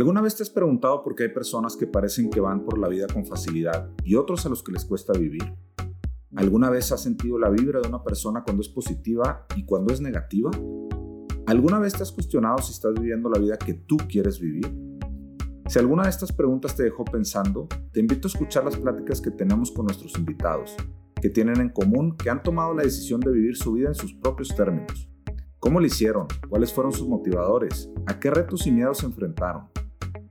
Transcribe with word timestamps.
¿Alguna 0.00 0.22
vez 0.22 0.34
te 0.34 0.42
has 0.42 0.48
preguntado 0.48 1.02
por 1.02 1.14
qué 1.14 1.24
hay 1.24 1.28
personas 1.28 1.76
que 1.76 1.86
parecen 1.86 2.30
que 2.30 2.40
van 2.40 2.64
por 2.64 2.78
la 2.78 2.88
vida 2.88 3.06
con 3.06 3.26
facilidad 3.26 3.90
y 4.02 4.14
otros 4.14 4.46
a 4.46 4.48
los 4.48 4.62
que 4.62 4.72
les 4.72 4.86
cuesta 4.86 5.12
vivir? 5.12 5.52
¿Alguna 6.36 6.70
vez 6.70 6.90
has 6.90 7.02
sentido 7.02 7.38
la 7.38 7.50
vibra 7.50 7.82
de 7.82 7.88
una 7.88 8.02
persona 8.02 8.42
cuando 8.42 8.62
es 8.62 8.70
positiva 8.70 9.44
y 9.56 9.66
cuando 9.66 9.92
es 9.92 10.00
negativa? 10.00 10.52
¿Alguna 11.44 11.78
vez 11.78 11.92
te 11.92 12.02
has 12.02 12.12
cuestionado 12.12 12.62
si 12.62 12.72
estás 12.72 12.94
viviendo 12.94 13.28
la 13.28 13.38
vida 13.38 13.58
que 13.58 13.74
tú 13.74 13.98
quieres 14.08 14.40
vivir? 14.40 14.74
Si 15.68 15.78
alguna 15.78 16.04
de 16.04 16.08
estas 16.08 16.32
preguntas 16.32 16.74
te 16.74 16.84
dejó 16.84 17.04
pensando, 17.04 17.68
te 17.92 18.00
invito 18.00 18.26
a 18.26 18.30
escuchar 18.30 18.64
las 18.64 18.78
pláticas 18.78 19.20
que 19.20 19.30
tenemos 19.30 19.70
con 19.70 19.84
nuestros 19.84 20.16
invitados, 20.16 20.76
que 21.20 21.28
tienen 21.28 21.60
en 21.60 21.68
común 21.68 22.16
que 22.16 22.30
han 22.30 22.42
tomado 22.42 22.72
la 22.72 22.84
decisión 22.84 23.20
de 23.20 23.32
vivir 23.32 23.54
su 23.54 23.74
vida 23.74 23.88
en 23.88 23.94
sus 23.94 24.14
propios 24.14 24.48
términos. 24.56 25.10
¿Cómo 25.58 25.78
lo 25.78 25.84
hicieron? 25.84 26.26
¿Cuáles 26.48 26.72
fueron 26.72 26.90
sus 26.90 27.06
motivadores? 27.06 27.90
¿A 28.06 28.18
qué 28.18 28.30
retos 28.30 28.66
y 28.66 28.72
miedos 28.72 28.96
se 28.96 29.04
enfrentaron? 29.04 29.68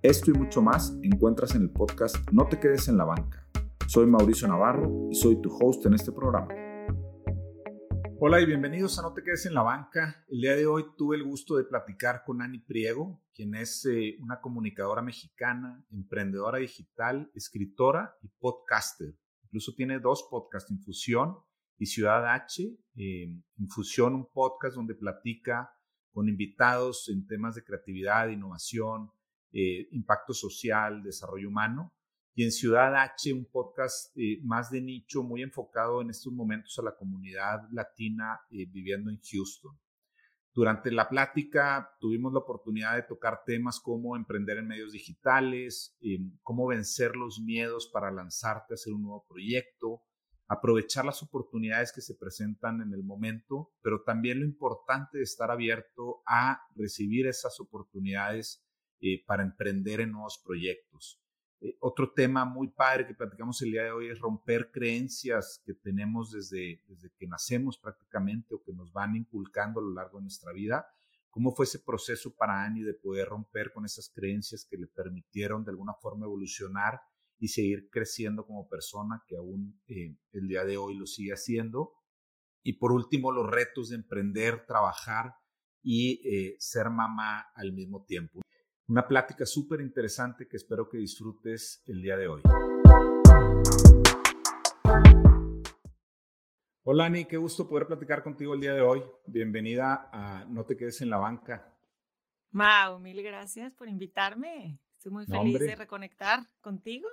Esto 0.02 0.32
y 0.32 0.34
mucho 0.34 0.62
más 0.62 0.98
encuentras 1.04 1.56
en 1.56 1.64
el 1.64 1.72
podcast 1.72 2.16
No 2.32 2.48
te 2.48 2.58
quedes 2.58 2.88
en 2.88 2.96
la 2.96 3.04
banca. 3.04 3.46
Soy 3.86 4.08
Mauricio 4.08 4.48
Navarro 4.48 5.10
y 5.12 5.16
soy 5.16 5.42
tu 5.42 5.54
host 5.54 5.86
en 5.88 5.94
este 5.94 6.14
programa. 6.14 6.48
Hola 8.18 8.40
y 8.40 8.46
bienvenidos 8.46 8.98
a 8.98 9.02
No 9.02 9.14
te 9.14 9.22
quedes 9.24 9.46
en 9.46 9.54
la 9.54 9.62
banca. 9.62 10.24
El 10.30 10.40
día 10.40 10.56
de 10.56 10.66
hoy 10.68 10.86
tuve 10.98 11.18
el 11.18 11.26
gusto 11.26 11.58
de 11.58 11.66
platicar 11.66 12.24
con 12.26 12.42
Ani 12.42 12.60
Priego, 12.60 13.22
quien 13.34 13.56
es 13.56 13.86
eh, 13.88 14.16
una 14.22 14.40
comunicadora 14.40 15.02
mexicana, 15.02 15.86
emprendedora 15.92 16.60
digital, 16.60 17.30
escritora 17.36 18.16
y 18.22 18.30
podcaster. 18.40 19.14
Incluso 19.44 19.74
tiene 19.76 20.00
dos 20.00 20.30
podcasts, 20.32 20.72
Infusión 20.72 21.40
y 21.78 21.88
Ciudad 21.88 22.26
H. 22.26 22.74
Eh, 22.96 23.36
Infusión, 23.58 24.16
un 24.16 24.30
podcast 24.32 24.78
donde 24.78 24.96
platica 24.96 25.74
con 26.14 26.30
invitados 26.30 27.10
en 27.10 27.28
temas 27.28 27.56
de 27.56 27.66
creatividad, 27.66 28.30
innovación, 28.30 29.12
eh, 29.52 29.88
impacto 29.92 30.34
social, 30.34 31.02
desarrollo 31.02 31.50
humano. 31.50 31.94
Y 32.36 32.44
en 32.44 32.52
Ciudad 32.52 32.96
H, 32.96 33.34
un 33.34 33.46
podcast 33.46 34.16
eh, 34.16 34.40
más 34.44 34.70
de 34.70 34.82
nicho, 34.82 35.24
muy 35.24 35.42
enfocado 35.42 36.02
en 36.02 36.12
estos 36.12 36.32
momentos 36.32 36.78
a 36.78 36.84
la 36.84 36.96
comunidad 36.96 37.64
latina 37.72 38.40
eh, 38.52 38.66
viviendo 38.70 39.10
en 39.10 39.20
Houston. 39.20 39.78
Durante 40.54 40.92
la 40.92 41.10
plática 41.10 41.90
tuvimos 42.00 42.32
la 42.34 42.40
oportunidad 42.40 42.96
de 42.96 43.04
tocar 43.04 43.44
temas 43.46 43.80
como 43.80 44.16
emprender 44.16 44.58
en 44.58 44.68
medios 44.68 44.92
digitales, 44.92 45.98
cómo 46.42 46.68
vencer 46.68 47.16
los 47.16 47.40
miedos 47.40 47.90
para 47.94 48.12
lanzarte 48.12 48.74
a 48.74 48.76
hacer 48.76 48.94
un 48.94 49.04
nuevo 49.04 49.26
proyecto, 49.28 50.02
aprovechar 50.48 51.06
las 51.06 51.22
oportunidades 51.22 51.94
que 51.94 52.02
se 52.02 52.16
presentan 52.16 52.82
en 52.82 52.92
el 52.94 53.04
momento, 53.04 53.72
pero 53.82 54.02
también 54.02 54.40
lo 54.40 54.46
importante 54.46 55.20
de 55.20 55.24
estar 55.24 55.52
abierto 55.52 56.24
a 56.26 56.60
recibir 56.76 57.28
esas 57.28 57.60
oportunidades 57.60 58.66
eh, 59.02 59.24
para 59.26 59.44
emprender 59.44 60.02
en 60.02 60.12
nuevos 60.12 60.42
proyectos. 60.44 61.22
Eh, 61.62 61.78
otro 61.80 62.12
tema 62.12 62.44
muy 62.44 62.68
padre 62.68 63.08
que 63.08 63.14
platicamos 63.14 63.62
el 63.62 63.72
día 63.72 63.84
de 63.84 63.92
hoy 63.92 64.10
es 64.10 64.20
romper 64.20 64.72
creencias 64.72 65.62
que 65.66 65.74
tenemos 65.74 66.34
desde, 66.34 66.84
desde 66.86 67.10
que 67.18 67.26
nacemos 67.26 67.78
prácticamente 67.78 68.56
o 68.56 68.62
que 68.62 68.74
nos 68.74 68.92
van 68.92 69.16
inculcando 69.16 69.80
a 69.80 69.84
lo 69.84 69.94
largo 69.94 70.18
de 70.18 70.24
nuestra 70.24 70.52
vida. 70.52 70.86
¿Cómo 71.30 71.56
fue 71.56 71.64
ese 71.64 71.80
proceso 71.80 72.36
para 72.36 72.66
Annie 72.66 72.84
de 72.84 72.94
poder 72.94 73.30
romper 73.30 73.72
con 73.72 73.86
esas 73.86 74.10
creencias 74.10 74.66
que 74.70 74.76
le 74.76 74.88
permitieron 74.88 75.64
de 75.64 75.72
alguna 75.72 75.94
forma 75.94 76.26
evolucionar 76.26 77.00
y 77.38 77.48
seguir 77.48 77.90
creciendo 77.90 78.46
como 78.46 78.68
persona, 78.68 79.24
que 79.28 79.38
aún 79.38 79.82
eh, 79.88 80.18
el 80.34 80.48
día 80.50 80.66
de 80.66 80.76
hoy 80.76 80.98
lo 80.98 81.06
sigue 81.06 81.32
haciendo? 81.32 81.94
Y 82.64 82.74
por 82.74 82.92
último, 82.92 83.32
los 83.32 83.50
retos 83.50 83.90
de 83.90 83.96
emprender, 83.96 84.66
trabajar 84.66 85.36
y 85.82 86.58
ser 86.60 86.90
mamá 86.90 87.48
al 87.56 87.72
mismo 87.72 88.04
tiempo. 88.04 88.42
Una 88.90 89.08
plática 89.08 89.46
súper 89.46 89.82
interesante 89.82 90.48
que 90.48 90.58
espero 90.58 90.90
que 90.90 90.98
disfrutes 90.98 91.84
el 91.86 92.02
día 92.02 92.18
de 92.18 92.28
hoy. 92.28 92.42
Hola 96.82 97.06
Ani, 97.06 97.26
qué 97.26 97.38
gusto 97.38 97.70
poder 97.70 97.86
platicar 97.86 98.24
contigo 98.24 98.56
el 98.56 98.62
día 98.62 98.74
de 98.74 98.82
hoy. 98.82 99.04
Bienvenida 99.28 100.10
a 100.12 100.44
No 100.46 100.66
te 100.66 100.76
quedes 100.76 101.02
en 101.02 101.12
la 101.12 101.18
banca. 101.18 101.72
Mau, 102.50 102.98
mil 102.98 103.22
gracias 103.22 103.72
por 103.76 103.88
invitarme. 103.88 104.80
Estoy 104.96 105.12
muy 105.12 105.28
feliz 105.28 105.60
de 105.60 105.76
reconectar 105.76 106.40
contigo. 106.60 107.08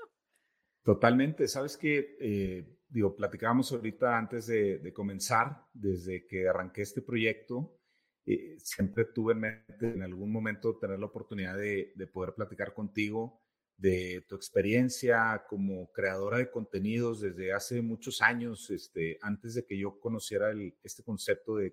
Totalmente. 0.83 1.47
Sabes 1.47 1.77
que, 1.77 2.17
eh, 2.19 2.79
digo, 2.89 3.15
platicábamos 3.15 3.71
ahorita 3.73 4.17
antes 4.17 4.47
de, 4.47 4.79
de 4.79 4.93
comenzar, 4.95 5.67
desde 5.75 6.27
que 6.27 6.49
arranqué 6.49 6.81
este 6.81 7.03
proyecto, 7.03 7.77
eh, 8.29 8.57
siempre 8.59 9.05
tuve 9.05 9.35
en 9.35 9.41
mente 9.41 9.93
en 9.95 10.03
algún 10.03 10.33
momento 10.33 10.77
tener 10.77 10.99
la 10.99 11.07
oportunidad 11.07 11.57
de, 11.57 11.93
poder 12.13 12.35
platicar 12.35 12.75
contigo 12.75 13.41
de 13.77 14.25
tu 14.29 14.35
experiencia 14.35 15.45
como 15.49 15.93
creadora 15.93 16.39
de 16.39 16.51
contenidos 16.51 17.21
desde 17.21 17.53
hace 17.53 17.83
muchos 17.83 18.23
años, 18.23 18.71
este, 18.71 19.19
antes 19.23 19.55
de 19.55 19.65
que 19.65 19.79
yo 19.79 20.01
conociera 20.01 20.51
este 20.83 21.05
concepto 21.05 21.57
de, 21.57 21.73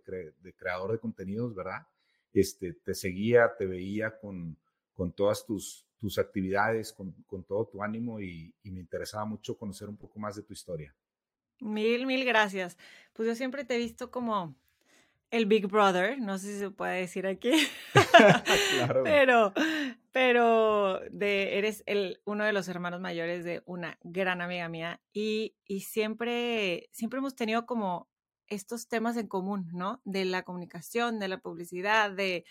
creador 0.56 0.92
de 0.92 1.00
contenidos, 1.00 1.56
¿verdad? 1.56 1.88
Este, 2.34 2.74
te 2.74 2.94
seguía, 2.94 3.56
te 3.58 3.66
veía 3.66 4.20
con, 4.20 4.56
con 4.94 5.12
todas 5.12 5.46
tus, 5.46 5.88
tus 5.98 6.20
actividades, 6.20 6.94
con, 6.94 7.14
con 7.26 7.46
todo 7.46 7.66
tu 7.68 7.82
ánimo 7.82 8.20
y, 8.20 8.54
y 8.62 8.70
me 8.70 8.82
interesaba 8.82 9.26
mucho 9.26 9.58
conocer 9.58 9.90
un 9.90 9.98
poco 9.98 10.20
más 10.20 10.36
de 10.36 10.44
tu 10.44 10.54
historia. 10.54 10.94
Mil, 11.62 12.06
mil 12.06 12.26
gracias. 12.26 12.78
Pues 13.14 13.28
yo 13.28 13.34
siempre 13.34 13.64
te 13.64 13.76
he 13.76 13.78
visto 13.78 14.12
como 14.12 14.56
el 15.34 15.48
Big 15.48 15.66
Brother, 15.66 16.20
no 16.20 16.38
sé 16.38 16.54
si 16.54 16.60
se 16.60 16.70
puede 16.70 17.00
decir 17.00 17.26
aquí, 17.26 17.52
claro. 18.78 19.02
pero, 19.04 19.52
pero 20.12 21.00
de, 21.10 21.58
eres 21.58 21.82
el, 21.88 22.22
uno 22.24 22.46
de 22.46 22.54
los 22.54 22.68
hermanos 22.68 23.02
mayores 23.02 23.44
de 23.44 23.64
una 23.66 23.98
gran 24.04 24.42
amiga 24.42 24.70
mía 24.70 25.02
y, 25.12 25.56
y 25.66 25.80
siempre, 25.80 26.88
siempre 26.92 27.18
hemos 27.18 27.36
tenido 27.36 27.66
como 27.66 28.08
estos 28.46 28.88
temas 28.88 29.18
en 29.18 29.28
común, 29.28 29.70
¿no? 29.74 30.02
De 30.06 30.24
la 30.24 30.44
comunicación, 30.44 31.18
de 31.18 31.28
la 31.30 31.40
publicidad, 31.40 32.12
de, 32.12 32.46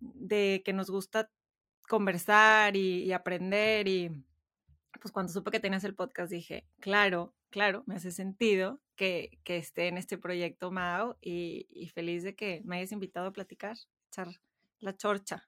de 0.00 0.62
que 0.64 0.72
nos 0.72 0.88
gusta 0.88 1.30
conversar 1.86 2.76
y, 2.76 3.02
y 3.02 3.12
aprender 3.12 3.88
y 3.88 4.10
pues 5.02 5.12
cuando 5.12 5.30
supe 5.30 5.50
que 5.50 5.60
tenías 5.60 5.84
el 5.84 5.94
podcast 5.94 6.32
dije, 6.32 6.66
claro, 6.80 7.34
claro, 7.56 7.84
me 7.86 7.94
hace 7.94 8.12
sentido 8.12 8.82
que, 8.96 9.40
esté 9.46 9.88
en 9.88 9.96
este 9.96 10.18
proyecto 10.18 10.70
Mao 10.70 11.16
y, 11.22 11.90
feliz 11.94 12.22
de 12.22 12.36
que 12.36 12.60
me 12.66 12.76
hayas 12.76 12.92
invitado 12.92 13.28
a 13.28 13.32
platicar, 13.32 13.78
echar 14.08 14.28
la 14.78 14.94
chorcha. 14.94 15.42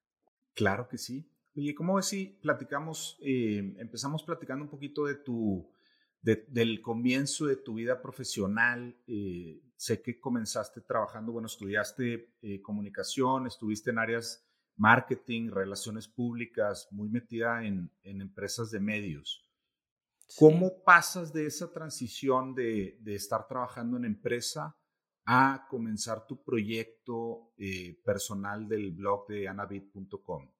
Claro 0.54 0.88
que 0.88 0.96
sí. 0.96 1.30
Oye, 1.54 1.74
¿cómo 1.74 1.96
ves 1.96 2.06
si 2.06 2.38
platicamos, 2.40 3.18
eh, 3.20 3.74
empezamos 3.76 4.22
platicando 4.22 4.64
un 4.64 4.70
poquito 4.70 5.04
de 5.04 5.16
tu, 5.16 5.70
del 6.22 6.80
comienzo 6.80 7.44
de 7.44 7.56
tu 7.56 7.74
vida 7.74 8.00
profesional? 8.00 8.96
Eh, 9.06 9.60
sé 9.76 10.00
que 10.00 10.18
comenzaste 10.18 10.80
trabajando, 10.80 11.32
bueno, 11.32 11.44
estudiaste 11.44 12.36
eh, 12.40 12.62
comunicación, 12.62 13.46
estuviste 13.46 13.90
en 13.90 13.98
áreas 13.98 14.48
marketing, 14.76 15.50
relaciones 15.50 16.08
públicas, 16.08 16.88
muy 16.90 17.10
metida 17.10 17.66
en 17.66 17.90
empresas 18.02 18.70
de 18.70 18.80
medios. 18.80 19.47
¿Cómo 20.36 20.82
pasas 20.84 21.32
de 21.32 21.46
esa 21.46 21.72
transición 21.72 22.54
de, 22.54 22.98
estar 23.06 23.46
trabajando 23.46 23.96
en 23.96 24.04
empresa 24.04 24.76
a 25.24 25.66
comenzar 25.68 26.26
tu 26.26 26.42
proyecto 26.42 27.52
eh, 27.56 28.00
personal 28.04 28.68
del 28.68 28.92
blog 28.92 29.26
de 29.26 29.48
anabit.com? 29.48 30.50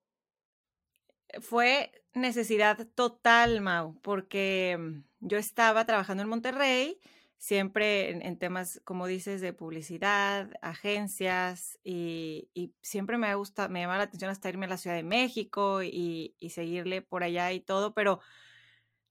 Fue 1.40 1.92
necesidad 2.14 2.86
total, 2.94 3.60
Mau, 3.60 4.00
porque 4.00 4.76
mm, 4.78 5.26
yo 5.26 5.36
estaba 5.38 5.84
trabajando 5.84 6.22
en 6.22 6.28
Monterrey, 6.30 6.98
siempre 7.36 8.10
en, 8.10 8.38
temas, 8.38 8.80
como 8.84 9.06
dices, 9.06 9.40
de 9.40 9.52
publicidad, 9.52 10.50
agencias, 10.62 11.78
y, 11.84 12.50
siempre 12.80 13.18
me 13.18 13.34
gusta, 13.34 13.68
me 13.68 13.80
llama 13.80 13.98
la 13.98 14.04
atención 14.04 14.30
hasta 14.30 14.48
irme 14.48 14.66
a 14.66 14.70
la 14.70 14.78
Ciudad 14.78 14.96
de 14.96 15.02
México 15.02 15.82
y, 15.82 16.34
y 16.38 16.50
seguirle 16.50 17.02
por 17.02 17.22
allá 17.22 17.52
y 17.52 17.60
todo, 17.60 17.94
pero 17.94 18.20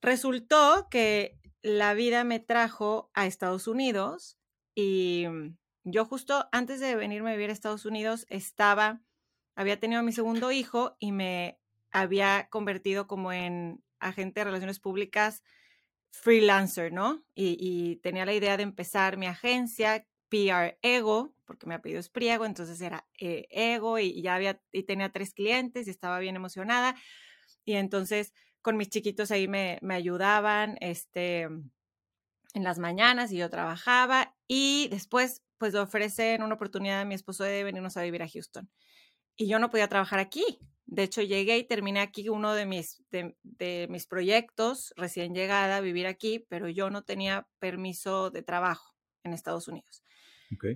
Resultó 0.07 0.87
que 0.89 1.37
la 1.61 1.93
vida 1.93 2.23
me 2.23 2.39
trajo 2.39 3.11
a 3.13 3.25
Estados 3.25 3.67
Unidos 3.67 4.37
y 4.73 5.25
mm, 5.27 5.57
yo 5.83 6.05
justo 6.05 6.47
antes 6.53 6.79
de 6.79 6.95
venirme 6.95 7.31
a 7.31 7.33
vivir 7.33 7.49
a 7.49 7.53
Estados 7.53 7.85
Unidos 7.85 8.25
estaba, 8.29 9.01
había 9.53 9.81
tenido 9.81 10.01
mi 10.03 10.13
segundo 10.13 10.53
hijo 10.53 10.95
y 10.97 11.11
me 11.11 11.59
había 11.91 12.47
convertido 12.49 13.05
como 13.05 13.33
en 13.33 13.83
agente 13.99 14.39
de 14.39 14.45
relaciones 14.45 14.79
públicas 14.79 15.43
freelancer, 16.09 16.93
¿no? 16.93 17.25
Y, 17.35 17.97
tenía 17.97 18.25
la 18.25 18.33
idea 18.33 18.55
de 18.55 18.63
empezar 18.63 19.17
mi 19.17 19.25
agencia 19.25 20.07
PR 20.29 20.79
Ego, 20.83 21.35
porque 21.43 21.67
mi 21.67 21.73
apellido 21.73 21.99
es 21.99 22.07
Priego, 22.07 22.45
entonces 22.45 22.79
era 22.79 23.05
eh, 23.19 23.45
Ego 23.49 23.99
y 23.99 24.21
ya 24.21 24.35
había, 24.35 24.61
y 24.71 24.83
tenía 24.83 25.11
tres 25.11 25.33
clientes 25.33 25.85
y 25.85 25.89
estaba 25.89 26.19
bien 26.19 26.37
emocionada. 26.37 26.95
Y 27.65 27.73
entonces 27.73 28.33
con 28.67 28.75
mis 28.75 28.89
chiquitos 28.89 29.31
ahí 29.31 29.47
me, 29.47 29.79
ayudaban 29.91 30.75
este, 30.81 31.43
en 31.43 32.63
las 32.63 32.79
mañanas 32.79 33.31
y 33.31 33.37
yo 33.37 33.49
trabajaba 33.49 34.35
y 34.45 34.89
después 34.91 35.41
pues 35.57 35.71
le 35.71 35.79
ofrecen 35.79 36.43
una 36.43 36.55
oportunidad 36.55 36.99
a 36.99 37.05
mi 37.05 37.15
esposo 37.15 37.45
de 37.45 37.63
venirnos 37.63 37.95
a 37.95 38.01
vivir 38.01 38.21
a 38.23 38.27
Houston. 38.27 38.69
Y 39.37 39.47
yo 39.47 39.57
no 39.59 39.69
podía 39.69 39.87
trabajar 39.87 40.19
aquí, 40.19 40.43
De 40.85 41.03
hecho, 41.03 41.21
llegué 41.21 41.57
y 41.57 41.63
terminé 41.63 42.01
aquí 42.01 42.27
uno 42.27 42.55
de 42.55 42.65
mis, 42.65 43.01
de, 43.09 43.87
mis 43.89 44.05
proyectos, 44.05 44.93
recién 44.97 45.33
llegada 45.33 45.77
a 45.77 45.81
vivir 45.81 46.05
aquí, 46.05 46.45
pero 46.49 46.67
yo 46.67 46.89
no 46.89 47.03
tenía 47.03 47.47
permiso 47.59 48.31
de 48.31 48.43
trabajo 48.43 48.97
en 49.23 49.31
Estados 49.31 49.69
Unidos. 49.69 50.03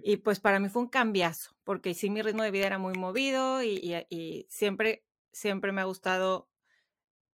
Y 0.02 0.16
pues 0.16 0.40
para 0.40 0.62
mí 0.62 0.70
fue 0.70 0.84
un 0.84 0.88
cambiazo, 0.88 1.58
porque 1.66 1.94
sí 1.94 2.10
mi 2.10 2.22
ritmo 2.22 2.44
de 2.44 2.52
vida 2.52 2.68
era 2.68 2.78
muy 2.78 2.94
movido 2.94 3.62
y, 3.62 4.48
siempre, 4.48 5.04
siempre 5.34 5.74
me 5.74 5.82
ha 5.82 5.86
gustado 5.86 6.51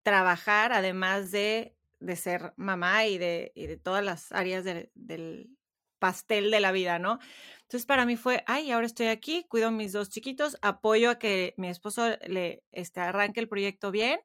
trabajar, 0.03 0.73
además 0.73 1.31
de, 1.31 1.77
de 2.01 2.17
ser 2.17 2.53
mamá 2.57 3.07
y 3.07 3.19
de, 3.19 3.53
y 3.55 3.67
de 3.67 3.77
todas 3.77 4.05
las 4.05 4.33
áreas 4.33 4.65
del 4.65 5.51
pastel 5.99 6.51
de 6.51 6.59
la 6.61 6.73
vida, 6.73 6.99
¿no? 6.99 7.21
Entonces 7.63 7.87
para 7.87 8.05
mí 8.05 8.17
fue, 8.17 8.43
ay, 8.47 8.73
ahora 8.73 8.87
estoy 8.87 9.07
aquí, 9.07 9.47
cuido 9.49 9.69
a 9.69 9.71
mis 9.71 9.93
dos 9.93 10.11
chiquitos, 10.11 10.59
apoyo 10.61 11.11
a 11.11 11.19
que 11.19 11.55
mi 11.57 11.69
esposo 11.69 12.17
le 12.27 12.65
este, 12.73 13.01
arranque 13.01 13.39
el 13.41 13.49
proyecto 13.49 13.93
bien, 13.93 14.19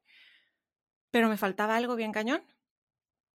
pero 1.10 1.28
me 1.28 1.36
faltaba 1.36 1.76
algo 1.76 1.96
bien 1.96 2.12
cañón. 2.12 2.42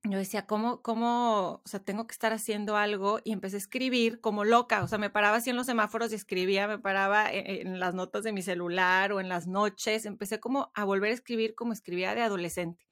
Yo 0.06 0.18
decía, 0.18 0.46
¿cómo, 0.46 0.82
cómo, 0.82 1.62
o 1.64 1.68
sea, 1.68 1.80
tengo 1.80 2.08
que 2.08 2.12
estar 2.12 2.34
haciendo 2.34 2.76
algo? 2.76 3.20
Y 3.24 3.32
empecé 3.32 3.56
a 3.56 3.60
escribir 3.60 4.20
como 4.20 4.44
loca, 4.44 4.84
o 4.84 4.88
sea, 4.88 4.98
me 4.98 5.10
paraba 5.10 5.38
así 5.38 5.50
en 5.50 5.56
los 5.56 5.66
semáforos 5.66 6.12
y 6.12 6.16
escribía, 6.16 6.68
me 6.68 6.78
paraba 6.78 7.32
en, 7.32 7.68
en 7.68 7.80
las 7.80 7.94
notas 7.94 8.24
de 8.24 8.34
mi 8.34 8.42
celular 8.42 9.14
o 9.14 9.22
en 9.22 9.30
las 9.30 9.48
noches, 9.48 10.06
empecé 10.06 10.42
como 10.42 10.72
a 10.76 10.84
volver 10.84 11.12
a 11.12 11.14
escribir 11.14 11.56
como 11.56 11.72
escribía 11.72 12.16
de 12.16 12.22
adolescente, 12.22 12.86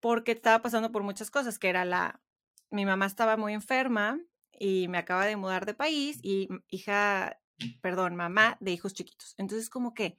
porque 0.00 0.32
estaba 0.32 0.62
pasando 0.62 0.92
por 0.92 1.02
muchas 1.02 1.30
cosas, 1.30 1.58
que 1.58 1.68
era 1.68 1.84
la, 1.84 2.22
mi 2.70 2.86
mamá 2.86 3.06
estaba 3.06 3.36
muy 3.36 3.52
enferma, 3.52 4.20
y 4.58 4.88
me 4.88 4.98
acaba 4.98 5.26
de 5.26 5.36
mudar 5.36 5.66
de 5.66 5.74
país 5.74 6.18
y 6.22 6.48
hija, 6.68 7.40
perdón, 7.80 8.16
mamá 8.16 8.56
de 8.60 8.70
hijos 8.72 8.94
chiquitos. 8.94 9.34
Entonces 9.38 9.68
como 9.70 9.94
que, 9.94 10.18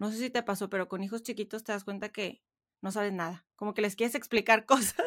no 0.00 0.10
sé 0.10 0.18
si 0.18 0.30
te 0.30 0.42
pasó, 0.42 0.70
pero 0.70 0.88
con 0.88 1.02
hijos 1.02 1.22
chiquitos 1.22 1.64
te 1.64 1.72
das 1.72 1.84
cuenta 1.84 2.08
que 2.10 2.42
no 2.84 2.92
sabes 2.92 3.14
nada, 3.14 3.46
como 3.56 3.72
que 3.72 3.80
les 3.80 3.96
quieres 3.96 4.14
explicar 4.14 4.66
cosas 4.66 5.06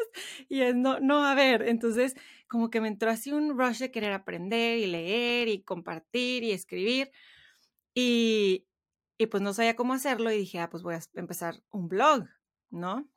y 0.49 0.61
es 0.61 0.75
no, 0.75 0.99
no, 0.99 1.23
a 1.23 1.35
ver, 1.35 1.61
entonces 1.61 2.15
como 2.47 2.71
que 2.71 2.81
me 2.81 2.87
entró 2.87 3.11
así 3.11 3.31
un 3.31 3.57
rush 3.57 3.77
de 3.77 3.91
querer 3.91 4.13
aprender 4.13 4.79
y 4.79 4.87
leer 4.87 5.47
y 5.47 5.61
compartir 5.61 6.43
y 6.43 6.51
escribir 6.51 7.11
y, 7.93 8.65
y 9.19 9.27
pues 9.27 9.43
no 9.43 9.53
sabía 9.53 9.75
cómo 9.75 9.93
hacerlo 9.93 10.31
y 10.31 10.39
dije, 10.39 10.59
ah, 10.59 10.71
pues 10.71 10.81
voy 10.81 10.95
a 10.95 10.99
empezar 11.13 11.61
un 11.69 11.87
blog, 11.87 12.25
¿no? 12.71 13.07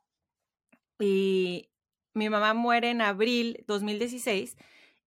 Y 0.99 1.71
mi 2.13 2.29
mamá 2.29 2.53
muere 2.53 2.91
en 2.91 3.01
abril 3.01 3.63
2016 3.67 4.57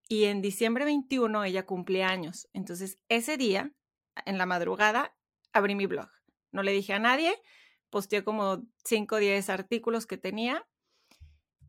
y 0.08 0.24
en 0.24 0.42
diciembre 0.42 0.84
21 0.84 1.44
ella 1.44 1.64
cumple 1.64 2.02
años. 2.02 2.48
Entonces, 2.52 2.98
ese 3.08 3.36
día, 3.36 3.72
en 4.26 4.36
la 4.36 4.46
madrugada, 4.46 5.16
abrí 5.52 5.76
mi 5.76 5.86
blog. 5.86 6.08
No 6.50 6.62
le 6.62 6.72
dije 6.72 6.92
a 6.92 6.98
nadie, 6.98 7.34
posteé 7.94 8.24
como 8.24 8.60
5 8.84 9.14
o 9.14 9.18
10 9.18 9.50
artículos 9.50 10.04
que 10.04 10.18
tenía 10.18 10.66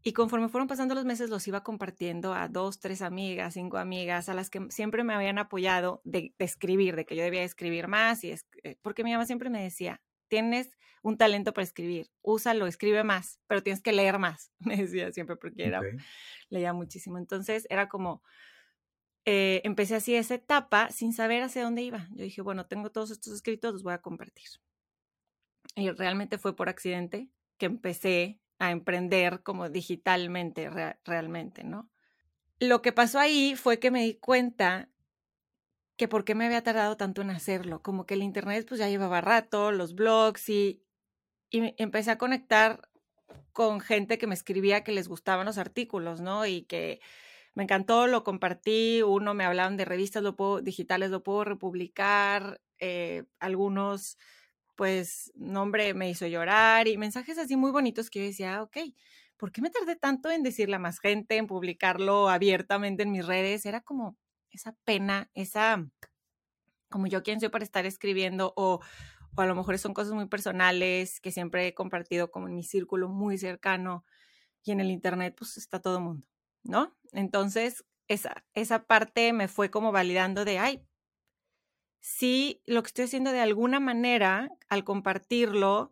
y 0.02 0.14
conforme 0.14 0.50
fueron 0.50 0.68
pasando 0.68 0.96
los 0.96 1.06
meses 1.06 1.30
los 1.30 1.48
iba 1.48 1.62
compartiendo 1.62 2.34
a 2.34 2.48
dos, 2.48 2.80
tres 2.80 3.04
amigas, 3.04 3.54
cinco 3.54 3.78
amigas, 3.78 4.28
a 4.28 4.34
las 4.34 4.50
que 4.50 4.66
siempre 4.70 5.04
me 5.04 5.14
habían 5.14 5.38
apoyado 5.38 6.02
de, 6.04 6.34
escribir, 6.40 6.96
de 6.96 7.06
que 7.06 7.16
yo 7.16 7.22
debía 7.22 7.44
escribir 7.44 7.88
más, 7.88 8.24
y 8.24 8.32
es, 8.32 8.48
eh, 8.64 8.76
porque 8.82 9.04
mi 9.04 9.12
mamá 9.12 9.28
siempre 9.28 9.52
me 9.52 9.62
decía, 9.62 10.02
tienes 10.28 10.76
un 11.04 11.16
talento 11.18 11.54
para 11.54 11.64
escribir, 11.64 12.10
úsalo, 12.24 12.66
escribe 12.66 13.04
más, 13.04 13.40
pero 13.46 13.62
tienes 13.62 13.84
que 13.84 13.94
leer 13.94 14.18
más, 14.18 14.52
me 14.60 14.78
decía 14.78 15.12
siempre 15.12 15.36
porque 15.36 15.66
era, 15.66 15.82
leía 16.50 16.74
muchísimo. 16.74 17.20
Entonces 17.20 17.68
era 17.70 17.88
como, 17.88 18.24
eh, 19.26 19.62
empecé 19.64 19.96
así 19.96 20.16
esa 20.16 20.34
etapa 20.36 20.90
sin 20.90 21.14
saber 21.14 21.44
hacia 21.44 21.64
dónde 21.64 21.84
iba. 21.84 22.08
Yo 22.16 22.24
dije, 22.24 22.42
bueno, 22.42 22.66
tengo 22.66 22.92
todos 22.92 23.12
estos 23.12 23.34
escritos, 23.34 23.74
los 23.74 23.84
voy 23.84 23.94
a 23.94 24.02
compartir. 24.02 24.50
Y 25.76 25.90
realmente 25.92 26.38
fue 26.38 26.56
por 26.56 26.70
accidente 26.70 27.30
que 27.58 27.66
empecé 27.66 28.40
a 28.60 28.72
emprender 28.72 29.44
como 29.44 29.70
digitalmente, 29.70 30.70
realmente, 31.04 31.64
¿no? 31.64 31.90
Lo 32.60 32.82
que 32.82 32.94
pasó 32.94 33.20
ahí 33.20 33.56
fue 33.56 33.80
que 33.80 33.92
me 33.92 34.04
di 34.04 34.16
cuenta 34.16 34.90
que 35.98 36.08
por 36.08 36.26
qué 36.26 36.36
me 36.36 36.46
había 36.46 36.64
tardado 36.64 36.98
tanto 36.98 37.22
en 37.22 37.30
hacerlo, 37.30 37.82
como 37.82 38.06
que 38.06 38.14
el 38.16 38.24
internet 38.24 38.66
pues 38.68 38.80
ya 38.80 38.90
llevaba 38.90 39.22
rato, 39.22 39.72
los 39.72 39.96
blogs 39.96 40.50
y, 40.50 40.84
y 41.50 41.74
empecé 41.82 42.12
a 42.12 42.18
conectar 42.18 42.90
con 43.54 43.80
gente 43.80 44.18
que 44.18 44.28
me 44.28 44.36
escribía 44.36 44.84
que 44.84 44.92
les 44.92 45.08
gustaban 45.08 45.46
los 45.46 45.58
artículos, 45.58 46.20
¿no? 46.20 46.46
Y 46.46 46.64
que 46.64 47.00
me 47.54 47.64
encantó, 47.64 48.08
lo 48.08 48.24
compartí, 48.24 49.02
uno 49.02 49.34
me 49.34 49.46
hablaban 49.46 49.78
de 49.78 49.86
revistas 49.86 50.22
lo 50.22 50.36
puedo, 50.36 50.62
digitales, 50.62 51.10
lo 51.10 51.24
puedo 51.24 51.46
republicar, 51.46 52.62
eh, 52.80 53.24
algunos, 53.40 54.18
pues, 54.76 55.32
nombre 55.36 55.94
me 55.94 56.10
hizo 56.10 56.28
llorar 56.28 56.88
y 56.88 56.98
mensajes 56.98 57.38
así 57.38 57.56
muy 57.58 57.72
bonitos 57.72 58.10
que 58.10 58.20
yo 58.20 58.26
decía, 58.26 58.64
ok, 58.64 58.78
¿por 59.38 59.52
qué 59.52 59.62
me 59.62 59.70
tardé 59.70 59.96
tanto 59.96 60.30
en 60.32 60.44
decirle 60.44 60.76
a 60.78 60.80
más 60.80 61.00
gente, 61.00 61.38
en 61.38 61.48
publicarlo 61.48 62.30
abiertamente 62.30 63.04
en 63.04 63.12
mis 63.12 63.26
redes? 63.26 63.66
Era 63.66 63.82
como 63.82 64.18
esa 64.52 64.76
pena, 64.86 65.30
esa, 65.34 65.86
como 66.90 67.08
yo 67.08 67.24
quién 67.24 67.40
soy 67.40 67.50
para 67.50 67.64
estar 67.64 67.86
escribiendo 67.86 68.54
o 68.56 68.80
o 69.38 69.42
a 69.42 69.46
lo 69.48 69.56
mejor 69.56 69.78
son 69.78 69.94
cosas 69.94 70.14
muy 70.14 70.28
personales 70.28 71.20
que 71.22 71.32
siempre 71.32 71.68
he 71.68 71.74
compartido 71.74 72.32
como 72.32 72.48
en 72.48 72.56
mi 72.56 72.64
círculo 72.64 73.10
muy 73.10 73.38
cercano 73.38 74.06
y 74.64 74.72
en 74.72 74.82
el 74.82 74.92
internet 74.92 75.36
pues 75.38 75.58
está 75.58 75.82
todo 75.82 76.02
mundo, 76.02 76.28
¿no? 76.64 76.96
Entonces, 77.14 77.86
esa, 78.08 78.46
esa 78.54 78.86
parte 78.86 79.34
me 79.34 79.48
fue 79.48 79.72
como 79.72 79.92
validando 79.92 80.46
de, 80.46 80.60
ay, 80.60 80.86
sí, 82.06 82.62
lo 82.68 82.84
que 82.84 82.88
estoy 82.88 83.06
haciendo 83.06 83.32
de 83.32 83.40
alguna 83.40 83.80
manera 83.80 84.52
al 84.70 84.84
compartirlo 84.84 85.92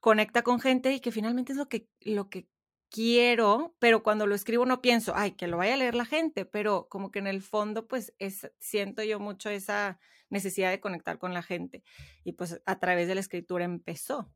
conecta 0.00 0.42
con 0.42 0.58
gente 0.58 0.92
y 0.92 0.98
que 0.98 1.12
finalmente 1.12 1.52
es 1.52 1.58
lo 1.58 1.68
que, 1.68 1.88
lo 2.00 2.28
que 2.28 2.48
quiero, 2.90 3.76
pero 3.78 4.02
cuando 4.02 4.26
lo 4.26 4.34
escribo 4.34 4.66
no 4.66 4.82
pienso, 4.82 5.12
ay, 5.14 5.32
que 5.32 5.46
lo 5.46 5.58
vaya 5.58 5.74
a 5.74 5.76
leer 5.76 5.94
la 5.94 6.04
gente, 6.04 6.44
pero 6.44 6.88
como 6.90 7.12
que 7.12 7.20
en 7.20 7.28
el 7.28 7.40
fondo 7.40 7.86
pues 7.86 8.14
es, 8.18 8.50
siento 8.58 9.04
yo 9.04 9.20
mucho 9.20 9.48
esa 9.48 10.00
necesidad 10.28 10.70
de 10.70 10.80
conectar 10.80 11.18
con 11.18 11.32
la 11.32 11.42
gente. 11.42 11.84
Y 12.24 12.32
pues 12.32 12.60
a 12.66 12.80
través 12.80 13.06
de 13.06 13.14
la 13.14 13.20
escritura 13.20 13.64
empezó. 13.64 14.28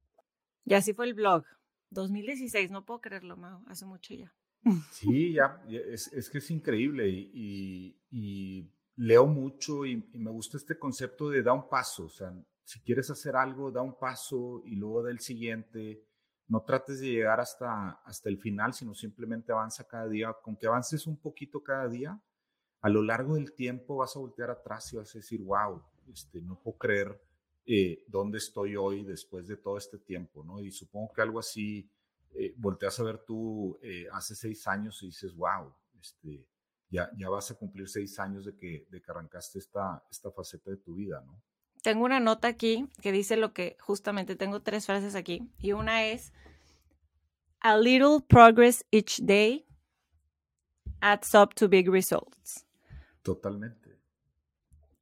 Y 0.64 0.74
así 0.74 0.94
fue 0.94 1.06
el 1.06 1.14
blog. 1.14 1.44
2016, 1.90 2.70
no 2.70 2.84
puedo 2.84 3.00
creerlo, 3.00 3.36
Mau, 3.36 3.64
hace 3.66 3.86
mucho 3.86 4.14
ya. 4.14 4.32
Sí, 4.92 5.32
ya, 5.32 5.60
es, 5.68 6.12
es 6.12 6.30
que 6.30 6.38
es 6.38 6.50
increíble 6.50 7.08
y, 7.08 8.70
leo 8.98 9.26
mucho 9.26 9.86
y, 9.86 9.96
me 10.14 10.30
gusta 10.30 10.56
este 10.56 10.78
concepto 10.78 11.30
de 11.30 11.42
da 11.42 11.52
un 11.52 11.68
paso, 11.68 12.06
o 12.06 12.08
sea, 12.08 12.32
si 12.64 12.80
quieres 12.80 13.08
hacer 13.10 13.36
algo, 13.36 13.70
da 13.70 13.80
un 13.80 13.98
paso 13.98 14.60
y 14.66 14.76
luego 14.76 15.02
da 15.02 15.10
el 15.10 15.20
siguiente. 15.20 16.04
No 16.48 16.62
trates 16.62 17.00
de 17.00 17.08
llegar 17.08 17.40
hasta, 17.40 17.92
hasta 18.04 18.28
el 18.28 18.38
final, 18.38 18.74
sino 18.74 18.94
simplemente 18.94 19.52
avanza 19.52 19.88
cada 19.88 20.06
día. 20.06 20.34
Con 20.42 20.56
que 20.56 20.66
avances 20.66 21.06
un 21.06 21.16
poquito 21.16 21.62
cada 21.62 21.88
día, 21.88 22.20
a 22.82 22.88
lo 22.90 23.02
largo 23.02 23.36
del 23.36 23.54
tiempo 23.54 23.96
vas 23.96 24.14
a 24.16 24.18
voltear 24.18 24.50
atrás 24.50 24.92
y 24.92 24.96
vas 24.96 25.14
a 25.14 25.18
decir, 25.18 25.40
wow, 25.42 25.82
este, 26.12 26.42
no 26.42 26.60
puedo 26.60 26.76
creer 26.76 27.22
eh, 27.64 28.04
dónde 28.06 28.36
estoy 28.36 28.76
hoy 28.76 29.02
después 29.04 29.46
de 29.46 29.56
todo 29.56 29.78
este 29.78 29.98
tiempo, 29.98 30.44
¿no? 30.44 30.60
Y 30.60 30.70
supongo 30.70 31.12
que 31.14 31.22
algo 31.22 31.38
así 31.38 31.90
eh, 32.34 32.54
volteas 32.56 33.00
a 33.00 33.04
ver 33.04 33.18
tú 33.26 33.78
eh, 33.82 34.06
hace 34.12 34.34
seis 34.34 34.66
años 34.66 35.02
y 35.02 35.06
dices, 35.06 35.34
wow, 35.34 35.72
este, 35.98 36.46
ya, 36.90 37.10
ya 37.16 37.28
vas 37.28 37.50
a 37.50 37.54
cumplir 37.54 37.88
seis 37.88 38.18
años 38.18 38.44
de 38.44 38.56
que, 38.56 38.86
de 38.90 39.00
que 39.00 39.10
arrancaste 39.10 39.58
esta, 39.58 40.04
esta 40.10 40.30
faceta 40.30 40.70
de 40.70 40.78
tu 40.78 40.94
vida, 40.94 41.22
¿no? 41.26 41.42
Tengo 41.82 42.04
una 42.04 42.18
nota 42.18 42.48
aquí 42.48 42.88
que 43.02 43.12
dice 43.12 43.36
lo 43.36 43.52
que 43.52 43.76
justamente 43.80 44.34
tengo 44.34 44.62
tres 44.62 44.86
frases 44.86 45.14
aquí 45.14 45.48
y 45.58 45.72
una 45.72 46.06
es, 46.06 46.32
a 47.60 47.76
little 47.76 48.20
progress 48.26 48.84
each 48.90 49.20
day 49.20 49.64
adds 51.00 51.34
up 51.34 51.54
to 51.54 51.68
big 51.68 51.88
results. 51.88 52.66
Totalmente. 53.22 54.00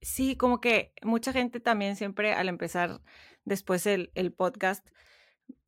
Sí, 0.02 0.36
como 0.36 0.60
que 0.60 0.92
mucha 1.02 1.32
gente 1.32 1.60
también 1.60 1.96
siempre 1.96 2.32
al 2.32 2.48
empezar 2.48 3.00
después 3.44 3.86
el, 3.86 4.10
el 4.14 4.32
podcast 4.32 4.86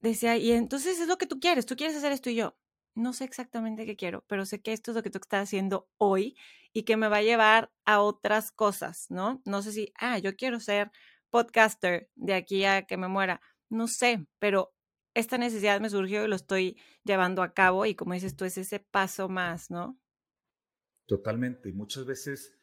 decía, 0.00 0.36
y 0.36 0.52
entonces 0.52 1.00
es 1.00 1.08
lo 1.08 1.16
que 1.16 1.26
tú 1.26 1.40
quieres, 1.40 1.66
tú 1.66 1.76
quieres 1.76 1.96
hacer 1.96 2.12
esto 2.12 2.30
y 2.30 2.34
yo. 2.34 2.54
No 2.98 3.12
sé 3.12 3.24
exactamente 3.24 3.86
qué 3.86 3.94
quiero, 3.94 4.24
pero 4.26 4.44
sé 4.44 4.60
que 4.60 4.72
esto 4.72 4.90
es 4.90 4.96
lo 4.96 5.04
que 5.04 5.10
tú 5.10 5.18
estás 5.18 5.44
haciendo 5.44 5.88
hoy 5.98 6.36
y 6.72 6.82
que 6.82 6.96
me 6.96 7.06
va 7.06 7.18
a 7.18 7.22
llevar 7.22 7.70
a 7.84 8.00
otras 8.00 8.50
cosas, 8.50 9.06
¿no? 9.08 9.40
No 9.44 9.62
sé 9.62 9.70
si, 9.70 9.92
ah, 9.94 10.18
yo 10.18 10.34
quiero 10.34 10.58
ser 10.58 10.90
podcaster 11.30 12.10
de 12.16 12.34
aquí 12.34 12.64
a 12.64 12.82
que 12.82 12.96
me 12.96 13.06
muera. 13.06 13.40
No 13.68 13.86
sé, 13.86 14.26
pero 14.40 14.74
esta 15.14 15.38
necesidad 15.38 15.80
me 15.80 15.90
surgió 15.90 16.24
y 16.24 16.28
lo 16.28 16.34
estoy 16.34 16.76
llevando 17.04 17.42
a 17.42 17.54
cabo 17.54 17.86
y 17.86 17.94
como 17.94 18.14
dices 18.14 18.34
tú, 18.34 18.44
es 18.44 18.58
ese 18.58 18.80
paso 18.80 19.28
más, 19.28 19.70
¿no? 19.70 19.96
Totalmente. 21.06 21.68
Y 21.68 21.72
muchas 21.74 22.04
veces 22.04 22.58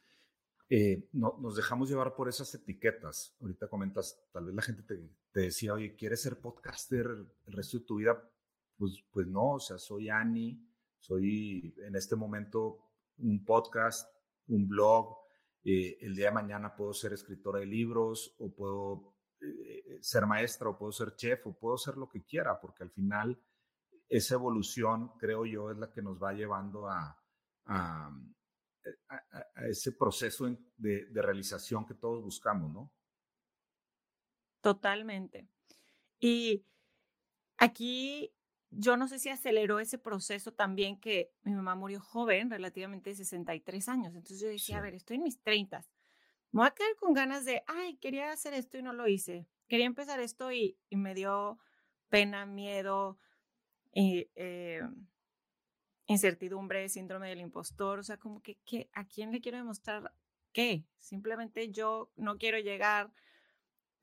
eh, 0.70 1.08
no, 1.14 1.38
nos 1.42 1.56
dejamos 1.56 1.90
llevar 1.90 2.14
por 2.14 2.28
esas 2.28 2.54
etiquetas. 2.54 3.38
Ahorita 3.40 3.70
comentas, 3.70 4.22
tal 4.34 4.48
vez 4.48 4.56
la 4.56 4.62
gente 4.62 4.84
te, 4.84 5.40
decía, 5.40 5.74
oye, 5.74 5.96
¿quieres 5.96 6.22
ser 6.22 6.42
podcaster 6.42 7.06
el 7.06 7.54
resto 7.54 7.80
de 7.80 7.86
tu 7.86 7.96
vida? 7.96 8.22
Pues, 8.78 9.04
pues 9.12 9.28
no, 9.28 9.54
o 9.54 9.60
sea, 9.60 9.78
soy 9.78 10.10
Ani, 10.10 10.60
soy 11.00 11.74
en 11.86 11.96
este 11.96 12.16
momento 12.16 12.86
un 13.18 13.44
podcast, 13.46 14.10
un 14.48 14.68
blog. 14.68 15.18
Eh, 15.64 15.98
el 16.02 16.16
día 16.16 16.28
de 16.28 16.34
mañana 16.34 16.76
puedo 16.76 16.94
ser 16.94 17.14
escritora 17.14 17.60
de 17.60 17.66
libros 17.66 18.36
o 18.40 18.54
puedo 18.54 19.16
eh, 19.42 20.00
ser 20.02 20.26
maestra 20.26 20.70
o 20.70 20.78
puedo 20.78 20.92
ser 20.92 21.16
chef 21.16 21.48
o 21.48 21.58
puedo 21.58 21.78
ser 21.78 21.98
lo 21.98 22.10
que 22.10 22.24
quiera, 22.24 22.60
porque 22.60 22.84
al 22.84 22.92
final 22.92 23.42
esa 24.10 24.36
evolución, 24.36 25.12
creo 25.18 25.46
yo, 25.46 25.72
es 25.72 25.78
la 25.78 25.92
que 25.92 26.02
nos 26.02 26.22
va 26.22 26.34
llevando 26.34 26.88
a, 26.88 27.18
a, 27.66 28.12
ese 29.68 29.94
proceso 29.94 30.46
de, 30.78 31.06
de, 31.06 31.22
realización 31.22 31.86
que 31.86 31.96
todos 31.96 32.24
buscamos, 32.24 32.72
¿no? 32.72 32.92
Totalmente. 34.62 35.50
Y 36.20 36.64
aquí 37.58 38.35
yo 38.78 38.98
no 38.98 39.08
sé 39.08 39.20
si 39.20 39.30
aceleró 39.30 39.80
ese 39.80 39.98
proceso 39.98 40.54
también 40.54 41.00
que 41.00 41.32
mi 41.44 41.54
mamá 41.54 41.76
murió 41.76 42.00
joven, 42.02 42.50
relativamente 42.50 43.10
de 43.10 43.16
63 43.16 43.90
años. 43.90 44.16
Entonces 44.16 44.40
yo 44.40 44.48
decía, 44.48 44.78
a 44.78 44.82
ver, 44.82 44.94
estoy 44.94 45.18
en 45.18 45.24
mis 45.24 45.40
30. 45.42 45.86
Me 46.52 46.60
voy 46.60 46.68
a 46.68 46.72
quedar 46.72 46.96
con 46.98 47.14
ganas 47.14 47.46
de, 47.46 47.64
ay, 47.68 47.98
quería 47.98 48.32
hacer 48.32 48.54
esto 48.54 48.78
y 48.78 48.84
no 48.84 48.94
lo 48.94 49.08
hice. 49.08 49.48
Quería 49.68 49.86
empezar 49.86 50.20
esto 50.20 50.52
y, 50.52 50.78
me 50.92 51.14
dio 51.14 51.58
pena, 52.10 52.46
miedo, 52.46 53.18
y, 53.94 54.30
eh, 54.36 54.82
incertidumbre, 56.08 56.90
síndrome 56.90 57.30
del 57.30 57.40
impostor. 57.40 58.00
O 58.00 58.04
sea, 58.04 58.18
como 58.18 58.42
que, 58.42 58.58
¿a 58.94 59.06
quién 59.06 59.32
le 59.32 59.42
quiero 59.42 59.58
demostrar 59.58 60.14
qué? 60.52 60.86
Simplemente 60.98 61.72
yo 61.72 62.12
no 62.16 62.38
quiero 62.38 62.60
llegar 62.60 63.12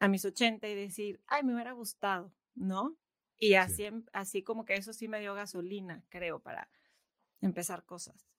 a 0.00 0.08
mis 0.08 0.24
80 0.24 0.66
y 0.68 0.74
decir, 0.74 1.20
ay, 1.26 1.44
me 1.44 1.54
hubiera 1.54 1.72
gustado, 1.72 2.32
¿no? 2.54 2.96
Y 3.42 3.54
así, 3.54 3.86
em, 3.86 4.04
así 4.12 4.44
como 4.44 4.64
que 4.64 4.76
eso 4.76 4.92
sí 4.92 5.08
me 5.08 5.18
dio 5.18 5.34
gasolina, 5.34 6.04
creo, 6.10 6.38
para 6.38 6.68
empezar 7.40 7.84
cosas. 7.84 8.30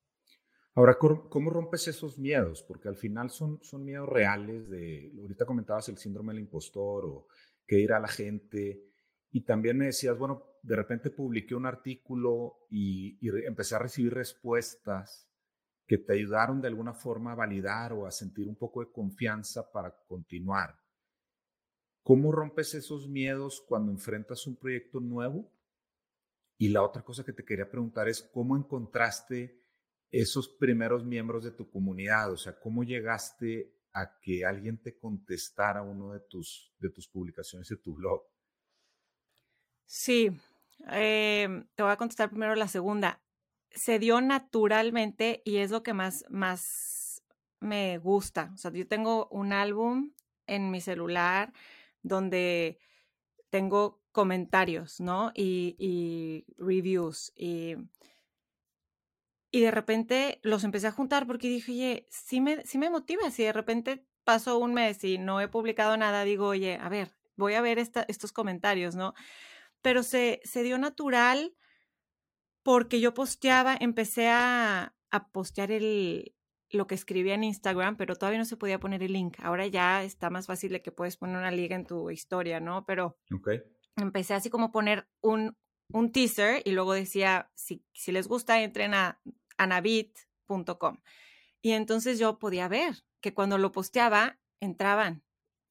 Ahora, 0.75 0.97
¿cómo 0.97 1.49
rompes 1.49 1.89
esos 1.89 2.17
miedos? 2.17 2.63
Porque 2.63 2.87
al 2.87 2.95
final 2.95 3.29
son, 3.29 3.61
son 3.63 3.83
miedos 3.83 4.07
reales 4.07 4.69
de, 4.69 5.11
ahorita 5.19 5.45
comentabas 5.45 5.89
el 5.89 5.97
síndrome 5.97 6.31
del 6.31 6.43
impostor 6.43 7.03
o 7.05 7.27
que 7.67 7.81
ir 7.81 7.91
a 7.91 7.99
la 7.99 8.07
gente. 8.07 8.81
Y 9.29 9.41
también 9.41 9.77
me 9.77 9.87
decías, 9.87 10.17
bueno, 10.17 10.41
de 10.61 10.77
repente 10.77 11.09
publiqué 11.09 11.53
un 11.53 11.65
artículo 11.65 12.65
y, 12.69 13.17
y 13.19 13.45
empecé 13.45 13.75
a 13.75 13.79
recibir 13.79 14.13
respuestas 14.13 15.29
que 15.85 15.97
te 15.97 16.13
ayudaron 16.13 16.61
de 16.61 16.69
alguna 16.69 16.93
forma 16.93 17.33
a 17.33 17.35
validar 17.35 17.91
o 17.91 18.07
a 18.07 18.11
sentir 18.11 18.47
un 18.47 18.55
poco 18.55 18.79
de 18.79 18.89
confianza 18.89 19.69
para 19.69 19.93
continuar. 20.07 20.73
¿Cómo 22.03 22.33
rompes 22.33 22.73
esos 22.73 23.07
miedos 23.07 23.61
cuando 23.61 23.91
enfrentas 23.91 24.45
un 24.45 24.57
proyecto 24.57 24.99
nuevo? 24.99 25.49
Y 26.57 26.69
la 26.69 26.83
otra 26.83 27.01
cosa 27.01 27.23
que 27.23 27.31
te 27.31 27.45
quería 27.45 27.69
preguntar 27.69 28.09
es, 28.09 28.21
¿cómo 28.21 28.57
encontraste 28.57 29.63
esos 30.11 30.49
primeros 30.49 31.05
miembros 31.05 31.45
de 31.45 31.51
tu 31.51 31.69
comunidad? 31.71 32.31
O 32.31 32.37
sea, 32.37 32.59
¿cómo 32.59 32.83
llegaste 32.83 33.73
a 33.93 34.19
que 34.19 34.43
alguien 34.45 34.81
te 34.81 34.97
contestara 34.97 35.81
uno 35.81 36.11
de 36.11 36.19
tus, 36.19 36.75
de 36.77 36.89
tus 36.89 37.07
publicaciones 37.07 37.69
de 37.69 37.77
tu 37.77 37.95
blog? 37.95 38.21
Sí, 39.85 40.29
em, 40.87 41.65
te 41.75 41.83
voy 41.83 41.91
a 41.91 41.97
contestar 41.97 42.29
primero 42.29 42.55
la 42.55 42.67
segunda. 42.67 43.21
Se 43.71 43.97
dio 43.97 44.19
naturalmente 44.19 45.41
y 45.45 45.57
es 45.57 45.71
lo 45.71 45.83
que 45.83 45.93
más, 45.93 46.25
más 46.29 47.23
me 47.59 47.97
gusta. 47.97 48.51
O 48.53 48.57
sea, 48.57 48.71
yo 48.71 48.87
tengo 48.87 49.27
un 49.29 49.53
álbum 49.53 50.11
en 50.47 50.69
mi 50.69 50.81
celular 50.81 51.53
donde 52.03 52.79
tengo 53.49 54.01
comentarios, 54.11 54.99
¿no? 54.99 55.31
Y, 55.35 56.45
reviews. 56.57 57.33
Y, 57.35 57.75
y, 59.51 59.61
de 59.61 59.71
repente 59.71 60.39
los 60.43 60.63
empecé 60.63 60.87
a 60.87 60.91
juntar 60.91 61.25
porque 61.25 61.49
dije, 61.49 61.71
oye, 61.71 62.07
sí 62.09 62.39
me, 62.41 62.63
me 62.75 62.89
motiva. 62.89 63.31
Si 63.31 63.43
de 63.43 63.53
repente 63.53 64.05
pasó 64.23 64.59
un 64.59 64.73
mes 64.73 65.03
y 65.03 65.17
no 65.17 65.41
he 65.41 65.47
publicado 65.47 65.97
nada, 65.97 66.23
digo, 66.23 66.47
oye, 66.47 66.77
a 66.79 66.89
ver, 66.89 67.15
voy 67.35 67.55
a 67.55 67.61
ver 67.61 67.79
estos 67.79 68.31
comentarios, 68.31 68.95
¿no? 68.95 69.13
Pero 69.81 70.03
se, 70.03 70.39
se 70.43 70.63
dio 70.63 70.77
natural 70.77 71.55
porque 72.61 73.01
yo 73.01 73.13
posteaba, 73.13 73.75
empecé 73.77 74.29
a, 74.29 74.95
a 75.11 75.27
postear 75.29 75.71
el, 75.71 76.33
lo 76.73 76.87
que 76.87 76.95
escribía 76.95 77.35
en 77.35 77.43
Instagram, 77.43 77.97
pero 77.97 78.15
todavía 78.15 78.39
no 78.39 78.45
se 78.45 78.57
podía 78.57 78.79
poner 78.79 79.03
el 79.03 79.13
link. 79.13 79.37
Ahora 79.41 79.67
ya 79.67 80.03
está 80.03 80.29
más 80.29 80.47
fácil 80.47 80.71
de 80.71 80.81
que 80.81 80.91
puedes 80.91 81.17
poner 81.17 81.37
una 81.37 81.51
liga 81.51 81.75
en 81.75 81.85
tu 81.85 82.09
historia, 82.09 82.59
¿no? 82.59 82.85
Pero 82.85 83.17
empecé 83.95 84.33
así 84.33 84.49
como 84.49 84.71
poner 84.71 85.07
un, 85.21 85.55
un 85.89 86.11
teaser 86.11 86.61
y 86.65 86.71
luego 86.71 86.93
decía, 86.93 87.51
si, 87.55 87.85
si 87.93 88.11
les 88.11 88.27
gusta, 88.27 88.61
entren 88.61 88.93
a 88.93 89.21
anabit.com. 89.57 90.97
Y 91.61 91.71
entonces 91.71 92.19
yo 92.19 92.39
podía 92.39 92.67
ver 92.67 93.03
que 93.21 93.33
cuando 93.33 93.57
lo 93.57 93.71
posteaba, 93.71 94.39
entraban 94.59 95.22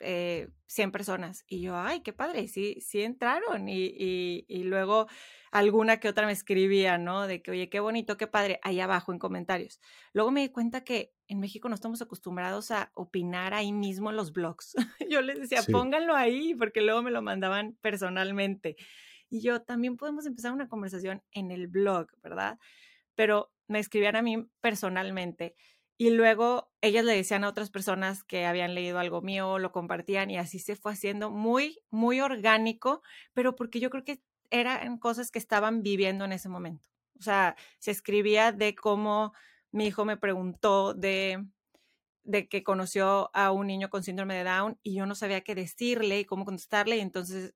eh, 0.02 0.48
100 0.66 0.92
personas. 0.92 1.44
Y 1.46 1.60
yo, 1.60 1.76
ay, 1.76 2.00
qué 2.00 2.12
padre, 2.12 2.48
sí, 2.48 2.78
sí 2.80 3.02
entraron. 3.02 3.68
Y, 3.68 3.86
y, 3.86 4.44
y 4.48 4.64
luego 4.64 5.06
alguna 5.52 6.00
que 6.00 6.08
otra 6.08 6.26
me 6.26 6.32
escribía, 6.32 6.98
¿no? 6.98 7.26
De 7.26 7.42
que, 7.42 7.50
oye, 7.50 7.68
qué 7.68 7.80
bonito, 7.80 8.16
qué 8.16 8.26
padre, 8.26 8.58
ahí 8.62 8.80
abajo 8.80 9.12
en 9.12 9.18
comentarios. 9.18 9.80
Luego 10.12 10.30
me 10.30 10.40
di 10.40 10.48
cuenta 10.48 10.82
que 10.82 11.12
en 11.28 11.40
México 11.40 11.68
no 11.68 11.74
estamos 11.74 12.00
acostumbrados 12.02 12.70
a 12.70 12.90
opinar 12.94 13.54
ahí 13.54 13.72
mismo 13.72 14.10
en 14.10 14.16
los 14.16 14.32
blogs. 14.32 14.74
yo 15.10 15.20
les 15.20 15.40
decía, 15.40 15.62
pónganlo 15.70 16.16
ahí, 16.16 16.54
porque 16.54 16.80
luego 16.80 17.02
me 17.02 17.10
lo 17.10 17.22
mandaban 17.22 17.76
personalmente. 17.82 18.76
Y 19.28 19.42
yo, 19.42 19.62
también 19.62 19.96
podemos 19.96 20.26
empezar 20.26 20.52
una 20.52 20.68
conversación 20.68 21.22
en 21.32 21.50
el 21.50 21.68
blog, 21.68 22.08
¿verdad? 22.22 22.58
Pero 23.14 23.52
me 23.68 23.78
escribían 23.78 24.16
a 24.16 24.22
mí 24.22 24.46
personalmente. 24.60 25.54
Y 26.02 26.10
luego 26.10 26.68
ellas 26.80 27.04
le 27.04 27.14
decían 27.14 27.44
a 27.44 27.48
otras 27.48 27.70
personas 27.70 28.24
que 28.24 28.44
habían 28.44 28.74
leído 28.74 28.98
algo 28.98 29.22
mío, 29.22 29.60
lo 29.60 29.70
compartían 29.70 30.32
y 30.32 30.36
así 30.36 30.58
se 30.58 30.74
fue 30.74 30.90
haciendo 30.90 31.30
muy, 31.30 31.78
muy 31.90 32.20
orgánico, 32.20 33.02
pero 33.34 33.54
porque 33.54 33.78
yo 33.78 33.88
creo 33.88 34.02
que 34.02 34.20
eran 34.50 34.98
cosas 34.98 35.30
que 35.30 35.38
estaban 35.38 35.84
viviendo 35.84 36.24
en 36.24 36.32
ese 36.32 36.48
momento. 36.48 36.84
O 37.20 37.22
sea, 37.22 37.54
se 37.78 37.92
escribía 37.92 38.50
de 38.50 38.74
cómo 38.74 39.32
mi 39.70 39.86
hijo 39.86 40.04
me 40.04 40.16
preguntó 40.16 40.92
de, 40.92 41.46
de 42.24 42.48
que 42.48 42.64
conoció 42.64 43.30
a 43.32 43.52
un 43.52 43.68
niño 43.68 43.88
con 43.88 44.02
síndrome 44.02 44.34
de 44.34 44.42
Down 44.42 44.80
y 44.82 44.96
yo 44.96 45.06
no 45.06 45.14
sabía 45.14 45.42
qué 45.42 45.54
decirle 45.54 46.18
y 46.18 46.24
cómo 46.24 46.44
contestarle. 46.44 46.96
Y 46.96 47.00
entonces, 47.00 47.54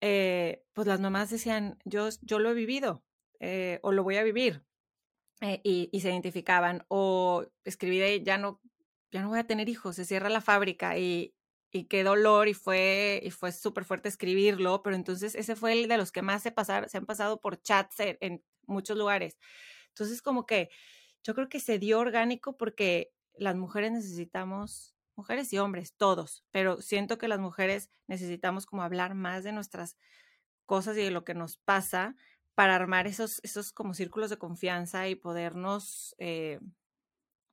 eh, 0.00 0.64
pues 0.72 0.86
las 0.86 0.98
mamás 0.98 1.28
decían, 1.28 1.76
yo, 1.84 2.08
yo 2.22 2.38
lo 2.38 2.48
he 2.52 2.54
vivido 2.54 3.04
eh, 3.38 3.80
o 3.82 3.92
lo 3.92 4.02
voy 4.02 4.16
a 4.16 4.22
vivir. 4.22 4.64
Eh, 5.44 5.60
y, 5.62 6.00
se 6.00 6.08
identificaban. 6.08 6.84
O 6.88 7.44
escribí 7.64 7.98
de, 7.98 8.22
ya 8.22 8.38
no, 8.38 8.62
ya 9.12 9.20
no 9.20 9.28
voy 9.28 9.38
a 9.38 9.46
tener 9.46 9.68
hijos, 9.68 9.96
se 9.96 10.06
cierra 10.06 10.30
la 10.30 10.40
fábrica 10.40 10.96
y, 10.96 11.34
y 11.70 11.84
qué 11.84 12.02
dolor 12.02 12.48
y 12.48 12.54
fue, 12.54 13.20
y 13.22 13.30
fue 13.30 13.52
súper 13.52 13.84
fuerte 13.84 14.08
escribirlo, 14.08 14.82
pero 14.82 14.96
entonces 14.96 15.34
ese 15.34 15.54
fue 15.54 15.72
el 15.74 15.86
de 15.88 15.98
los 15.98 16.12
que 16.12 16.22
más 16.22 16.42
se, 16.42 16.50
pasar, 16.50 16.88
se 16.88 16.96
han 16.96 17.04
pasado 17.04 17.40
por 17.40 17.60
chats 17.60 17.96
en, 17.98 18.42
muchos 18.66 18.96
lugares. 18.96 19.36
Entonces 19.88 20.22
como 20.22 20.46
que 20.46 20.70
yo 21.22 21.34
creo 21.34 21.50
que 21.50 21.60
se 21.60 21.78
dio 21.78 21.98
orgánico 22.00 22.56
porque 22.56 23.12
las 23.34 23.54
mujeres 23.54 23.92
necesitamos, 23.92 24.94
mujeres 25.14 25.52
y 25.52 25.58
hombres, 25.58 25.94
todos, 25.94 26.42
pero 26.52 26.80
siento 26.80 27.18
que 27.18 27.28
las 27.28 27.38
mujeres 27.38 27.90
necesitamos 28.06 28.64
como 28.64 28.82
hablar 28.82 29.14
más 29.14 29.44
de 29.44 29.52
nuestras 29.52 29.98
cosas 30.64 30.96
y 30.96 31.02
de 31.02 31.10
lo 31.10 31.24
que 31.24 31.34
nos 31.34 31.58
pasa 31.58 32.16
para 32.54 32.76
armar 32.76 33.06
esos, 33.06 33.40
esos 33.42 33.72
como 33.72 33.94
círculos 33.94 34.30
de 34.30 34.38
confianza 34.38 35.08
y 35.08 35.14
podernos 35.14 36.14
eh, 36.18 36.60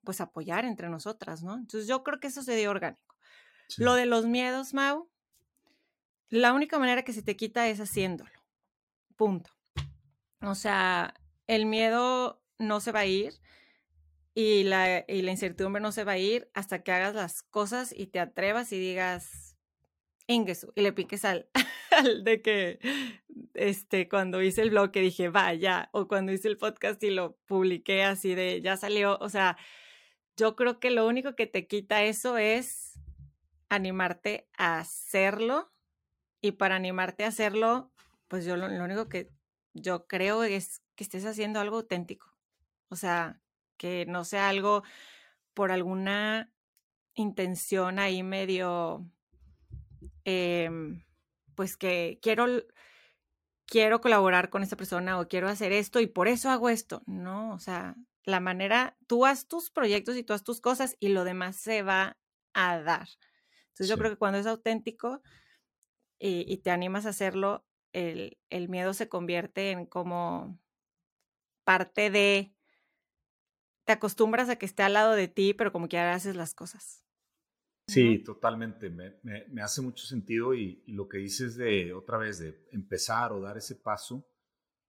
pues 0.03 0.21
apoyar 0.21 0.65
entre 0.65 0.89
nosotras, 0.89 1.43
¿no? 1.43 1.55
Entonces 1.55 1.87
yo 1.87 2.03
creo 2.03 2.19
que 2.19 2.27
eso 2.27 2.43
se 2.43 2.55
dio 2.55 2.69
orgánico. 2.69 3.15
Lo 3.77 3.95
de 3.95 4.05
los 4.05 4.25
miedos, 4.25 4.73
Mau, 4.73 5.09
la 6.29 6.53
única 6.53 6.79
manera 6.79 7.03
que 7.03 7.13
se 7.13 7.23
te 7.23 7.35
quita 7.35 7.67
es 7.67 7.79
haciéndolo. 7.79 8.31
Punto. 9.15 9.51
O 10.41 10.55
sea, 10.55 11.13
el 11.47 11.65
miedo 11.65 12.41
no 12.57 12.79
se 12.79 12.91
va 12.91 13.01
a 13.01 13.05
ir 13.05 13.33
y 14.33 14.63
la, 14.63 15.03
y 15.07 15.21
la 15.21 15.31
incertidumbre 15.31 15.81
no 15.81 15.91
se 15.91 16.03
va 16.03 16.13
a 16.13 16.17
ir 16.17 16.49
hasta 16.53 16.83
que 16.83 16.91
hagas 16.91 17.15
las 17.15 17.43
cosas 17.43 17.93
y 17.95 18.07
te 18.07 18.19
atrevas 18.19 18.71
y 18.71 18.79
digas, 18.79 19.50
Y 20.75 20.81
le 20.81 20.93
piques 20.93 21.25
al, 21.25 21.49
al 21.91 22.23
de 22.23 22.41
que, 22.41 22.79
este, 23.53 24.07
cuando 24.07 24.41
hice 24.41 24.61
el 24.61 24.69
blog 24.69 24.91
que 24.91 25.01
dije, 25.01 25.29
vaya, 25.29 25.89
o 25.91 26.07
cuando 26.07 26.31
hice 26.31 26.47
el 26.47 26.57
podcast 26.57 27.01
y 27.03 27.11
lo 27.11 27.37
publiqué 27.45 28.03
así 28.03 28.35
de, 28.35 28.61
ya 28.61 28.77
salió, 28.77 29.17
o 29.19 29.29
sea, 29.29 29.57
yo 30.37 30.55
creo 30.55 30.79
que 30.79 30.91
lo 30.91 31.07
único 31.07 31.35
que 31.35 31.47
te 31.47 31.67
quita 31.67 32.03
eso 32.03 32.37
es 32.37 32.99
animarte 33.69 34.49
a 34.57 34.79
hacerlo 34.79 35.71
y 36.41 36.53
para 36.53 36.75
animarte 36.75 37.23
a 37.23 37.27
hacerlo, 37.27 37.91
pues 38.27 38.45
yo 38.45 38.57
lo, 38.57 38.65
único 38.65 39.07
que 39.07 39.31
yo 39.73 40.07
creo 40.07 40.43
es 40.43 40.81
que 40.95 41.03
estés 41.03 41.25
haciendo 41.25 41.59
algo 41.59 41.77
auténtico. 41.77 42.35
O 42.89 42.95
sea, 42.95 43.39
que 43.77 44.05
no 44.07 44.25
sea 44.25 44.49
algo 44.49 44.83
por 45.53 45.71
alguna 45.71 46.51
intención 47.13 47.99
ahí 47.99 48.23
medio, 48.23 49.05
em, 50.25 51.03
pues 51.55 51.77
que 51.77 52.19
quiero, 52.21 52.45
quiero 53.65 54.01
colaborar 54.01 54.49
con 54.49 54.63
esta 54.63 54.75
persona 54.75 55.19
o 55.19 55.27
quiero 55.27 55.47
hacer 55.47 55.71
esto 55.71 55.99
y 55.99 56.07
por 56.07 56.27
eso 56.27 56.49
hago 56.49 56.69
esto. 56.69 57.03
No, 57.05 57.53
o 57.53 57.59
sea, 57.59 57.95
la 58.23 58.39
manera, 58.39 58.97
tú 59.07 59.25
haz 59.25 59.47
tus 59.47 59.71
proyectos 59.71 60.15
y 60.17 60.23
tú 60.23 60.33
haz 60.33 60.43
tus 60.43 60.61
cosas 60.61 60.95
y 60.99 61.09
lo 61.09 61.23
demás 61.23 61.55
se 61.55 61.81
va 61.81 62.17
a 62.53 62.79
dar. 62.79 63.07
Entonces 63.69 63.87
yo 63.87 63.97
creo 63.97 64.11
que 64.11 64.17
cuando 64.17 64.39
es 64.39 64.45
auténtico 64.45 65.21
y, 66.19 66.57
te 66.57 66.69
animas 66.69 67.05
a 67.05 67.09
hacerlo, 67.09 67.65
el, 67.93 68.37
el, 68.49 68.69
miedo 68.69 68.93
se 68.93 69.09
convierte 69.09 69.71
en 69.71 69.85
como 69.85 70.59
parte 71.63 72.11
de, 72.11 72.53
te 73.85 73.93
acostumbras 73.93 74.49
a 74.49 74.57
que 74.57 74.65
esté 74.65 74.83
al 74.83 74.93
lado 74.93 75.13
de 75.13 75.27
ti, 75.27 75.53
pero 75.53 75.71
como 75.71 75.87
que 75.87 75.97
ahora 75.97 76.13
haces 76.13 76.35
las 76.35 76.53
cosas. 76.53 77.03
Sí, 77.93 78.19
totalmente. 78.19 78.89
Me, 78.89 79.15
me, 79.23 79.61
hace 79.61 79.81
mucho 79.81 80.05
sentido 80.05 80.53
y, 80.53 80.83
lo 80.87 81.07
que 81.07 81.17
dices 81.17 81.55
de 81.55 81.93
otra 81.93 82.17
vez, 82.17 82.39
de 82.39 82.67
empezar 82.71 83.31
o 83.33 83.41
dar 83.41 83.57
ese 83.57 83.75
paso, 83.75 84.27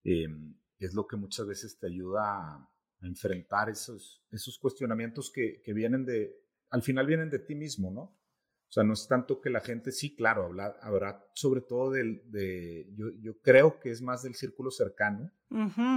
em, 0.03 0.55
es 0.79 0.93
lo 0.93 1.07
que 1.07 1.15
muchas 1.15 1.47
veces 1.47 1.77
te 1.77 1.87
ayuda 1.87 2.21
a, 2.23 2.69
enfrentar 3.01 3.69
esos, 3.69 4.23
esos 4.31 4.57
cuestionamientos 4.57 5.29
que, 5.29 5.61
que, 5.61 5.73
vienen 5.73 6.05
de, 6.05 6.41
al 6.69 6.81
final 6.81 7.05
vienen 7.05 7.29
de 7.29 7.39
ti 7.39 7.53
mismo, 7.53 7.91
¿no? 7.91 8.01
O 8.01 8.71
sea, 8.73 8.85
no 8.85 8.93
es 8.93 9.09
tanto 9.09 9.41
que 9.41 9.49
la 9.49 9.59
gente, 9.59 9.91
sí, 9.91 10.15
claro, 10.15 10.45
habla, 10.45 10.77
habrá 10.81 11.23
sobre 11.33 11.59
todo 11.59 11.91
del, 11.91 12.23
de, 12.31 12.89
yo, 12.95 13.09
yo 13.19 13.39
creo 13.41 13.77
que 13.81 13.91
es 13.91 14.01
más 14.01 14.23
del 14.23 14.35
círculo 14.35 14.71
cercano, 14.71 15.31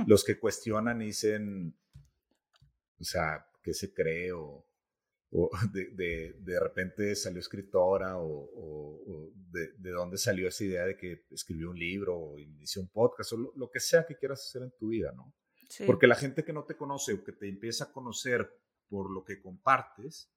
los 0.06 0.24
que 0.24 0.38
cuestionan 0.38 1.00
y 1.00 1.06
dicen, 1.06 1.78
o 2.98 3.04
sea, 3.04 3.46
¿qué 3.62 3.72
se 3.72 3.94
cree? 3.94 4.32
O, 4.32 4.66
o 5.38 5.50
de, 5.72 5.90
de, 5.90 6.34
de, 6.38 6.60
repente 6.60 7.14
salió 7.14 7.40
escritora 7.40 8.16
o, 8.16 8.50
o, 8.54 9.32
de, 9.34 9.72
de, 9.76 9.90
dónde 9.90 10.16
salió 10.16 10.48
esa 10.48 10.64
idea 10.64 10.86
de 10.86 10.96
que 10.96 11.26
escribió 11.30 11.70
un 11.70 11.78
libro 11.78 12.18
o 12.18 12.38
inició 12.38 12.80
un 12.80 12.88
podcast 12.88 13.34
o 13.34 13.52
lo, 13.54 13.70
que 13.70 13.80
sea 13.80 14.06
que 14.06 14.16
quieras 14.16 14.40
hacer 14.40 14.62
en 14.62 14.72
tu 14.78 14.88
vida, 14.88 15.12
¿no? 15.12 15.34
Porque 15.84 16.06
la 16.06 16.14
gente 16.14 16.44
que 16.44 16.52
no 16.52 16.64
te 16.64 16.76
conoce 16.76 17.12
o 17.12 17.24
que 17.24 17.32
te 17.32 17.48
empieza 17.48 17.84
a 17.84 17.92
conocer 17.92 18.48
por 18.88 19.10
lo 19.10 19.24
que 19.24 19.40
compartes, 19.40 20.32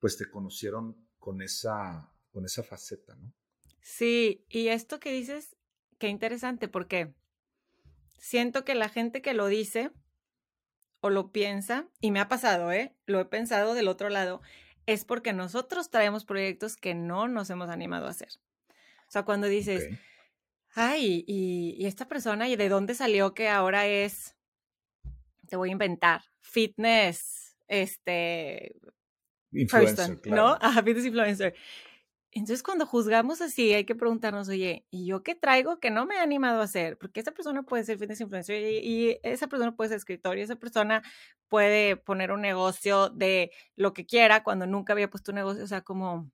pues 0.00 0.16
te 0.16 0.28
conocieron 0.28 1.08
con 1.18 1.42
esa, 1.42 2.10
con 2.30 2.44
esa 2.44 2.62
faceta, 2.62 3.14
¿no? 3.14 3.32
Sí, 3.82 4.44
y 4.48 4.68
esto 4.68 4.98
que 4.98 5.12
dices, 5.12 5.56
qué 5.98 6.08
interesante, 6.08 6.66
porque 6.66 7.14
siento 8.18 8.64
que 8.64 8.74
la 8.74 8.88
gente 8.88 9.22
que 9.22 9.34
lo 9.34 9.46
dice, 9.46 9.92
o 11.00 11.10
lo 11.10 11.30
piensa, 11.32 11.86
y 12.00 12.10
me 12.10 12.20
ha 12.20 12.28
pasado, 12.28 12.72
¿eh? 12.72 12.94
Lo 13.06 13.20
he 13.20 13.24
pensado 13.24 13.74
del 13.74 13.88
otro 13.88 14.08
lado, 14.08 14.40
es 14.86 15.04
porque 15.04 15.32
nosotros 15.32 15.90
traemos 15.90 16.24
proyectos 16.24 16.76
que 16.76 16.94
no 16.94 17.28
nos 17.28 17.50
hemos 17.50 17.68
animado 17.68 18.06
a 18.06 18.10
hacer. 18.10 18.30
O 19.06 19.10
sea, 19.10 19.24
cuando 19.24 19.46
dices, 19.46 19.88
ay, 20.74 21.24
y, 21.26 21.86
esta 21.86 22.08
persona, 22.08 22.48
¿y 22.48 22.56
de 22.56 22.68
dónde 22.68 22.94
salió 22.94 23.34
que 23.34 23.48
ahora 23.48 23.86
es, 23.86 24.34
te 25.48 25.56
voy 25.56 25.70
a 25.70 25.72
inventar, 25.72 26.22
fitness, 26.40 27.56
este... 27.68 28.76
Influencer, 29.52 30.20
¿no? 30.26 30.58
Ajá, 30.60 30.82
fitness 30.82 31.06
influencer. 31.06 31.54
Entonces, 32.30 32.62
cuando 32.62 32.84
juzgamos 32.86 33.40
así, 33.40 33.72
hay 33.72 33.84
que 33.84 33.94
preguntarnos, 33.94 34.48
oye, 34.48 34.84
¿y 34.90 35.06
yo 35.06 35.22
qué 35.22 35.34
traigo 35.34 35.80
que 35.80 35.90
no 35.90 36.04
me 36.04 36.16
he 36.16 36.18
animado 36.18 36.60
a 36.60 36.64
hacer? 36.64 36.98
Porque 36.98 37.20
esa 37.20 37.32
persona 37.32 37.62
puede 37.62 37.84
ser 37.84 37.98
fitness 37.98 38.20
influencer 38.20 38.62
y, 38.62 39.18
esa 39.22 39.46
persona 39.48 39.74
puede 39.74 39.88
ser 39.88 39.96
escritor 39.98 40.36
y 40.36 40.42
esa 40.42 40.56
persona 40.56 41.02
puede 41.48 41.96
poner 41.96 42.30
un 42.32 42.42
negocio 42.42 43.08
de 43.08 43.50
lo 43.76 43.94
que 43.94 44.06
quiera 44.06 44.44
cuando 44.44 44.66
nunca 44.66 44.92
había 44.92 45.10
puesto 45.10 45.32
un 45.32 45.36
negocio. 45.36 45.64
O 45.64 45.66
sea, 45.66 45.80
como 45.82 46.30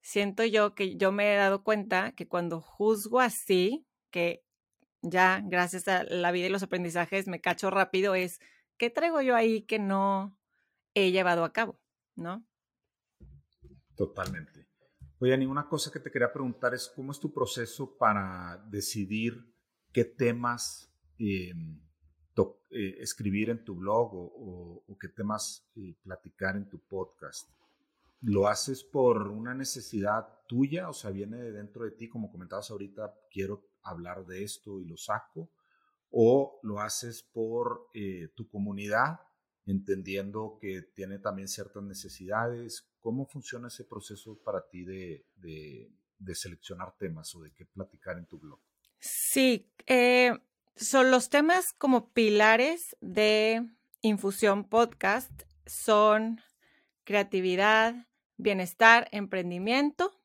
siento 0.00 0.44
yo 0.44 0.74
que 0.74 0.96
yo 0.96 1.12
me 1.12 1.34
he 1.34 1.36
dado 1.36 1.62
cuenta 1.64 2.12
que 2.12 2.28
cuando 2.28 2.60
juzgo 2.60 3.20
así, 3.20 3.86
que 4.10 4.42
ya 5.02 5.42
gracias 5.44 5.88
a 5.88 6.04
la 6.04 6.32
vida 6.32 6.46
y 6.46 6.50
los 6.50 6.62
aprendizajes 6.62 7.28
me 7.28 7.40
cacho 7.40 7.70
rápido, 7.70 8.14
es, 8.14 8.40
¿qué 8.78 8.90
traigo 8.90 9.20
yo 9.22 9.36
ahí 9.36 9.62
que 9.62 9.78
no 9.78 10.36
he 10.94 11.10
llevado 11.12 11.44
a 11.44 11.52
cabo? 11.52 11.78
¿No? 12.16 12.44
Totalmente. 13.96 14.63
Oye, 15.24 15.32
Ani, 15.32 15.46
cosa 15.70 15.90
que 15.90 16.00
te 16.00 16.10
quería 16.10 16.30
preguntar 16.30 16.74
es 16.74 16.92
cómo 16.94 17.10
es 17.10 17.18
tu 17.18 17.32
proceso 17.32 17.96
para 17.96 18.62
decidir 18.68 19.42
qué 19.90 20.04
temas 20.04 20.92
em, 21.18 21.80
eh, 22.70 22.96
escribir 23.00 23.48
en 23.48 23.64
tu 23.64 23.74
blog 23.74 24.10
o, 24.12 24.98
qué 25.00 25.08
temas 25.08 25.66
eh, 25.76 25.96
platicar 26.02 26.56
en 26.56 26.68
tu 26.68 26.78
podcast. 26.78 27.48
¿Lo 28.20 28.48
haces 28.48 28.84
por 28.84 29.28
una 29.28 29.54
necesidad 29.54 30.28
tuya? 30.46 30.90
O 30.90 30.92
sea, 30.92 31.10
viene 31.10 31.38
de 31.38 31.52
dentro 31.52 31.86
de 31.86 31.92
ti, 31.92 32.06
como 32.06 32.30
comentabas 32.30 32.70
ahorita, 32.70 33.14
quiero 33.30 33.66
hablar 33.82 34.26
de 34.26 34.42
esto 34.42 34.78
y 34.78 34.84
lo 34.84 34.98
saco. 34.98 35.48
¿O 36.10 36.60
lo 36.62 36.80
haces 36.80 37.22
por 37.22 37.88
eh, 37.94 38.28
tu 38.36 38.46
comunidad, 38.50 39.20
entendiendo 39.66 40.58
que 40.60 40.82
tiene 40.94 41.18
también 41.18 41.48
ciertas 41.48 41.82
necesidades? 41.82 42.86
¿Cómo 43.00 43.26
funciona 43.26 43.68
ese 43.68 43.84
proceso 43.84 44.38
para 44.44 44.66
ti 44.68 44.84
de, 44.84 45.24
seleccionar 46.34 46.96
temas 46.98 47.34
o 47.34 47.42
de 47.42 47.52
qué 47.52 47.66
platicar 47.66 48.18
en 48.18 48.26
tu 48.26 48.38
blog? 48.38 48.60
Sí, 48.98 49.70
eh, 49.86 50.32
son 50.76 51.10
los 51.10 51.28
temas 51.30 51.72
como 51.72 52.12
pilares 52.12 52.96
de 53.00 53.66
Infusión 54.04 54.64
Podcast 54.64 55.44
son 55.64 56.42
creatividad, 57.04 58.06
bienestar, 58.36 59.08
emprendimiento 59.12 60.20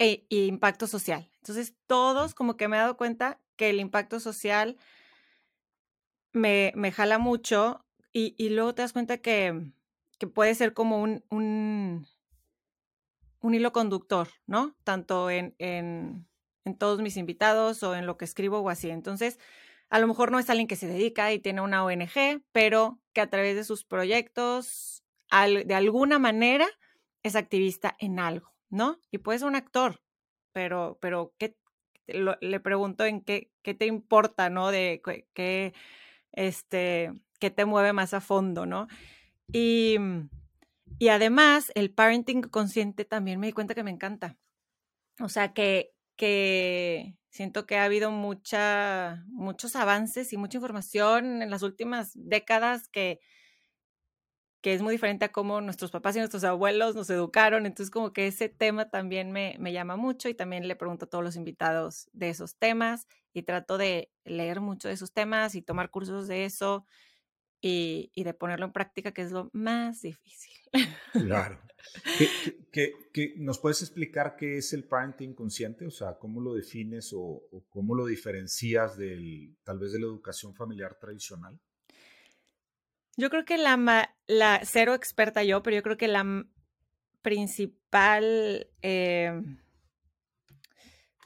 e, 0.00 0.26
impacto 0.28 0.88
social. 0.88 1.30
Entonces, 1.36 1.74
todos 1.86 2.34
como 2.34 2.56
que 2.56 2.66
me 2.66 2.76
he 2.76 2.80
dado 2.80 2.96
cuenta 2.96 3.40
que 3.54 3.70
el 3.70 3.78
impacto 3.78 4.18
social 4.18 4.76
me, 6.32 6.72
jala 6.92 7.18
mucho 7.18 7.85
y, 8.16 8.34
y 8.38 8.48
luego 8.48 8.74
te 8.74 8.82
das 8.82 8.92
cuenta 8.92 9.18
que 9.18 9.72
que 10.18 10.26
puede 10.26 10.54
ser 10.54 10.72
como 10.72 11.00
un, 11.02 11.24
un, 11.30 12.06
hilo 13.54 13.72
conductor, 13.72 14.28
¿no? 14.46 14.74
Tanto 14.82 15.30
en, 15.30 15.54
en, 15.58 16.26
todos 16.78 17.00
mis 17.00 17.16
invitados 17.16 17.82
o 17.82 17.94
en 17.94 18.06
lo 18.06 18.16
que 18.16 18.24
escribo 18.24 18.58
o 18.58 18.68
así. 18.70 18.90
Entonces, 18.90 19.38
a 19.88 20.00
lo 20.00 20.08
mejor 20.08 20.32
no 20.32 20.40
es 20.40 20.50
alguien 20.50 20.66
que 20.66 20.74
se 20.74 20.88
dedica 20.88 21.32
y 21.32 21.38
tiene 21.38 21.60
una 21.60 21.84
ONG, 21.84 22.42
pero 22.50 22.98
que 23.12 23.20
a 23.20 23.30
través 23.30 23.54
de 23.54 23.62
sus 23.62 23.84
proyectos, 23.84 25.04
de 25.30 25.74
alguna 25.74 26.18
manera, 26.18 26.66
es 27.22 27.36
activista 27.36 27.94
en 28.00 28.18
algo, 28.18 28.52
¿no? 28.68 28.98
Y 29.12 29.18
puede 29.18 29.38
ser 29.38 29.48
un 29.48 29.54
actor, 29.54 30.02
pero, 30.52 30.98
pero 31.00 31.34
¿qué, 31.38 31.56
le 32.08 32.60
pregunto 32.60 33.04
en 33.04 33.20
qué, 33.20 33.52
qué 33.62 33.74
te 33.74 33.86
importa, 33.86 34.50
¿no? 34.50 34.72
De 34.72 35.00
qué, 35.34 35.72
este, 36.32 37.12
qué 37.38 37.50
te 37.50 37.64
mueve 37.64 37.92
más 37.92 38.14
a 38.14 38.20
fondo, 38.20 38.66
¿no? 38.66 38.88
Y, 39.52 39.96
mm, 39.98 40.30
y 40.98 41.08
además, 41.08 41.72
el 41.74 41.92
parenting 41.92 42.42
consciente 42.42 43.04
también 43.04 43.40
me 43.40 43.48
di 43.48 43.52
cuenta 43.52 43.74
que 43.74 43.84
me 43.84 43.90
encanta. 43.90 44.38
O 45.20 45.28
sea, 45.28 45.52
que, 45.54 45.94
que 46.16 47.16
siento 47.30 47.66
que 47.66 47.78
ha 47.78 47.84
habido 47.84 48.10
mucha, 48.10 49.24
muchos 49.28 49.76
avances 49.76 50.32
y 50.32 50.36
mucha 50.36 50.58
información 50.58 51.42
en 51.42 51.50
las 51.50 51.62
últimas 51.62 52.12
décadas 52.14 52.88
que, 52.88 53.20
que 54.62 54.74
es 54.74 54.82
muy 54.82 54.92
diferente 54.92 55.24
a 55.24 55.32
cómo 55.32 55.60
nuestros 55.60 55.90
papás 55.92 56.16
y 56.16 56.18
nuestros 56.18 56.42
abuelos 56.44 56.96
nos 56.96 57.08
educaron. 57.10 57.66
Entonces, 57.66 57.90
como 57.90 58.12
que 58.12 58.26
ese 58.26 58.48
tema 58.48 58.90
también 58.90 59.30
me, 59.32 59.56
me 59.60 59.72
llama 59.72 59.96
mucho 59.96 60.28
y 60.28 60.34
también 60.34 60.66
le 60.66 60.76
pregunto 60.76 61.04
a 61.04 61.08
todos 61.08 61.22
los 61.22 61.36
invitados 61.36 62.08
de 62.12 62.30
esos 62.30 62.56
temas 62.56 63.06
y 63.32 63.42
trato 63.42 63.78
de 63.78 64.10
leer 64.24 64.60
mucho 64.60 64.88
de 64.88 64.94
esos 64.94 65.12
temas 65.12 65.54
y 65.54 65.62
tomar 65.62 65.90
cursos 65.90 66.26
de 66.26 66.46
eso 66.46 66.84
y, 67.66 68.24
de 68.24 68.34
ponerlo 68.34 68.66
en 68.66 68.72
práctica, 68.72 69.12
que 69.12 69.22
es 69.22 69.32
lo 69.32 69.50
más 69.52 70.02
difícil. 70.02 70.52
Claro. 71.12 71.60
¿Qué, 72.72 72.92
nos 73.36 73.58
puedes 73.58 73.82
explicar 73.82 74.36
qué 74.36 74.58
es 74.58 74.72
el 74.72 74.84
parenting 74.84 75.34
consciente? 75.34 75.86
O 75.86 75.90
sea, 75.90 76.18
¿cómo 76.18 76.40
lo 76.40 76.54
defines 76.54 77.12
o, 77.14 77.42
cómo 77.68 77.94
lo 77.94 78.06
diferencias 78.06 78.96
del, 78.96 79.56
tal 79.64 79.78
vez 79.78 79.92
de 79.92 80.00
la 80.00 80.06
educación 80.06 80.54
familiar 80.54 80.96
tradicional? 80.98 81.58
Yo 83.16 83.30
creo 83.30 83.44
que 83.44 83.56
la, 83.56 84.14
la 84.26 84.60
cero 84.64 84.94
experta 84.94 85.42
yo, 85.42 85.62
pero 85.62 85.76
yo 85.76 85.82
creo 85.82 85.96
que 85.96 86.08
la 86.08 86.46
principal, 87.22 88.68
eh, 88.82 89.42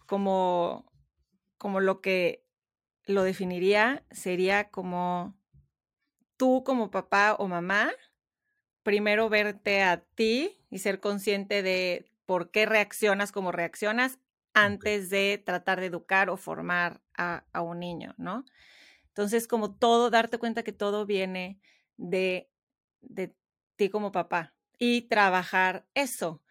como, 0.06 0.90
como 1.58 1.80
lo 1.80 2.00
que 2.00 2.46
lo 3.06 3.24
definiría, 3.24 4.04
sería 4.12 4.70
como 4.70 5.39
tú 6.40 6.64
como 6.64 6.90
papá 6.90 7.36
o 7.38 7.48
mamá, 7.48 7.92
primero 8.82 9.28
verte 9.28 9.82
a 9.82 10.00
ti 10.14 10.58
y 10.70 10.78
ser 10.78 10.98
consciente 10.98 11.62
de 11.62 12.10
por 12.24 12.50
qué 12.50 12.64
reaccionas 12.64 13.30
como 13.30 13.52
reaccionas 13.52 14.18
antes 14.54 15.10
de 15.10 15.36
tratar 15.44 15.80
de 15.80 15.86
educar 15.88 16.30
o 16.30 16.38
formar 16.38 17.02
a, 17.14 17.44
un 17.60 17.80
niño, 17.80 18.14
¿no? 18.16 18.46
Entonces, 19.08 19.46
como 19.46 19.74
todo, 19.74 20.08
darte 20.08 20.38
cuenta 20.38 20.62
que 20.62 20.72
todo 20.72 21.04
viene 21.04 21.60
de, 21.98 22.50
de 23.02 23.36
ti 23.76 23.90
como 23.90 24.10
papá 24.10 24.54
y 24.78 25.02
trabajar 25.02 25.84
eso. 25.92 26.42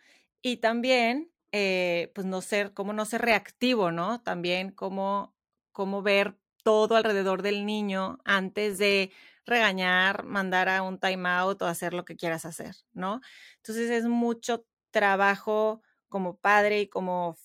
Y 0.44 0.58
también, 0.58 1.32
eh, 1.52 2.12
pues 2.14 2.28
no 2.28 2.42
ser, 2.42 2.76
como 2.76 2.94
no 2.94 3.06
ser 3.06 3.24
reactivo, 3.24 3.92
¿no? 3.92 4.22
También 4.22 4.70
como, 4.70 5.34
como 5.72 6.04
ver 6.04 6.38
todo 6.64 6.96
alrededor 6.96 7.42
del 7.42 7.66
niño 7.66 8.20
antes 8.26 8.78
de 8.78 9.12
regañar, 9.46 10.24
mandar 10.26 10.70
a 10.70 10.82
un 10.84 11.00
timeout 11.00 11.62
o 11.62 11.66
hacer 11.66 11.94
lo 11.94 12.06
que 12.06 12.16
quieras 12.16 12.46
hacer, 12.46 12.76
¿no? 12.94 13.22
Entonces 13.58 13.90
es 13.90 14.06
mucho 14.06 14.66
trabajo 14.92 15.82
como 16.08 16.38
padre 16.38 16.82
y 16.82 16.88
como 16.88 17.38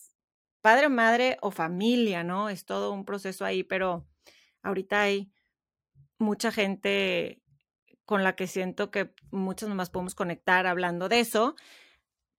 padre, 0.60 0.88
madre 0.88 1.38
o 1.42 1.50
familia, 1.50 2.24
¿no? 2.24 2.48
Es 2.48 2.64
todo 2.64 2.92
un 2.92 3.04
proceso 3.04 3.44
ahí, 3.44 3.64
pero 3.64 4.06
ahorita 4.62 5.02
hay 5.02 5.32
mucha 6.18 6.52
gente 6.52 7.42
con 8.04 8.22
la 8.22 8.36
que 8.36 8.46
siento 8.46 8.90
que 8.90 9.14
muchas 9.30 9.68
más 9.70 9.90
podemos 9.90 10.14
conectar 10.14 10.66
hablando 10.66 11.08
de 11.08 11.20
eso, 11.20 11.54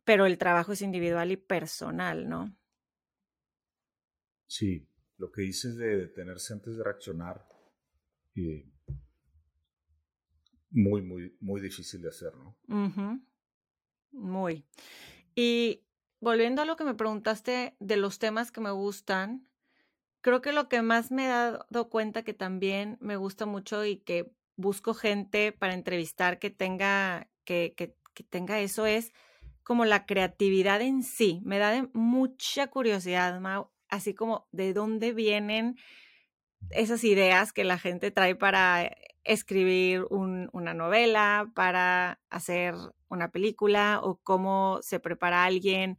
pero 0.04 0.26
el 0.26 0.38
trabajo 0.38 0.74
es 0.74 0.82
individual 0.82 1.32
y 1.32 1.38
personal, 1.38 2.30
¿no? 2.30 2.56
Sí, 4.48 4.88
lo 5.17 5.32
que 5.32 5.41
dices 5.41 5.75
de 5.78 5.97
detenerse 5.97 6.54
antes 6.54 6.78
de 6.78 6.84
reaccionar, 6.84 7.47
eh, 8.36 8.69
muy, 10.71 11.01
muy, 11.01 11.38
muy 11.39 11.62
difícil 11.62 12.01
de 12.01 12.10
hacer, 12.10 12.36
¿no? 12.36 12.58
Muy. 14.12 14.65
Y 15.36 15.84
volviendo 16.19 16.62
a 16.62 16.65
lo 16.65 16.75
que 16.75 16.84
me 16.84 16.95
preguntaste 16.95 17.75
de 17.80 17.97
los 17.97 18.19
temas 18.19 18.51
que 18.51 18.62
me 18.62 18.71
gustan, 18.71 19.47
creo 20.21 20.41
que 20.41 20.51
lo 20.51 20.67
que 20.67 20.82
más 20.82 21.12
me 21.12 21.25
he 21.25 21.30
dado 21.30 21.89
cuenta 21.89 22.23
que 22.23 22.34
también 22.34 22.97
me 22.99 23.15
gusta 23.15 23.45
mucho 23.45 23.86
y 23.86 23.97
que 23.97 24.34
busco 24.58 24.93
gente 24.93 25.51
para 25.51 25.73
entrevistar 25.73 26.39
que 26.39 26.49
tenga, 26.49 27.30
que, 27.45 27.73
que, 27.78 27.95
que 28.13 28.23
tenga 28.23 28.60
eso 28.60 28.86
es 28.86 29.12
como 29.63 29.86
la 29.86 30.06
creatividad 30.06 30.82
en 30.82 31.04
sí. 31.04 31.41
Me 31.43 31.58
da 31.58 31.71
de 31.71 31.89
mucha 31.93 32.67
curiosidad, 32.67 33.39
Mau, 33.39 33.71
así 33.96 34.14
como 34.14 34.48
de 34.52 34.74
dónde 34.74 35.14
vienen 35.14 35.78
esas 36.72 37.04
ideas 37.04 37.54
que 37.54 37.64
la 37.64 37.78
gente 37.78 38.12
trae 38.12 38.36
para 38.36 38.96
escribir 39.24 40.06
una 40.10 40.74
novela, 40.74 41.52
para 41.56 42.20
hacer 42.30 42.76
una 43.10 43.32
película 43.32 44.00
o 44.04 44.20
cómo 44.22 44.80
se 44.82 45.00
prepara 45.00 45.44
alguien 45.44 45.98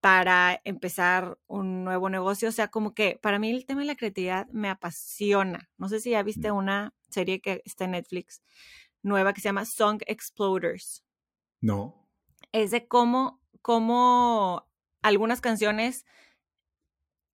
para 0.00 0.60
empezar 0.64 1.38
un 1.46 1.84
nuevo 1.84 2.10
negocio. 2.10 2.48
O 2.48 2.52
sea, 2.52 2.68
como 2.68 2.94
que 2.94 3.18
para 3.22 3.38
mí 3.38 3.50
el 3.50 3.66
tema 3.66 3.80
de 3.80 3.86
la 3.86 3.96
creatividad 3.96 4.46
me 4.48 4.68
apasiona. 4.68 5.70
No 5.78 5.88
sé 5.88 6.00
si 6.00 6.10
ya 6.10 6.22
viste 6.22 6.52
mm. 6.52 6.56
una 6.56 6.94
serie 7.08 7.40
que 7.40 7.62
está 7.64 7.84
en 7.84 7.92
Netflix 7.92 8.42
nueva 9.02 9.32
que 9.32 9.40
se 9.40 9.48
llama 9.48 9.64
Song 9.64 10.02
Exploders. 10.06 11.04
No. 11.60 12.08
Es 12.52 12.70
de 12.70 12.86
cómo, 12.86 13.40
cómo 13.62 14.66
algunas 15.02 15.40
canciones 15.40 16.04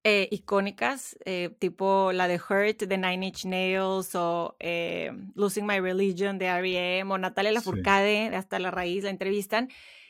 eh, 0.02 0.28
icónicas, 0.30 1.18
eh, 1.26 1.50
tipo 1.58 2.12
la 2.12 2.26
de 2.26 2.36
Hurt 2.36 2.82
de 2.84 2.96
Nine 2.96 3.26
Inch 3.26 3.44
Nails 3.44 4.14
o 4.14 4.56
eh, 4.58 5.12
Losing 5.34 5.66
My 5.66 5.78
Religion 5.78 6.38
de 6.38 6.46
R.E.M. 6.46 7.12
o 7.12 7.18
Natalia 7.18 7.52
Lafourcade 7.52 8.30
de 8.30 8.36
Hasta 8.36 8.58
la 8.58 8.70
Raíz, 8.70 9.04
la 9.04 9.10
entrevistan, 9.10 9.68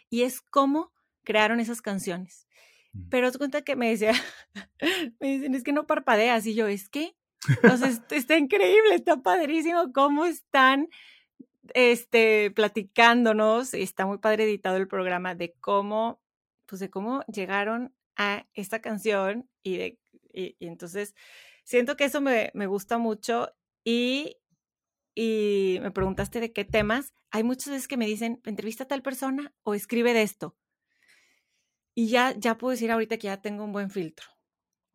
y 0.08 0.22
es 0.22 0.42
cómo 0.42 0.92
crearon 1.24 1.58
esas 1.58 1.82
canciones. 1.82 2.46
Mm. 2.92 3.08
Pero 3.08 3.32
te 3.32 3.38
cuenta 3.38 3.62
que 3.62 3.74
me 3.74 3.90
decía, 3.90 4.12
me 5.20 5.28
dicen, 5.28 5.54
es 5.56 5.64
que 5.64 5.72
no 5.72 5.88
parpadeas, 5.88 6.46
y 6.46 6.54
yo, 6.54 6.68
es 6.68 6.88
que, 6.88 7.16
entonces 7.62 8.00
está 8.10 8.38
increíble, 8.38 8.94
está 8.94 9.16
padrísimo 9.16 9.92
cómo 9.92 10.24
están 10.24 10.88
este, 11.74 12.52
platicándonos, 12.52 13.74
está 13.74 14.06
muy 14.06 14.18
padre 14.18 14.44
editado 14.44 14.76
el 14.76 14.86
programa 14.86 15.34
de 15.34 15.54
cómo, 15.60 16.20
pues 16.66 16.78
de 16.80 16.90
cómo 16.90 17.24
llegaron 17.24 17.92
a 18.20 18.46
esta 18.52 18.82
canción 18.82 19.48
y, 19.62 19.78
de, 19.78 19.98
y, 20.34 20.54
entonces 20.60 21.14
siento 21.64 21.96
que 21.96 22.04
eso 22.04 22.20
me, 22.20 22.50
me 22.52 22.66
gusta 22.66 22.98
mucho 22.98 23.50
y, 23.82 24.36
y, 25.14 25.78
me 25.80 25.90
preguntaste 25.90 26.38
de 26.38 26.52
qué 26.52 26.66
temas. 26.66 27.14
Hay 27.30 27.44
muchas 27.44 27.72
veces 27.72 27.88
que 27.88 27.96
me 27.96 28.04
dicen, 28.04 28.38
entrevista 28.44 28.84
a 28.84 28.88
tal 28.88 29.00
persona 29.00 29.54
o 29.62 29.74
escribe 29.74 30.12
de 30.12 30.20
esto. 30.22 30.54
Y 31.94 32.08
ya, 32.08 32.34
ya 32.36 32.58
puedo 32.58 32.72
decir 32.72 32.90
ahorita 32.90 33.16
que 33.16 33.28
ya 33.28 33.40
tengo 33.40 33.64
un 33.64 33.72
buen 33.72 33.88
filtro, 33.90 34.26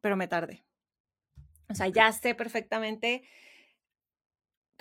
pero 0.02 0.16
me 0.16 0.28
tardé. 0.28 0.64
O 1.68 1.74
sea, 1.74 1.88
ya 1.88 2.12
sé 2.12 2.36
perfectamente 2.36 3.28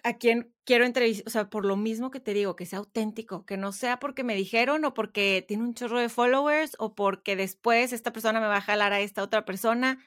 a 0.04 0.18
quién 0.18 0.54
quiero 0.64 0.84
entrevistar, 0.84 1.24
o 1.26 1.30
sea, 1.30 1.50
por 1.50 1.64
lo 1.64 1.76
mismo 1.76 2.10
que 2.10 2.20
te 2.20 2.34
digo, 2.34 2.56
que 2.56 2.66
sea 2.66 2.78
auténtico, 2.78 3.46
que 3.46 3.56
no 3.56 3.72
sea 3.72 3.98
porque 3.98 4.22
me 4.22 4.34
dijeron 4.36 4.84
o 4.84 4.92
porque 4.94 5.44
tiene 5.48 5.64
un 5.64 5.74
chorro 5.74 5.98
de 5.98 6.10
followers 6.10 6.76
o 6.78 6.94
porque 6.94 7.36
después 7.36 7.92
esta 7.92 8.12
persona 8.12 8.38
me 8.38 8.46
va 8.46 8.58
a 8.58 8.60
jalar 8.60 8.92
a 8.92 9.00
esta 9.00 9.22
otra 9.22 9.46
persona. 9.46 9.98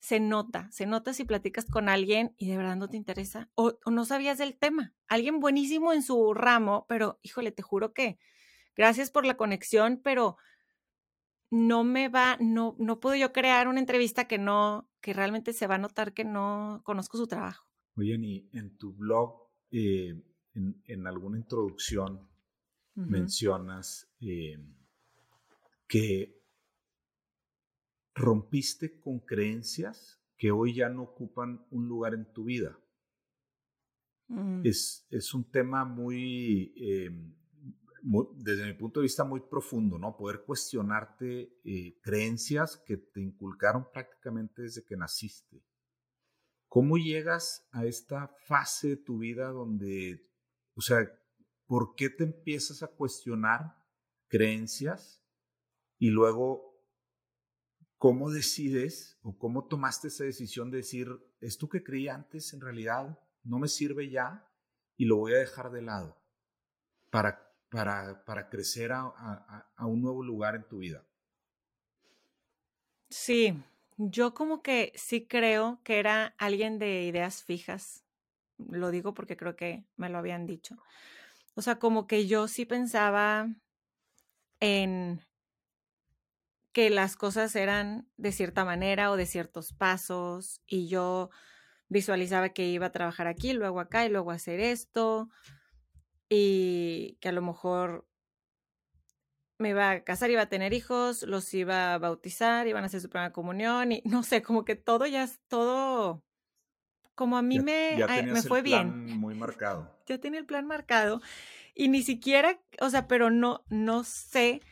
Se 0.00 0.18
nota, 0.18 0.68
se 0.72 0.86
nota 0.86 1.14
si 1.14 1.24
platicas 1.24 1.66
con 1.66 1.88
alguien 1.88 2.34
y 2.38 2.48
de 2.48 2.56
verdad 2.56 2.76
no 2.76 2.88
te 2.88 2.96
interesa 2.96 3.48
o, 3.54 3.78
no 3.86 4.04
sabías 4.04 4.36
del 4.38 4.58
tema. 4.58 4.94
Alguien 5.06 5.38
buenísimo 5.40 5.92
en 5.92 6.02
su 6.02 6.34
ramo, 6.34 6.86
pero 6.88 7.20
híjole, 7.22 7.52
te 7.52 7.62
juro 7.62 7.92
que 7.92 8.18
gracias 8.74 9.10
por 9.10 9.26
la 9.26 9.36
conexión, 9.36 10.00
pero 10.02 10.38
no 11.50 11.84
me 11.84 12.08
va, 12.08 12.36
no, 12.40 12.74
no 12.78 12.98
puedo 13.00 13.14
yo 13.16 13.32
crear 13.32 13.68
una 13.68 13.80
entrevista 13.80 14.26
que 14.26 14.38
no, 14.38 14.88
que 15.00 15.12
realmente 15.12 15.52
se 15.52 15.66
va 15.68 15.76
a 15.76 15.78
notar 15.78 16.14
que 16.14 16.24
no 16.24 16.82
conozco 16.84 17.16
su 17.16 17.28
trabajo. 17.28 17.69
Oye, 18.00 18.16
y 18.18 18.50
en 18.54 18.78
tu 18.78 18.94
blog, 18.94 19.46
eh, 19.70 20.14
en, 20.54 21.06
alguna 21.06 21.36
introducción, 21.36 22.30
mencionas 22.94 24.10
eh, 24.20 24.56
que 25.86 26.42
rompiste 28.14 28.98
con 29.00 29.20
creencias 29.20 30.18
que 30.38 30.50
hoy 30.50 30.74
ya 30.74 30.88
no 30.88 31.02
ocupan 31.02 31.66
un 31.70 31.88
lugar 31.88 32.14
en 32.14 32.32
tu 32.32 32.44
vida. 32.44 32.78
Mm. 34.28 34.62
Es, 34.64 35.06
es, 35.10 35.34
un 35.34 35.50
tema 35.50 35.84
muy, 35.84 36.72
eh, 36.76 37.10
desde 38.36 38.64
mi 38.64 38.72
punto 38.78 39.00
de 39.00 39.04
vista, 39.04 39.24
muy 39.24 39.40
profundo, 39.40 39.98
¿no? 39.98 40.16
Poder 40.16 40.42
cuestionarte 40.46 41.52
creencias 42.00 42.82
que 42.86 42.96
te 42.96 43.20
inculcaron 43.20 43.90
prácticamente 43.92 44.62
desde 44.62 44.84
que 44.86 44.96
naciste. 44.96 45.62
¿Cómo 46.70 46.98
llegas 46.98 47.66
a 47.72 47.84
esta 47.84 48.28
fase 48.46 48.90
de 48.90 48.96
tu 48.96 49.18
vida 49.18 49.48
donde, 49.48 50.24
o 50.76 50.80
sea, 50.80 50.98
¿por 51.66 51.96
qué 51.96 52.10
te 52.10 52.22
empiezas 52.22 52.84
a 52.84 52.86
cuestionar 52.86 53.74
creencias 54.28 55.20
y 55.98 56.10
luego 56.10 56.80
cómo 57.96 58.30
decides 58.30 59.18
o 59.22 59.36
cómo 59.36 59.66
tomaste 59.66 60.06
esa 60.06 60.22
decisión 60.22 60.70
de 60.70 60.76
decir, 60.76 61.08
esto 61.40 61.68
que 61.68 61.82
creí 61.82 62.06
antes 62.06 62.54
en 62.54 62.60
realidad 62.60 63.18
no 63.42 63.58
me 63.58 63.66
sirve 63.66 64.08
ya 64.08 64.48
y 64.96 65.06
lo 65.06 65.16
voy 65.16 65.32
a 65.32 65.38
dejar 65.38 65.72
de 65.72 65.82
lado 65.82 66.22
para, 67.10 67.52
para, 67.68 68.24
para 68.24 68.48
crecer 68.48 68.92
a, 68.92 69.72
a 69.74 69.86
un 69.86 70.02
nuevo 70.02 70.22
lugar 70.22 70.54
en 70.54 70.68
tu 70.68 70.78
vida? 70.78 71.04
Sí, 73.08 73.60
yo 74.02 74.32
como 74.32 74.62
que 74.62 74.92
sí 74.94 75.26
creo 75.26 75.80
que 75.84 75.98
era 75.98 76.34
alguien 76.38 76.78
de 76.78 77.04
ideas 77.04 77.42
fijas. 77.42 78.02
Lo 78.56 78.90
digo 78.90 79.12
porque 79.12 79.36
creo 79.36 79.56
que 79.56 79.84
me 79.96 80.08
lo 80.08 80.16
habían 80.16 80.46
dicho. 80.46 80.76
O 81.54 81.60
sea, 81.60 81.78
como 81.78 82.06
que 82.06 82.26
yo 82.26 82.48
sí 82.48 82.64
pensaba 82.64 83.48
en 84.58 85.20
que 86.72 86.88
las 86.88 87.16
cosas 87.16 87.54
eran 87.56 88.08
de 88.16 88.32
cierta 88.32 88.64
manera 88.64 89.10
o 89.10 89.16
de 89.16 89.26
ciertos 89.26 89.74
pasos 89.74 90.62
y 90.66 90.88
yo 90.88 91.28
visualizaba 91.88 92.50
que 92.50 92.68
iba 92.68 92.86
a 92.86 92.92
trabajar 92.92 93.26
aquí, 93.26 93.52
luego 93.52 93.80
acá 93.80 94.06
y 94.06 94.08
luego 94.08 94.30
hacer 94.30 94.60
esto 94.60 95.28
y 96.30 97.18
que 97.20 97.28
a 97.28 97.32
lo 97.32 97.42
mejor 97.42 98.08
me 99.60 99.70
iba 99.70 99.90
a 99.90 100.04
casar, 100.04 100.30
iba 100.30 100.42
a 100.42 100.48
tener 100.48 100.72
hijos, 100.72 101.22
los 101.22 101.52
iba 101.54 101.94
a 101.94 101.98
bautizar, 101.98 102.66
iban 102.66 102.82
a 102.82 102.86
hacer 102.86 103.00
su 103.00 103.08
primera 103.08 103.32
comunión 103.32 103.92
y 103.92 104.02
no 104.06 104.22
sé, 104.22 104.42
como 104.42 104.64
que 104.64 104.76
todo 104.76 105.06
ya 105.06 105.22
es 105.22 105.40
todo, 105.48 106.24
como 107.14 107.36
a 107.36 107.42
mí 107.42 107.60
me, 107.60 107.98
me 108.26 108.42
fue 108.42 108.58
el 108.58 108.64
plan 108.64 109.04
bien. 109.04 109.18
Muy 109.18 109.34
marcado. 109.34 110.00
Ya 110.06 110.18
tenía 110.18 110.40
el 110.40 110.46
plan 110.46 110.66
marcado 110.66 111.20
y 111.74 111.88
ni 111.88 112.02
siquiera, 112.02 112.60
o 112.80 112.90
sea, 112.90 113.06
pero 113.06 113.30
no, 113.30 113.64
no 113.68 114.04
sé, 114.04 114.62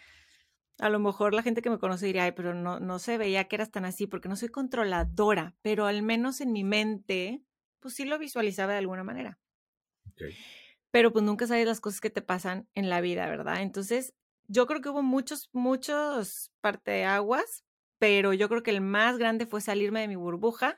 a 0.79 0.89
lo 0.89 0.99
mejor 0.99 1.35
la 1.35 1.43
gente 1.43 1.63
que 1.63 1.71
me 1.71 1.79
conoce 1.79 2.07
diría, 2.07 2.25
ay, 2.25 2.33
pero 2.33 2.55
no, 2.55 2.81
no 2.81 2.99
se 2.99 3.19
veía 3.19 3.45
que 3.45 3.57
eras 3.57 3.71
tan 3.71 3.85
así 3.85 4.07
porque 4.07 4.29
no 4.29 4.37
soy 4.37 4.49
controladora, 4.49 5.55
pero 5.63 5.87
al 5.87 6.03
menos 6.03 6.41
en 6.41 6.53
mi 6.53 6.65
mente, 6.65 7.43
pues 7.81 7.95
sí 7.95 8.05
lo 8.05 8.19
visualizaba 8.19 8.73
de 8.73 8.79
alguna 8.79 9.05
manera. 9.05 9.39
Pero 10.91 11.13
pues 11.13 11.25
nunca 11.25 11.47
sabes 11.47 11.67
las 11.67 11.81
cosas 11.81 12.01
que 12.01 12.11
te 12.11 12.23
pasan 12.23 12.69
en 12.75 12.89
la 12.89 13.01
vida, 13.01 13.27
¿verdad? 13.29 13.61
Entonces, 13.61 14.15
yo 14.49 14.67
creo 14.67 14.81
que 14.81 14.89
hubo 14.89 15.03
muchos, 15.03 15.51
muchos 15.53 16.51
parteaguas, 16.61 17.65
pero 17.99 18.33
yo 18.33 18.49
creo 18.49 18.63
que 18.63 18.71
el 18.71 18.81
más 18.81 19.19
grande 19.19 19.47
fue 19.47 19.61
salirme 19.61 20.01
de 20.01 20.09
mi 20.09 20.17
burbuja, 20.17 20.77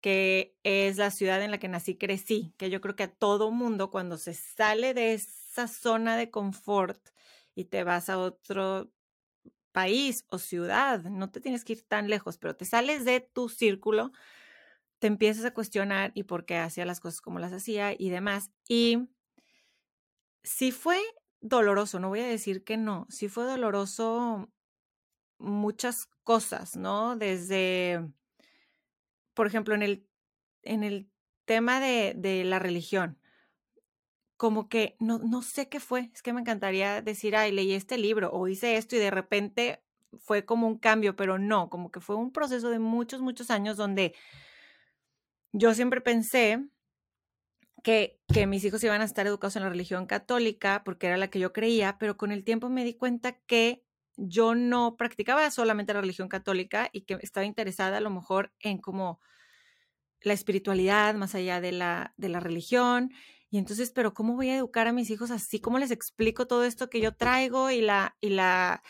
que 0.00 0.56
es 0.64 0.96
la 0.96 1.10
ciudad 1.10 1.42
en 1.42 1.50
la 1.50 1.58
que 1.58 1.68
nací, 1.68 1.96
crecí, 1.96 2.54
que 2.56 2.70
yo 2.70 2.80
creo 2.80 2.96
que 2.96 3.04
a 3.04 3.14
todo 3.14 3.50
mundo 3.50 3.90
cuando 3.90 4.18
se 4.18 4.34
sale 4.34 4.94
de 4.94 5.14
esa 5.14 5.68
zona 5.68 6.16
de 6.16 6.30
confort 6.30 7.00
y 7.54 7.66
te 7.66 7.84
vas 7.84 8.08
a 8.08 8.18
otro 8.18 8.90
país 9.72 10.24
o 10.28 10.38
ciudad, 10.38 11.02
no 11.04 11.30
te 11.30 11.40
tienes 11.40 11.64
que 11.64 11.74
ir 11.74 11.82
tan 11.82 12.08
lejos, 12.08 12.38
pero 12.38 12.56
te 12.56 12.64
sales 12.64 13.04
de 13.04 13.20
tu 13.20 13.48
círculo, 13.48 14.10
te 14.98 15.06
empiezas 15.06 15.44
a 15.44 15.54
cuestionar 15.54 16.12
y 16.14 16.24
por 16.24 16.44
qué 16.44 16.56
hacía 16.56 16.84
las 16.86 17.00
cosas 17.00 17.20
como 17.20 17.38
las 17.38 17.52
hacía 17.52 17.94
y 17.96 18.10
demás. 18.10 18.50
Y 18.68 19.08
sí 20.42 20.72
fue 20.72 21.00
doloroso, 21.40 21.98
no 22.00 22.08
voy 22.08 22.20
a 22.20 22.26
decir 22.26 22.64
que 22.64 22.76
no, 22.76 23.06
sí 23.08 23.28
fue 23.28 23.44
doloroso 23.44 24.50
muchas 25.38 26.06
cosas, 26.22 26.76
¿no? 26.76 27.16
Desde, 27.16 28.06
por 29.34 29.46
ejemplo, 29.46 29.74
en 29.74 29.82
el, 29.82 30.06
en 30.62 30.82
el 30.84 31.10
tema 31.46 31.80
de, 31.80 32.14
de 32.16 32.44
la 32.44 32.58
religión, 32.58 33.18
como 34.36 34.68
que 34.68 34.96
no, 35.00 35.18
no 35.18 35.42
sé 35.42 35.68
qué 35.68 35.80
fue, 35.80 36.10
es 36.14 36.22
que 36.22 36.32
me 36.32 36.40
encantaría 36.40 37.02
decir, 37.02 37.36
ay, 37.36 37.52
leí 37.52 37.72
este 37.72 37.98
libro 37.98 38.30
o 38.32 38.48
hice 38.48 38.76
esto 38.76 38.96
y 38.96 38.98
de 38.98 39.10
repente 39.10 39.82
fue 40.18 40.44
como 40.44 40.66
un 40.66 40.78
cambio, 40.78 41.14
pero 41.16 41.38
no, 41.38 41.68
como 41.68 41.90
que 41.90 42.00
fue 42.00 42.16
un 42.16 42.32
proceso 42.32 42.70
de 42.70 42.78
muchos, 42.78 43.20
muchos 43.20 43.50
años 43.50 43.76
donde 43.76 44.14
yo 45.52 45.74
siempre 45.74 46.00
pensé 46.00 46.66
que, 47.82 48.18
mis 48.46 48.64
hijos 48.64 48.82
iban 48.84 49.00
a 49.00 49.04
estar 49.04 49.26
educados 49.26 49.56
en 49.56 49.62
la 49.62 49.68
religión 49.68 50.06
católica 50.06 50.82
porque 50.84 51.06
era 51.06 51.16
la 51.16 51.28
que 51.28 51.38
yo 51.38 51.52
creía, 51.52 51.98
pero 51.98 52.16
con 52.16 52.32
el 52.32 52.44
tiempo 52.44 52.68
me 52.68 52.84
di 52.84 52.94
cuenta 52.94 53.32
que 53.32 53.84
yo 54.16 54.54
no 54.54 54.96
practicaba 54.96 55.50
solamente 55.50 55.94
la 55.94 56.00
religión 56.00 56.28
católica 56.28 56.90
y 56.92 57.02
que 57.02 57.18
estaba 57.22 57.46
interesada 57.46 57.98
a 57.98 58.00
lo 58.00 58.10
mejor 58.10 58.52
en 58.60 58.78
como 58.78 59.20
la 60.22 60.34
espiritualidad 60.34 61.14
más 61.14 61.34
allá 61.34 61.60
de 61.60 61.72
la, 61.72 62.14
de 62.16 62.28
la 62.28 62.40
religión. 62.40 63.12
Y 63.50 63.58
entonces, 63.58 63.90
pero 63.90 64.14
¿cómo 64.14 64.36
voy 64.36 64.50
a 64.50 64.56
educar 64.56 64.86
a 64.86 64.92
mis 64.92 65.10
hijos 65.10 65.30
así? 65.30 65.60
¿Cómo 65.60 65.78
les 65.78 65.90
explico 65.90 66.46
todo 66.46 66.64
esto 66.64 66.90
que 66.90 67.00
yo 67.00 67.14
traigo 67.14 67.70
y 67.70 67.80
la, 67.80 68.16
y 68.20 68.30
la, 68.30 68.82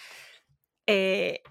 eh, 0.87 1.43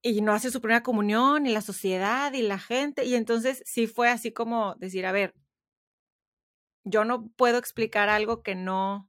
y 0.00 0.22
no 0.22 0.32
hace 0.32 0.50
su 0.50 0.60
primera 0.60 0.82
comunión 0.82 1.46
y 1.46 1.52
la 1.52 1.60
sociedad 1.60 2.32
y 2.32 2.42
la 2.42 2.58
gente? 2.58 3.04
Y 3.04 3.16
entonces 3.16 3.62
sí 3.66 3.86
fue 3.86 4.08
así 4.08 4.32
como 4.32 4.76
decir, 4.76 5.04
a 5.04 5.12
ver, 5.12 5.34
yo 6.88 7.04
no 7.04 7.28
puedo 7.28 7.58
explicar 7.58 8.08
algo 8.08 8.42
que 8.42 8.54
no, 8.54 9.08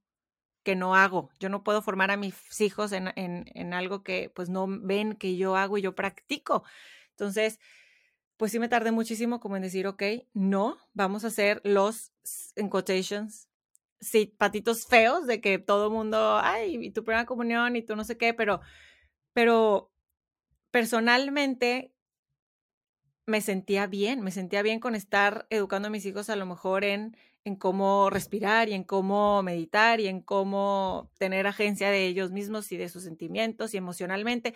que 0.64 0.76
no 0.76 0.96
hago. 0.96 1.30
Yo 1.40 1.50
no 1.50 1.64
puedo 1.64 1.82
formar 1.82 2.12
a 2.12 2.18
mis 2.18 2.62
hijos 2.62 2.92
en, 2.92 3.10
en, 3.16 3.46
en, 3.54 3.74
algo 3.74 4.04
que 4.04 4.32
pues 4.34 4.50
no 4.50 4.68
ven 4.68 5.16
que 5.16 5.36
yo 5.38 5.56
hago 5.56 5.78
y 5.78 5.82
yo 5.82 5.96
practico. 5.96 6.64
Entonces, 7.12 7.60
pues 8.38 8.52
sí 8.52 8.60
me 8.60 8.70
tardé 8.70 8.92
muchísimo 8.92 9.40
como 9.40 9.56
en 9.58 9.64
decir, 9.64 9.88
ok, 9.88 10.04
no, 10.34 10.78
vamos 10.94 11.24
a 11.24 11.28
hacer 11.28 11.62
los, 11.66 12.14
en 12.56 12.70
quotations, 12.70 13.50
sí, 14.00 14.34
patitos 14.38 14.86
feos 14.88 15.28
de 15.28 15.42
que 15.42 15.60
todo 15.60 15.92
mundo, 15.92 16.40
ay, 16.42 16.78
y 16.82 16.92
tu 16.92 17.04
primera 17.04 17.26
comunión 17.26 17.76
y 17.76 17.82
tú 17.82 17.96
no 17.96 18.04
sé 18.04 18.18
qué, 18.18 18.34
pero, 18.34 18.62
pero 19.34 19.92
personalmente 20.72 21.94
me 23.26 23.42
sentía 23.42 23.88
bien, 23.88 24.22
me 24.22 24.32
sentía 24.32 24.62
bien 24.62 24.80
con 24.80 24.96
estar 24.96 25.46
educando 25.50 25.88
a 25.88 25.92
mis 25.92 26.06
hijos 26.06 26.30
a 26.30 26.36
lo 26.36 26.46
mejor 26.46 26.84
en 26.84 27.18
en 27.44 27.56
cómo 27.56 28.10
respirar 28.10 28.70
y 28.70 28.74
en 28.74 28.84
cómo 28.84 29.42
meditar 29.44 30.00
y 30.00 30.08
en 30.08 30.22
cómo 30.22 31.12
tener 31.18 31.48
agencia 31.48 31.90
de 31.90 32.06
ellos 32.06 32.32
mismos 32.32 32.72
y 32.72 32.78
de 32.78 32.90
sus 32.90 33.04
sentimientos 33.04 33.74
y 33.74 33.78
emocionalmente. 33.78 34.54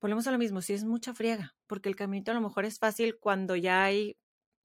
Volvemos 0.00 0.26
a 0.26 0.32
lo 0.32 0.38
mismo, 0.38 0.60
si 0.62 0.74
es 0.74 0.84
mucha 0.84 1.14
friega, 1.14 1.56
porque 1.66 1.88
el 1.88 1.96
caminito 1.96 2.30
a 2.30 2.34
lo 2.34 2.40
mejor 2.40 2.64
es 2.64 2.78
fácil 2.78 3.18
cuando 3.18 3.56
ya 3.56 3.84
hay, 3.84 4.16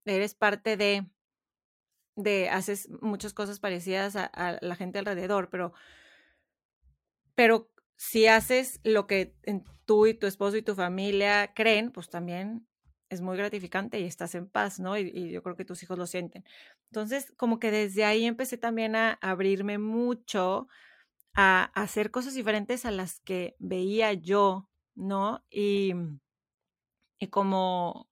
eres 0.06 0.36
parte 0.36 0.78
de, 0.78 1.08
de, 2.16 2.50
haces 2.50 2.90
muchas 3.02 3.34
cosas 3.34 3.60
parecidas 3.60 4.16
a, 4.16 4.26
a 4.26 4.58
la 4.62 4.76
gente 4.76 5.00
alrededor, 5.00 5.50
pero, 5.50 5.74
pero 7.36 7.72
si 7.96 8.28
haces 8.28 8.80
lo 8.84 9.08
que 9.08 9.36
tú 9.86 10.06
y 10.08 10.14
tu 10.14 10.28
esposo 10.28 10.58
y 10.58 10.62
tu 10.62 10.76
familia 10.76 11.54
creen, 11.56 11.92
pues 11.92 12.10
también 12.10 12.68
es 13.14 13.22
muy 13.22 13.38
gratificante 13.38 14.00
y 14.00 14.04
estás 14.06 14.36
en 14.36 14.48
paz, 14.50 14.80
¿no? 14.80 14.98
Y, 14.98 15.32
yo 15.32 15.44
creo 15.44 15.56
que 15.56 15.66
tus 15.66 15.84
hijos 15.84 15.98
lo 15.98 16.08
sienten. 16.08 16.44
Entonces, 16.92 17.34
como 17.38 17.60
que 17.60 17.72
desde 17.72 18.06
ahí 18.06 18.26
empecé 18.26 18.58
también 18.58 18.96
a 18.96 19.14
abrirme 19.22 19.78
mucho 19.78 20.68
a, 21.34 21.66
hacer 21.76 22.12
cosas 22.12 22.34
diferentes 22.36 22.86
a 22.86 22.92
las 22.92 23.20
que 23.22 23.56
veía 23.60 24.14
yo, 24.14 24.70
¿no? 24.96 25.44
Y, 25.50 25.94
y 27.20 27.28
como, 27.28 28.10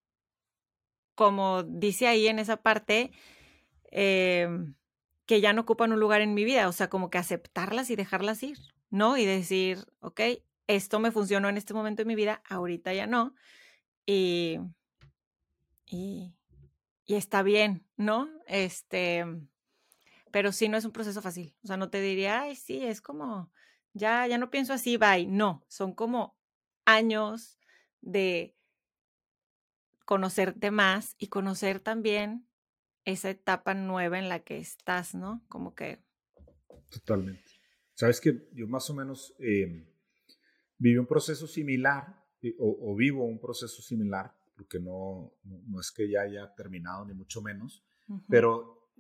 como 1.16 1.64
dice 1.64 2.08
ahí 2.08 2.28
en 2.28 2.40
esa 2.40 2.58
parte, 2.58 3.12
em, 3.92 4.76
que 5.26 5.42
ya 5.42 5.54
no 5.54 5.62
ocupan 5.62 5.92
un 5.94 6.00
lugar 6.00 6.22
en 6.22 6.34
mi 6.34 6.44
vida, 6.44 6.68
o 6.68 6.72
sea, 6.72 6.90
como 6.90 7.10
que 7.10 7.18
aceptarlas 7.18 7.90
y 7.90 7.96
dejarlas 7.96 8.44
ir, 8.44 8.58
¿no? 8.90 9.18
Y 9.18 9.26
decir, 9.26 9.86
ok, 10.02 10.22
esto 10.68 11.00
me 11.00 11.12
funcionó 11.12 11.50
en 11.50 11.58
este 11.58 11.74
momento 11.74 12.02
de 12.02 12.08
mi 12.08 12.16
vida, 12.16 12.42
ahorita 12.50 12.94
ya 12.94 13.08
no. 13.08 13.36
Y, 14.06 14.58
y, 15.92 16.36
está 17.08 17.44
bien, 17.44 17.86
¿no? 17.98 18.30
Este, 18.48 19.26
pero 20.32 20.52
sí 20.52 20.70
no 20.70 20.78
es 20.78 20.86
un 20.86 20.92
proceso 20.92 21.22
fácil. 21.22 21.56
O 21.64 21.68
sea, 21.68 21.78
no 21.78 21.90
te 21.90 22.02
diría, 22.02 22.42
ay, 22.42 22.56
sí, 22.56 22.84
es 22.84 23.02
como, 23.02 23.52
ya, 23.94 24.26
ya 24.28 24.38
no 24.38 24.50
pienso 24.50 24.74
así, 24.74 24.98
bye. 24.98 25.28
No, 25.28 25.66
son 25.68 25.94
como 25.94 26.38
años 26.86 27.60
de 28.00 28.56
conocerte 30.06 30.72
más 30.72 31.16
y 31.18 31.28
conocer 31.28 31.80
también 31.80 32.48
esa 33.06 33.30
etapa 33.30 33.74
nueva 33.74 34.20
en 34.20 34.30
la 34.30 34.40
que 34.40 34.58
estás, 34.58 35.16
¿no? 35.16 35.44
Como 35.48 35.76
que... 35.76 36.04
Totalmente. 36.90 37.44
Sabes 37.94 38.20
que 38.20 38.48
yo 38.54 38.68
más 38.68 38.90
o 38.90 38.94
menos 38.94 39.34
eh, 39.40 39.88
viví 40.78 40.98
un 40.98 41.08
proceso 41.08 41.48
similar 41.48 42.22
eh, 42.42 42.56
o, 42.58 42.96
vivo 42.96 43.24
un 43.24 43.40
proceso 43.40 43.82
similar 43.82 44.36
porque 44.62 44.80
no, 44.80 45.34
no, 45.44 45.80
es 45.80 45.92
que 45.92 46.08
ya 46.08 46.22
haya 46.22 46.54
terminado, 46.54 47.04
ni 47.04 47.16
mucho 47.16 47.42
menos, 47.42 47.84
pero 48.30 48.92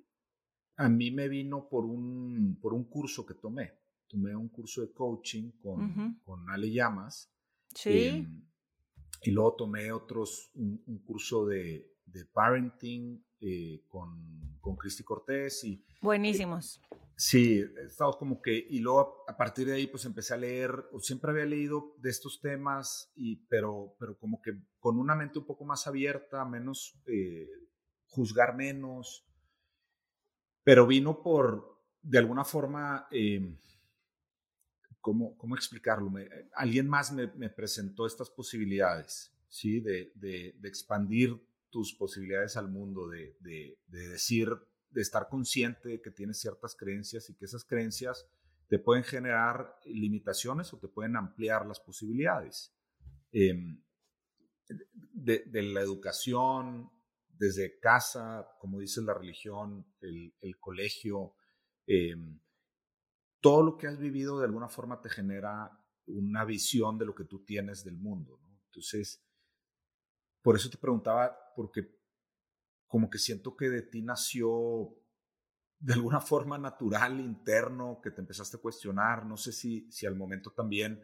a 0.75 0.89
mí 0.89 1.11
me 1.11 1.29
vino 1.29 1.69
por 1.69 1.85
un, 1.85 2.57
por 2.59 2.73
un 2.73 2.85
curso 2.85 3.27
que 3.27 3.35
tomé. 3.35 3.71
Tomé 4.07 4.35
un 4.35 4.49
curso 4.49 4.81
de 4.81 4.91
coaching 4.91 5.51
con, 5.61 6.19
con 6.23 6.49
Ale 6.49 6.71
Llamas. 6.71 7.31
Sí. 7.75 8.07
Em, 8.07 8.43
y 9.21 9.29
luego 9.29 9.53
tomé 9.53 9.91
otros, 9.91 10.49
un, 10.55 10.81
un 10.87 10.97
curso 11.03 11.45
de, 11.45 11.93
de 12.07 12.25
parenting 12.25 13.23
eh, 13.39 13.83
con, 13.87 14.57
con 14.59 14.75
Cristi 14.75 15.03
Cortés. 15.03 15.63
Y, 15.63 15.85
Buenísimos. 16.01 16.81
Sí, 17.23 17.59
he 17.59 17.85
estado 17.85 18.17
como 18.17 18.41
que, 18.41 18.51
y 18.51 18.79
luego 18.79 19.23
a 19.27 19.37
partir 19.37 19.67
de 19.67 19.75
ahí 19.75 19.85
pues 19.85 20.05
empecé 20.05 20.33
a 20.33 20.37
leer, 20.37 20.71
o 20.91 20.99
siempre 20.99 21.29
había 21.29 21.45
leído 21.45 21.93
de 21.99 22.09
estos 22.09 22.41
temas, 22.41 23.11
y, 23.15 23.35
pero, 23.45 23.95
pero 23.99 24.17
como 24.17 24.41
que 24.41 24.53
con 24.79 24.97
una 24.97 25.13
mente 25.13 25.37
un 25.37 25.45
poco 25.45 25.63
más 25.63 25.85
abierta, 25.85 26.43
menos, 26.45 26.99
eh, 27.05 27.47
juzgar 28.07 28.55
menos, 28.55 29.23
pero 30.63 30.87
vino 30.87 31.21
por, 31.21 31.79
de 32.01 32.17
alguna 32.17 32.43
forma, 32.43 33.07
eh, 33.11 33.55
¿cómo, 34.99 35.37
¿cómo, 35.37 35.55
explicarlo? 35.55 36.11
alguien 36.55 36.89
más 36.89 37.11
me, 37.11 37.27
me, 37.33 37.51
presentó 37.51 38.07
estas 38.07 38.31
posibilidades, 38.31 39.31
¿sí? 39.47 39.79
De, 39.79 40.11
de, 40.15 40.55
de, 40.57 40.67
expandir 40.67 41.39
tus 41.69 41.93
posibilidades 41.93 42.57
al 42.57 42.67
mundo, 42.67 43.07
de, 43.09 43.37
de 43.41 44.09
decir 44.09 44.49
de 44.91 45.01
estar 45.01 45.27
consciente 45.29 45.89
de 45.89 46.01
que 46.01 46.11
tienes 46.11 46.39
ciertas 46.39 46.75
creencias 46.75 47.29
y 47.29 47.35
que 47.35 47.45
esas 47.45 47.65
creencias 47.65 48.27
te 48.67 48.79
pueden 48.79 49.03
generar 49.03 49.75
limitaciones 49.85 50.73
o 50.73 50.79
te 50.79 50.87
pueden 50.87 51.15
ampliar 51.15 51.65
las 51.65 51.79
posibilidades. 51.79 52.73
Em, 53.31 53.83
de, 54.69 55.43
la 55.63 55.81
educación, 55.81 56.89
desde 57.27 57.79
casa, 57.79 58.47
como 58.59 58.79
dice 58.79 59.01
la 59.01 59.13
religión, 59.13 59.85
el, 59.99 60.57
colegio, 60.59 61.35
em, 61.85 62.39
todo 63.41 63.63
lo 63.63 63.77
que 63.77 63.87
has 63.87 63.97
vivido 63.97 64.39
de 64.39 64.45
alguna 64.45 64.69
forma 64.69 65.01
te 65.01 65.09
genera 65.09 65.71
una 66.07 66.45
visión 66.45 66.97
de 66.97 67.05
lo 67.05 67.15
que 67.15 67.25
tú 67.25 67.43
tienes 67.43 67.83
del 67.83 67.97
mundo. 67.97 68.39
Entonces, 68.67 69.21
por 70.41 70.55
eso 70.55 70.69
te 70.69 70.77
preguntaba, 70.77 71.37
porque 71.55 72.00
como 72.91 73.09
que 73.09 73.19
siento 73.19 73.55
que 73.55 73.69
de 73.69 73.83
ti 73.83 74.01
nació 74.01 74.93
de 75.79 75.93
alguna 75.93 76.19
forma 76.19 76.57
natural, 76.57 77.21
interno, 77.21 78.01
que 78.03 78.11
te 78.11 78.19
empezaste 78.19 78.57
a 78.57 78.59
cuestionar. 78.59 79.25
No 79.25 79.37
sé 79.37 79.53
si, 79.53 79.89
si 79.89 80.05
al 80.05 80.15
momento 80.15 80.51
también 80.51 81.01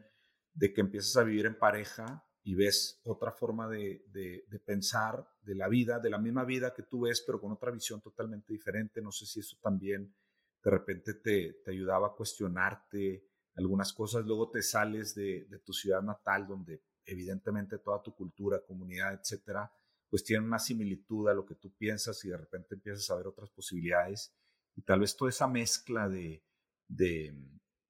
de 0.53 0.73
que 0.73 0.81
empiezas 0.81 1.15
a 1.15 1.23
vivir 1.23 1.45
en 1.45 1.57
pareja 1.57 2.27
y 2.43 2.55
ves 2.55 2.99
otra 3.05 3.31
forma 3.31 3.69
de, 3.69 4.03
de, 4.11 4.59
pensar 4.59 5.25
de 5.41 5.55
la 5.55 5.69
vida, 5.69 5.99
de 5.99 6.09
la 6.09 6.17
misma 6.17 6.43
vida 6.43 6.73
que 6.73 6.83
tú 6.83 7.01
ves, 7.01 7.23
pero 7.25 7.39
con 7.39 7.53
otra 7.53 7.71
visión 7.71 8.01
totalmente 8.01 8.51
diferente. 8.51 9.01
No 9.01 9.13
sé 9.13 9.25
si 9.25 9.39
eso 9.39 9.57
también 9.61 10.13
de 10.61 10.69
repente 10.69 11.13
te, 11.13 11.61
te 11.63 11.71
ayudaba 11.71 12.07
a 12.07 12.15
cuestionarte 12.15 13.25
algunas 13.55 13.93
cosas. 13.93 14.25
Luego 14.25 14.51
te 14.51 14.61
sales 14.61 15.15
de, 15.15 15.45
de 15.49 15.59
tu 15.59 15.71
ciudad 15.71 16.01
natal, 16.01 16.47
donde 16.47 16.83
evidentemente 17.05 17.77
toda 17.77 18.03
tu 18.03 18.13
cultura, 18.13 18.61
comunidad, 18.67 19.13
etcétera, 19.13 19.71
pues 20.09 20.23
tiene 20.23 20.45
una 20.45 20.59
similitud 20.59 21.27
a 21.27 21.33
lo 21.33 21.45
que 21.45 21.55
tú 21.55 21.71
piensas 21.75 22.23
y 22.25 22.29
de 22.29 22.37
repente 22.37 22.75
empiezas 22.75 23.09
a 23.09 23.15
ver 23.15 23.27
otras 23.27 23.49
posibilidades 23.49 24.33
y 24.75 24.81
tal 24.81 25.01
vez 25.01 25.15
toda 25.15 25.29
esa 25.29 25.47
mezcla 25.47 26.07
de, 26.07 26.43
de, 26.87 27.35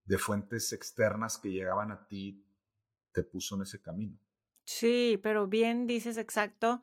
de 0.05 0.17
fuentes 0.17 0.73
externas 0.73 1.37
que 1.37 1.51
llegaban 1.51 1.91
a 1.91 2.07
ti 2.07 2.43
te 3.11 3.23
puso 3.23 3.55
en 3.55 3.63
ese 3.63 3.81
camino. 3.81 4.17
Sí, 4.65 5.19
pero 5.21 5.47
bien 5.47 5.87
dices 5.87 6.17
exacto 6.17 6.81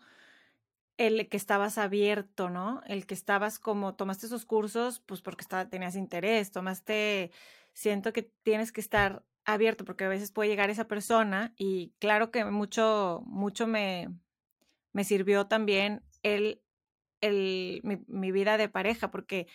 el 0.97 1.29
que 1.29 1.37
estabas 1.37 1.79
abierto, 1.79 2.51
¿no? 2.51 2.83
El 2.87 3.07
que 3.07 3.15
estabas 3.15 3.59
como, 3.59 3.95
tomaste 3.95 4.27
esos 4.27 4.47
cursos, 4.47 5.01
pues 5.01 5.23
porque 5.23 5.43
estaba, 5.43 5.69
tenías 5.69 5.97
interés, 5.97 6.53
tomaste 6.53 7.33
siento 7.73 8.13
que 8.13 8.23
tienes 8.23 8.73
que 8.73 8.81
estar 8.81 9.25
abierto 9.45 9.85
porque 9.85 10.05
a 10.05 10.09
veces 10.09 10.31
puede 10.31 10.49
llegar 10.49 10.71
esa 10.71 10.87
persona 10.87 11.53
y 11.57 11.93
claro 11.99 12.31
que 12.31 12.45
mucho, 12.45 13.23
mucho 13.27 13.67
me, 13.67 14.09
me 14.95 15.05
sirvió 15.05 15.47
también 15.47 16.03
el, 16.23 16.63
mi, 17.83 18.33
vida 18.33 18.57
de 18.57 18.71
pareja 18.71 19.11
porque 19.11 19.47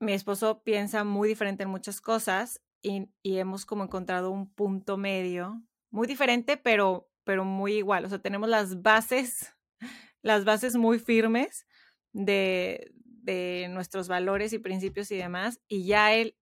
mi 0.00 0.12
esposo 0.14 0.62
piensa 0.62 1.04
muy 1.04 1.28
diferente 1.28 1.64
en 1.64 1.70
muchas 1.70 2.00
cosas 2.00 2.62
y, 2.82 3.08
y, 3.22 3.38
hemos 3.38 3.66
como 3.66 3.84
encontrado 3.84 4.30
un 4.30 4.50
punto 4.50 4.96
medio 4.96 5.62
muy 5.90 6.06
diferente, 6.06 6.56
pero, 6.56 7.10
pero 7.24 7.44
muy 7.44 7.74
igual. 7.74 8.04
O 8.04 8.08
sea, 8.08 8.20
tenemos 8.20 8.48
las 8.48 8.82
bases, 8.82 9.54
las 10.22 10.44
bases 10.44 10.76
muy 10.76 10.98
firmes 10.98 11.66
de, 12.12 12.92
de 13.04 13.68
nuestros 13.70 14.08
valores 14.08 14.52
y 14.52 14.58
principios 14.58 15.10
y 15.10 15.16
demás, 15.16 15.60
y 15.68 15.86
ya 15.86 16.14
él 16.14 16.36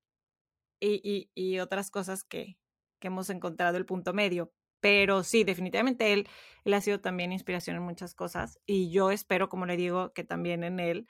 y, 0.80 1.30
y, 1.34 1.58
otras 1.60 1.90
cosas 1.90 2.24
que, 2.24 2.58
que, 3.00 3.06
hemos 3.08 3.30
encontrado 3.30 3.78
el 3.78 3.86
punto 3.86 4.12
medio. 4.12 4.52
Pero 4.84 5.22
sí, 5.22 5.44
definitivamente 5.44 6.12
él, 6.12 6.28
él 6.66 6.74
ha 6.74 6.80
sido 6.82 7.00
también 7.00 7.32
inspiración 7.32 7.76
en 7.76 7.82
muchas 7.84 8.14
cosas 8.14 8.60
y 8.66 8.90
yo 8.90 9.10
espero, 9.10 9.48
como 9.48 9.64
le 9.64 9.78
digo, 9.78 10.12
que 10.12 10.24
también 10.24 10.62
en 10.62 10.78
él. 10.78 11.06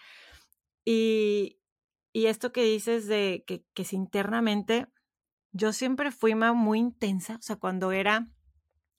Y, 0.84 1.58
y 2.12 2.26
esto 2.26 2.52
que 2.52 2.62
dices 2.62 3.08
de 3.08 3.42
que, 3.48 3.64
que 3.74 3.84
si 3.84 3.96
internamente, 3.96 4.87
yo 5.50 5.72
siempre 5.72 6.12
fui 6.12 6.37
muy 6.37 6.78
intensa, 6.78 7.34
o 7.34 7.42
sea, 7.42 7.56
cuando 7.56 7.90
era, 7.90 8.28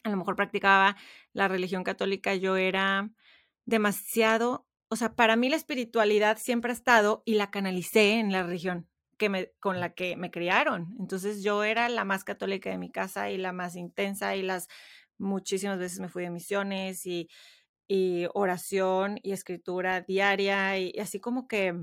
a 0.03 0.09
lo 0.09 0.17
mejor 0.17 0.35
practicaba 0.35 0.97
la 1.31 1.47
religión 1.47 1.85
católica, 1.85 2.35
yo 2.35 2.57
era 2.57 3.09
demasiado, 3.63 4.67
o 4.89 4.97
sea, 4.97 5.15
para 5.15 5.37
mí 5.37 5.47
la 5.47 5.55
espiritualidad 5.55 6.37
siempre 6.37 6.71
ha 6.71 6.73
estado 6.73 7.23
y 7.23 7.35
la 7.35 7.49
canalicé 7.49 8.19
en 8.19 8.33
la 8.33 8.43
religión 8.43 8.89
que 9.17 9.53
con 9.59 9.79
la 9.79 9.93
que 9.93 10.15
me 10.15 10.31
criaron. 10.31 10.95
Entonces 10.99 11.43
yo 11.43 11.63
era 11.63 11.89
la 11.89 12.05
más 12.05 12.23
católica 12.23 12.69
de 12.69 12.77
mi 12.77 12.91
casa 12.91 13.29
y 13.31 13.37
la 13.37 13.51
más 13.51 13.75
intensa 13.75 14.35
y 14.35 14.41
las 14.41 14.67
muchísimas 15.17 15.79
veces 15.79 15.99
me 15.99 16.09
fui 16.09 16.23
de 16.23 16.29
misiones 16.29 17.05
y, 17.05 17.29
y 17.87 18.27
oración 18.33 19.19
y 19.23 19.31
escritura 19.31 20.01
diaria 20.01 20.77
y, 20.77 20.93
así 20.99 21.19
como 21.19 21.47
que... 21.47 21.73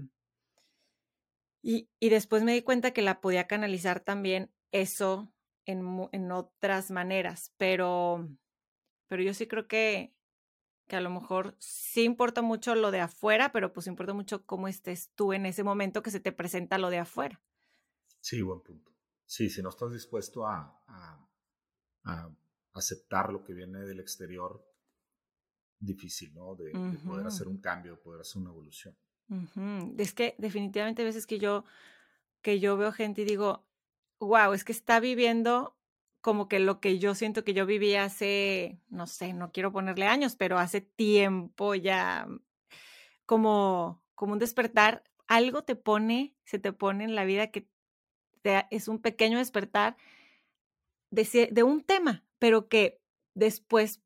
Y, 1.64 1.88
y, 2.00 2.08
después 2.08 2.42
me 2.42 2.52
di 2.54 2.62
cuenta 2.62 2.90
que 2.90 3.02
la 3.02 3.20
podía 3.20 3.46
canalizar 3.46 4.00
también 4.00 4.52
eso 4.72 5.32
en, 5.64 6.08
en 6.10 6.32
otras 6.32 6.90
maneras, 6.90 7.52
pero, 7.56 8.28
pero 9.06 9.22
yo 9.22 9.32
sí 9.32 9.46
creo 9.46 9.68
que, 9.68 10.12
que 10.86 10.96
a 10.96 11.00
lo 11.00 11.10
mejor 11.10 11.56
sí 11.58 12.02
importa 12.02 12.42
mucho 12.42 12.74
lo 12.74 12.90
de 12.90 13.00
afuera, 13.00 13.52
pero 13.52 13.72
pues 13.72 13.86
importa 13.86 14.12
mucho 14.12 14.44
cómo 14.44 14.68
estés 14.68 15.10
tú 15.14 15.32
en 15.32 15.46
ese 15.46 15.64
momento 15.64 16.02
que 16.02 16.10
se 16.10 16.20
te 16.20 16.32
presenta 16.32 16.78
lo 16.78 16.90
de 16.90 16.98
afuera. 16.98 17.40
Sí, 18.20 18.42
buen 18.42 18.60
punto. 18.60 18.92
Sí, 19.24 19.48
si 19.48 19.62
no 19.62 19.70
estás 19.70 19.92
dispuesto 19.92 20.46
a, 20.46 20.78
a, 22.04 22.30
aceptar 22.74 23.32
lo 23.32 23.42
que 23.42 23.54
viene 23.54 23.80
del 23.80 24.00
exterior, 24.00 24.64
difícil, 25.78 26.34
¿no? 26.34 26.54
De, 26.54 26.72
poder 27.04 27.26
hacer 27.26 27.48
un 27.48 27.58
cambio, 27.58 28.00
poder 28.00 28.20
hacer 28.20 28.40
una 28.40 28.50
evolución. 28.50 28.94
Es 29.96 30.12
que 30.12 30.34
definitivamente 30.38 31.02
a 31.02 31.06
veces 31.06 31.26
que 31.26 31.38
yo, 31.38 31.64
que 32.42 32.60
yo 32.60 32.76
veo 32.76 32.92
gente 32.92 33.22
y 33.22 33.24
digo, 33.24 33.64
wow, 34.18 34.52
es 34.52 34.64
que 34.64 34.72
está 34.72 35.00
viviendo 35.00 35.74
como 36.22 36.48
que 36.48 36.60
lo 36.60 36.80
que 36.80 37.00
yo 37.00 37.14
siento 37.14 37.44
que 37.44 37.52
yo 37.52 37.66
viví 37.66 37.96
hace, 37.96 38.78
no 38.88 39.06
sé, 39.06 39.34
no 39.34 39.50
quiero 39.50 39.72
ponerle 39.72 40.06
años, 40.06 40.36
pero 40.36 40.58
hace 40.58 40.80
tiempo 40.80 41.74
ya, 41.74 42.28
como, 43.26 44.00
como 44.14 44.32
un 44.32 44.38
despertar, 44.38 45.02
algo 45.26 45.64
te 45.64 45.74
pone, 45.74 46.34
se 46.44 46.60
te 46.60 46.72
pone 46.72 47.04
en 47.04 47.16
la 47.16 47.24
vida 47.24 47.48
que 47.48 47.68
es 48.70 48.88
un 48.88 49.00
pequeño 49.00 49.38
despertar 49.38 49.96
de, 51.10 51.48
de 51.50 51.62
un 51.64 51.82
tema, 51.82 52.24
pero 52.38 52.68
que 52.68 53.00
después 53.34 54.00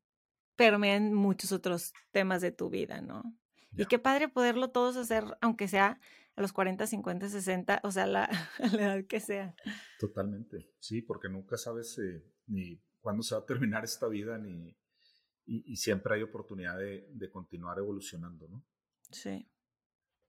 permean 0.55 1.13
muchos 1.13 1.51
otros 1.51 1.93
temas 2.11 2.41
de 2.41 2.51
tu 2.51 2.69
vida, 2.69 2.99
¿no? 2.99 3.35
Y 3.75 3.85
qué 3.85 3.99
padre 3.99 4.27
poderlo 4.27 4.71
todos 4.71 4.97
hacer, 4.97 5.37
aunque 5.39 5.67
sea 5.67 5.99
a 6.37 6.41
los 6.41 6.53
40, 6.53 6.85
50, 6.85 7.29
60, 7.29 7.81
o 7.83 7.91
sea, 7.91 8.05
la, 8.05 8.29
la 8.73 8.83
edad 8.83 9.05
que 9.05 9.19
sea. 9.19 9.55
Totalmente, 9.99 10.71
sí, 10.79 11.01
porque 11.01 11.27
nunca 11.29 11.57
sabes 11.57 11.97
eh, 11.97 12.23
ni 12.45 12.79
cuándo 13.01 13.23
se 13.23 13.35
va 13.35 13.41
a 13.41 13.45
terminar 13.45 13.83
esta 13.83 14.07
vida, 14.07 14.37
ni, 14.37 14.77
y, 15.45 15.75
siempre 15.77 16.15
hay 16.15 16.21
oportunidad 16.21 16.77
de, 16.77 17.09
de, 17.11 17.31
continuar 17.31 17.79
evolucionando, 17.79 18.47
¿no? 18.49 18.65
Sí. 19.11 19.49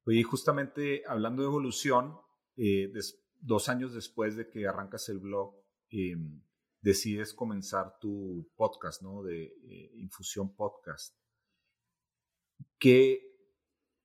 Y 0.07 0.23
justamente 0.23 1.03
hablando 1.07 1.43
de 1.43 1.49
evolución, 1.49 2.17
eh, 2.57 2.91
dos 3.41 3.69
años 3.69 3.93
después 3.93 4.37
de 4.37 4.49
que 4.49 4.67
arrancas 4.67 5.09
el 5.11 5.19
blog, 5.19 5.57
em, 5.91 6.43
decides 6.81 7.35
comenzar 7.35 7.99
tu 8.01 8.51
podcast, 8.57 9.03
¿no? 9.03 9.23
De 9.23 9.45
eh, 9.45 9.91
Infusión 9.97 10.55
Podcast. 10.55 11.19
¿Qué, 12.79 13.28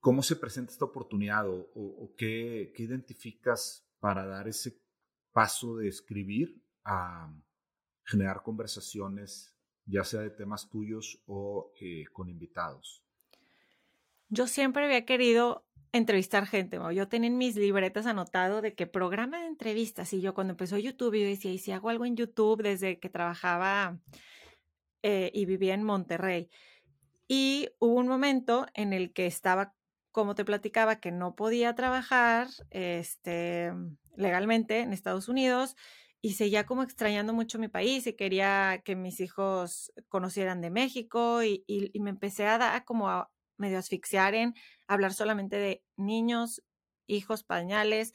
¿Cómo 0.04 0.22
se 0.22 0.36
presenta 0.36 0.74
esta 0.74 0.84
oportunidad 0.84 1.46
o, 1.48 2.14
qué, 2.18 2.74
identificas 2.78 3.88
para 4.02 4.26
dar 4.26 4.50
ese 4.50 4.78
paso 5.32 5.78
de 5.78 5.88
escribir 5.88 6.62
a 6.84 7.34
generar 8.04 8.44
conversaciones, 8.44 9.56
ya 9.86 10.04
sea 10.04 10.20
de 10.20 10.30
temas 10.30 10.70
tuyos 10.70 11.24
o 11.26 11.72
eh, 11.80 12.04
con 12.12 12.28
invitados? 12.28 13.02
Yo 14.28 14.46
siempre 14.46 14.84
había 14.84 15.06
querido 15.06 15.64
entrevistar 15.94 16.48
gente. 16.48 16.78
Yo 16.94 17.08
tenía 17.08 17.30
en 17.30 17.38
mis 17.38 17.56
libretas 17.56 18.06
anotado 18.06 18.62
de 18.62 18.76
que 18.76 18.88
programa 18.88 19.40
de 19.40 19.48
entrevistas. 19.48 20.12
Y 20.12 20.20
yo 20.20 20.34
cuando 20.34 20.52
empezó 20.52 20.78
YouTube, 20.78 21.18
yo 21.18 21.26
decía, 21.26 21.54
¿y 21.54 21.60
si 21.60 21.72
hago 21.72 21.88
algo 21.88 22.04
en 22.04 22.18
YouTube 22.18 22.62
desde 22.62 23.00
que 23.00 23.08
trabajaba 23.08 24.02
eh, 25.02 25.32
y 25.34 25.46
vivía 25.46 25.74
en 25.74 25.84
Monterrey? 25.84 26.50
Y 27.30 27.70
hubo 27.80 27.94
un 27.94 28.10
momento 28.10 28.68
en 28.74 28.92
el 28.92 29.14
que 29.14 29.28
estaba 29.28 29.74
como 30.14 30.36
te 30.36 30.46
platicaba, 30.46 31.02
que 31.02 31.12
no 31.12 31.36
podía 31.36 31.76
trabajar 31.76 32.48
este, 32.70 33.74
legalmente 34.16 34.80
en 34.80 34.94
Estados 34.94 35.28
Unidos 35.28 35.76
y 36.22 36.36
seguía 36.36 36.66
como 36.66 36.84
extrañando 36.84 37.34
mucho 37.34 37.60
mi 37.60 37.68
país 37.68 38.08
y 38.08 38.14
quería 38.14 38.82
que 38.86 38.96
mis 38.96 39.20
hijos 39.20 39.92
conocieran 40.08 40.62
de 40.62 40.70
México 40.70 41.44
y, 41.44 41.66
me 42.00 42.12
empecé 42.12 42.46
a 42.46 42.58
dar 42.58 42.86
como 42.86 43.10
a 43.10 43.30
medio 43.58 43.78
asfixiar 43.78 44.36
en 44.36 44.54
hablar 44.88 45.14
solamente 45.14 45.58
de 45.58 45.84
niños, 45.98 46.64
hijos, 47.08 47.44
pañales, 47.44 48.14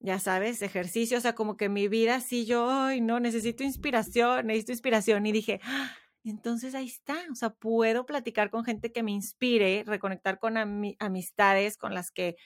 ya 0.00 0.20
sabes, 0.20 0.62
ejercicio, 0.62 1.18
o 1.18 1.20
sea, 1.20 1.34
como 1.34 1.56
que 1.56 1.68
mi 1.68 1.88
vida 1.88 2.20
sí 2.20 2.46
yo, 2.46 2.70
ay, 2.70 3.00
no, 3.00 3.20
necesito 3.20 3.64
inspiración, 3.64 4.46
necesito 4.46 4.72
inspiración 4.72 5.26
y 5.26 5.32
dije, 5.32 5.60
¡ah! 5.64 5.96
Entonces 6.24 6.74
ahí 6.74 6.86
está, 6.86 7.16
o 7.30 7.34
sea, 7.34 7.50
puedo 7.50 8.06
platicar 8.06 8.50
con 8.50 8.64
gente 8.64 8.92
que 8.92 9.02
me 9.02 9.12
inspire, 9.12 9.84
reconectar 9.86 10.38
con 10.38 10.56
amistades 10.56 11.76
con 11.76 11.92
las 11.94 12.10
que 12.10 12.36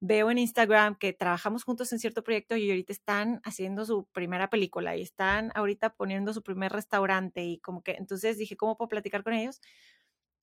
veo 0.00 0.30
en 0.30 0.38
Instagram 0.38 0.96
que 0.96 1.12
trabajamos 1.12 1.64
juntos 1.64 1.92
en 1.92 2.00
cierto 2.00 2.24
proyecto 2.24 2.56
y 2.56 2.68
ahorita 2.70 2.92
están 2.92 3.40
haciendo 3.44 3.84
su 3.86 4.06
primera 4.12 4.50
película 4.50 4.96
y 4.96 5.02
están 5.02 5.52
ahorita 5.54 5.94
poniendo 5.94 6.34
su 6.34 6.42
primer 6.42 6.72
restaurante 6.72 7.44
y 7.44 7.60
como 7.60 7.82
que 7.82 7.92
entonces 7.92 8.36
dije, 8.36 8.56
¿cómo 8.56 8.76
puedo 8.76 8.88
platicar 8.88 9.22
con 9.22 9.34
ellos? 9.34 9.60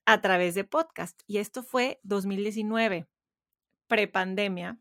A 0.06 0.22
través 0.22 0.56
de 0.56 0.64
podcast. 0.64 1.22
Y 1.28 1.38
esto 1.40 1.62
fue 1.62 2.00
2019, 2.04 3.08
prepandemia, 3.88 4.80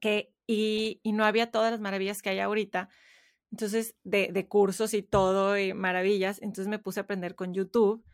que 0.00 0.32
y, 0.46 1.00
y 1.02 1.12
no 1.12 1.24
había 1.24 1.50
todas 1.50 1.70
las 1.70 1.80
maravillas 1.80 2.22
que 2.22 2.30
hay 2.30 2.40
ahorita 2.40 2.88
entonces, 3.54 3.94
de, 4.02 4.48
cursos 4.48 4.94
y 4.94 5.02
todo, 5.02 5.56
y 5.56 5.74
maravillas. 5.74 6.42
Entonces 6.42 6.66
me 6.66 6.80
puse 6.80 6.98
a 6.98 7.04
aprender 7.04 7.36
con 7.36 7.54
YouTube 7.54 8.04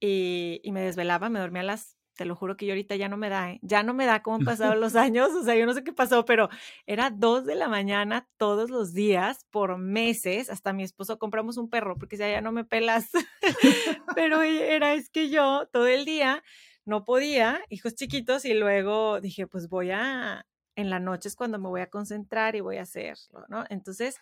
y, 0.00 0.62
me 0.72 0.80
desvelaba, 0.80 1.28
me 1.28 1.38
dormía 1.38 1.60
a 1.60 1.66
las, 1.66 1.98
te 2.16 2.24
lo 2.24 2.34
juro 2.34 2.56
que 2.56 2.64
yo 2.64 2.72
ahorita 2.72 2.96
ya 2.96 3.10
no 3.10 3.18
me 3.18 3.28
da, 3.28 3.50
¿eh? 3.50 3.58
ya 3.60 3.82
no 3.82 3.92
me 3.92 4.06
da 4.06 4.22
cómo 4.22 4.36
han 4.36 4.44
pasado 4.46 4.74
los 4.76 4.96
años, 4.96 5.28
o 5.34 5.44
sea, 5.44 5.54
yo 5.54 5.66
no 5.66 5.74
sé 5.74 5.84
qué 5.84 5.92
pasó, 5.92 6.24
pero 6.24 6.48
era 6.86 7.10
dos 7.10 7.44
de 7.44 7.56
la 7.56 7.68
mañana 7.68 8.26
todos 8.38 8.70
los 8.70 8.94
días 8.94 9.44
por 9.50 9.76
meses, 9.76 10.48
hasta 10.48 10.72
mi 10.72 10.82
esposo 10.82 11.18
compramos 11.18 11.58
un 11.58 11.68
perro 11.68 11.98
porque 11.98 12.16
ya, 12.16 12.30
ya 12.30 12.40
no 12.40 12.50
me 12.50 12.64
pelas, 12.64 13.10
pero 14.14 14.40
era, 14.40 14.94
es 14.94 15.10
que 15.10 15.28
yo 15.28 15.68
todo 15.70 15.88
el 15.88 16.06
día 16.06 16.42
no 16.86 17.04
podía, 17.04 17.60
hijos 17.68 17.94
chiquitos, 17.96 18.46
y 18.46 18.54
luego 18.54 19.20
dije, 19.20 19.46
pues 19.46 19.68
voy 19.68 19.90
a, 19.90 20.46
en 20.74 20.88
la 20.88 21.00
noche 21.00 21.28
es 21.28 21.36
cuando 21.36 21.58
me 21.58 21.68
voy 21.68 21.82
a 21.82 21.90
concentrar 21.90 22.56
y 22.56 22.60
voy 22.60 22.78
a 22.78 22.82
hacerlo, 22.82 23.44
¿no? 23.50 23.66
Entonces, 23.68 24.16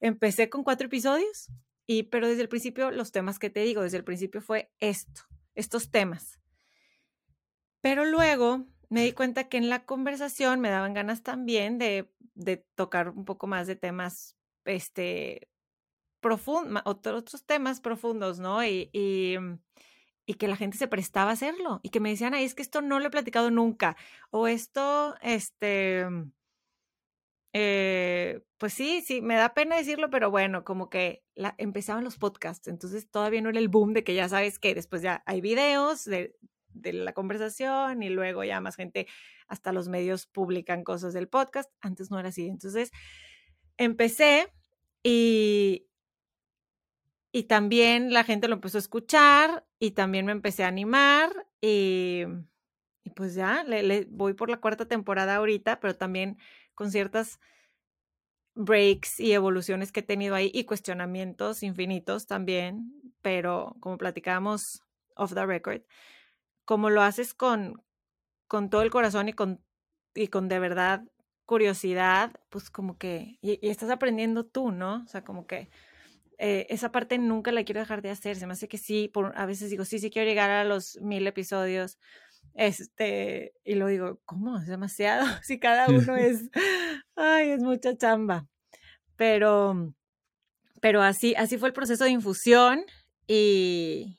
Empecé 0.00 0.48
con 0.48 0.64
cuatro 0.64 0.86
episodios, 0.86 1.50
y, 1.86 2.04
pero 2.04 2.28
desde 2.28 2.42
el 2.42 2.48
principio 2.48 2.90
los 2.90 3.12
temas 3.12 3.38
que 3.38 3.50
te 3.50 3.60
digo, 3.60 3.82
desde 3.82 3.98
el 3.98 4.04
principio 4.04 4.40
fue 4.40 4.70
esto, 4.78 5.22
estos 5.54 5.90
temas. 5.90 6.40
Pero 7.80 8.04
luego 8.04 8.66
me 8.88 9.02
di 9.02 9.12
cuenta 9.12 9.48
que 9.48 9.56
en 9.56 9.68
la 9.68 9.84
conversación 9.84 10.60
me 10.60 10.70
daban 10.70 10.94
ganas 10.94 11.22
también 11.22 11.78
de, 11.78 12.12
de 12.34 12.58
tocar 12.74 13.10
un 13.10 13.24
poco 13.24 13.46
más 13.46 13.66
de 13.66 13.76
temas, 13.76 14.36
este, 14.64 15.48
profundos, 16.20 16.82
otros 16.84 17.44
temas 17.46 17.80
profundos, 17.80 18.38
¿no? 18.38 18.64
Y, 18.64 18.90
y, 18.92 19.36
y, 20.26 20.34
que 20.34 20.48
la 20.48 20.56
gente 20.56 20.76
se 20.76 20.88
prestaba 20.88 21.30
a 21.30 21.34
hacerlo 21.34 21.80
y 21.82 21.90
que 21.90 22.00
me 22.00 22.10
decían, 22.10 22.34
ay, 22.34 22.44
es 22.44 22.54
que 22.54 22.62
esto 22.62 22.82
no 22.82 23.00
lo 23.00 23.06
he 23.06 23.10
platicado 23.10 23.50
nunca, 23.50 23.96
o 24.30 24.46
esto, 24.46 25.16
este, 25.22 26.06
eh, 27.52 28.42
pues 28.58 28.74
sí, 28.74 29.02
sí, 29.04 29.22
me 29.22 29.34
da 29.34 29.54
pena 29.54 29.76
decirlo, 29.76 30.08
pero 30.10 30.30
bueno, 30.30 30.64
como 30.64 30.88
que 30.88 31.24
empezaban 31.58 32.04
los 32.04 32.16
podcasts, 32.16 32.68
entonces 32.68 33.10
todavía 33.10 33.40
no 33.40 33.50
era 33.50 33.58
el 33.58 33.68
boom 33.68 33.92
de 33.92 34.04
que 34.04 34.14
ya 34.14 34.28
sabes 34.28 34.58
que 34.58 34.74
después 34.74 35.02
ya 35.02 35.22
hay 35.26 35.40
videos 35.40 36.04
de, 36.04 36.36
la 36.72 37.12
conversación 37.12 38.02
y 38.04 38.10
luego 38.10 38.44
ya 38.44 38.60
más 38.60 38.76
gente, 38.76 39.08
hasta 39.48 39.72
los 39.72 39.88
medios 39.88 40.26
publican 40.26 40.84
cosas 40.84 41.12
del 41.12 41.28
podcast, 41.28 41.70
antes 41.80 42.10
no 42.10 42.20
era 42.20 42.28
así, 42.28 42.46
entonces 42.46 42.92
empecé 43.76 44.52
y, 45.02 45.88
y 47.32 47.44
también 47.44 48.12
la 48.12 48.22
gente 48.22 48.46
lo 48.46 48.54
empezó 48.54 48.78
a 48.78 48.80
escuchar 48.80 49.66
y 49.80 49.92
también 49.92 50.26
me 50.26 50.32
empecé 50.32 50.62
a 50.62 50.68
animar 50.68 51.48
y, 51.60 52.24
y 53.02 53.10
pues 53.10 53.34
ya, 53.34 53.64
le 53.64 54.06
voy 54.08 54.34
por 54.34 54.50
la 54.50 54.60
cuarta 54.60 54.86
temporada 54.86 55.36
ahorita, 55.36 55.80
pero 55.80 55.96
también 55.96 56.38
con 56.80 56.90
ciertas 56.90 57.38
breaks 58.54 59.20
y 59.20 59.34
evoluciones 59.34 59.92
que 59.92 60.00
he 60.00 60.02
tenido 60.02 60.34
ahí 60.34 60.50
y 60.54 60.64
cuestionamientos 60.64 61.62
infinitos 61.62 62.26
también, 62.26 62.94
pero 63.20 63.76
como 63.80 63.98
platicábamos 63.98 64.82
off 65.14 65.34
the 65.34 65.44
record, 65.44 65.82
como 66.64 66.88
lo 66.88 67.02
haces 67.02 67.34
con, 67.34 67.84
con 68.48 68.70
todo 68.70 68.80
el 68.80 68.90
corazón 68.90 69.28
y 69.28 69.34
con, 69.34 69.62
y 70.14 70.28
con 70.28 70.48
de 70.48 70.58
verdad 70.58 71.04
curiosidad, 71.44 72.32
pues 72.48 72.70
como 72.70 72.96
que, 72.96 73.36
y, 73.42 73.58
estás 73.68 73.90
aprendiendo 73.90 74.46
tú, 74.46 74.72
¿no? 74.72 75.02
O 75.04 75.06
sea, 75.06 75.22
como 75.22 75.46
que 75.46 75.68
eh, 76.38 76.66
esa 76.70 76.92
parte 76.92 77.18
nunca 77.18 77.52
la 77.52 77.62
quiero 77.64 77.80
dejar 77.80 78.00
de 78.00 78.08
hacer, 78.08 78.36
se 78.36 78.46
me 78.46 78.54
hace 78.54 78.68
que 78.68 78.78
sí, 78.78 79.06
por, 79.12 79.36
a 79.36 79.44
veces 79.44 79.68
digo, 79.68 79.84
sí, 79.84 79.98
sí 79.98 80.08
quiero 80.08 80.26
llegar 80.26 80.48
a 80.48 80.64
los 80.64 80.98
mil 81.02 81.26
episodios, 81.26 81.98
este, 82.60 83.54
y 83.64 83.74
lo 83.74 83.86
digo, 83.86 84.20
¿cómo? 84.26 84.58
Es 84.58 84.66
demasiado. 84.66 85.24
Si 85.42 85.58
cada 85.58 85.88
uno 85.88 86.14
es, 86.16 86.50
ay, 87.16 87.50
es 87.50 87.62
mucha 87.62 87.96
chamba. 87.96 88.46
Pero, 89.16 89.94
pero 90.82 91.00
así, 91.00 91.34
así 91.36 91.56
fue 91.56 91.68
el 91.68 91.72
proceso 91.72 92.04
de 92.04 92.10
infusión 92.10 92.84
y, 93.26 94.18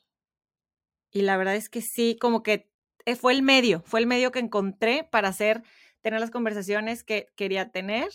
y 1.12 1.22
la 1.22 1.36
verdad 1.36 1.54
es 1.54 1.68
que 1.68 1.82
sí, 1.82 2.16
como 2.20 2.42
que 2.42 2.68
eh, 3.06 3.14
fue 3.14 3.32
el 3.32 3.42
medio, 3.42 3.82
fue 3.86 4.00
el 4.00 4.08
medio 4.08 4.32
que 4.32 4.40
encontré 4.40 5.04
para 5.04 5.28
hacer, 5.28 5.62
tener 6.00 6.18
las 6.18 6.32
conversaciones 6.32 7.04
que 7.04 7.28
quería 7.36 7.70
tener. 7.70 8.08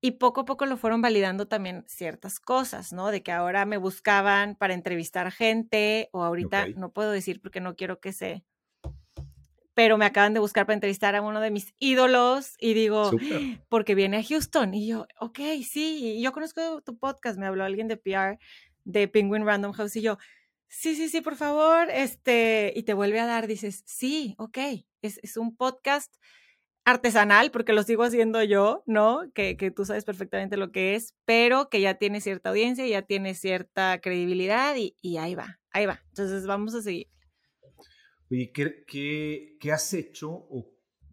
Y 0.00 0.12
poco 0.12 0.40
a 0.40 0.44
poco 0.44 0.66
lo 0.66 0.76
fueron 0.76 1.02
validando 1.02 1.46
también 1.46 1.84
ciertas 1.86 2.40
cosas, 2.40 2.92
¿no? 2.92 3.12
De 3.12 3.22
que 3.22 3.30
ahora 3.30 3.64
me 3.64 3.76
buscaban 3.76 4.56
para 4.56 4.74
entrevistar 4.74 5.30
gente 5.30 6.08
o 6.12 6.24
ahorita 6.24 6.66
no 6.76 6.92
puedo 6.92 7.12
decir 7.12 7.40
porque 7.40 7.60
no 7.60 7.76
quiero 7.76 8.00
que 8.00 8.12
se 8.12 8.44
pero 9.76 9.98
me 9.98 10.06
acaban 10.06 10.32
de 10.32 10.40
buscar 10.40 10.64
para 10.64 10.72
entrevistar 10.72 11.14
a 11.16 11.20
uno 11.20 11.38
de 11.38 11.50
mis 11.50 11.74
ídolos 11.78 12.54
y 12.58 12.72
digo, 12.72 13.10
porque 13.68 13.94
viene 13.94 14.16
a 14.16 14.22
Houston. 14.22 14.72
Y 14.72 14.86
yo, 14.86 15.06
ok, 15.20 15.38
sí, 15.68 16.18
yo 16.22 16.32
conozco 16.32 16.80
tu 16.80 16.96
podcast, 16.96 17.38
me 17.38 17.44
habló 17.44 17.62
alguien 17.62 17.86
de 17.86 17.98
PR 17.98 18.38
de 18.84 19.06
Penguin 19.06 19.44
Random 19.44 19.72
House 19.72 19.94
y 19.96 20.00
yo, 20.00 20.16
sí, 20.66 20.94
sí, 20.94 21.10
sí, 21.10 21.20
por 21.20 21.36
favor, 21.36 21.90
este, 21.90 22.72
y 22.74 22.84
te 22.84 22.94
vuelve 22.94 23.20
a 23.20 23.26
dar, 23.26 23.46
dices, 23.46 23.82
sí, 23.84 24.34
ok, 24.38 24.56
es, 25.02 25.20
es 25.22 25.36
un 25.36 25.54
podcast 25.54 26.10
artesanal, 26.86 27.50
porque 27.50 27.74
lo 27.74 27.82
sigo 27.82 28.04
haciendo 28.04 28.42
yo, 28.42 28.82
¿no? 28.86 29.30
Que, 29.34 29.58
que, 29.58 29.70
tú 29.70 29.84
sabes 29.84 30.06
perfectamente 30.06 30.56
lo 30.56 30.72
que 30.72 30.94
es, 30.94 31.14
pero 31.26 31.68
que 31.68 31.82
ya 31.82 31.98
tiene 31.98 32.22
cierta 32.22 32.48
audiencia, 32.48 32.86
ya 32.86 33.02
tiene 33.02 33.34
cierta 33.34 34.00
credibilidad 34.00 34.74
y, 34.74 34.96
y 35.02 35.18
ahí 35.18 35.34
va, 35.34 35.60
ahí 35.70 35.84
va. 35.84 36.02
Entonces 36.08 36.46
vamos 36.46 36.74
a 36.74 36.80
seguir. 36.80 37.08
Oye, 38.30 38.50
¿qué, 38.52 38.84
qué, 39.60 39.72
has 39.72 39.92
hecho 39.94 40.30
o 40.30 40.72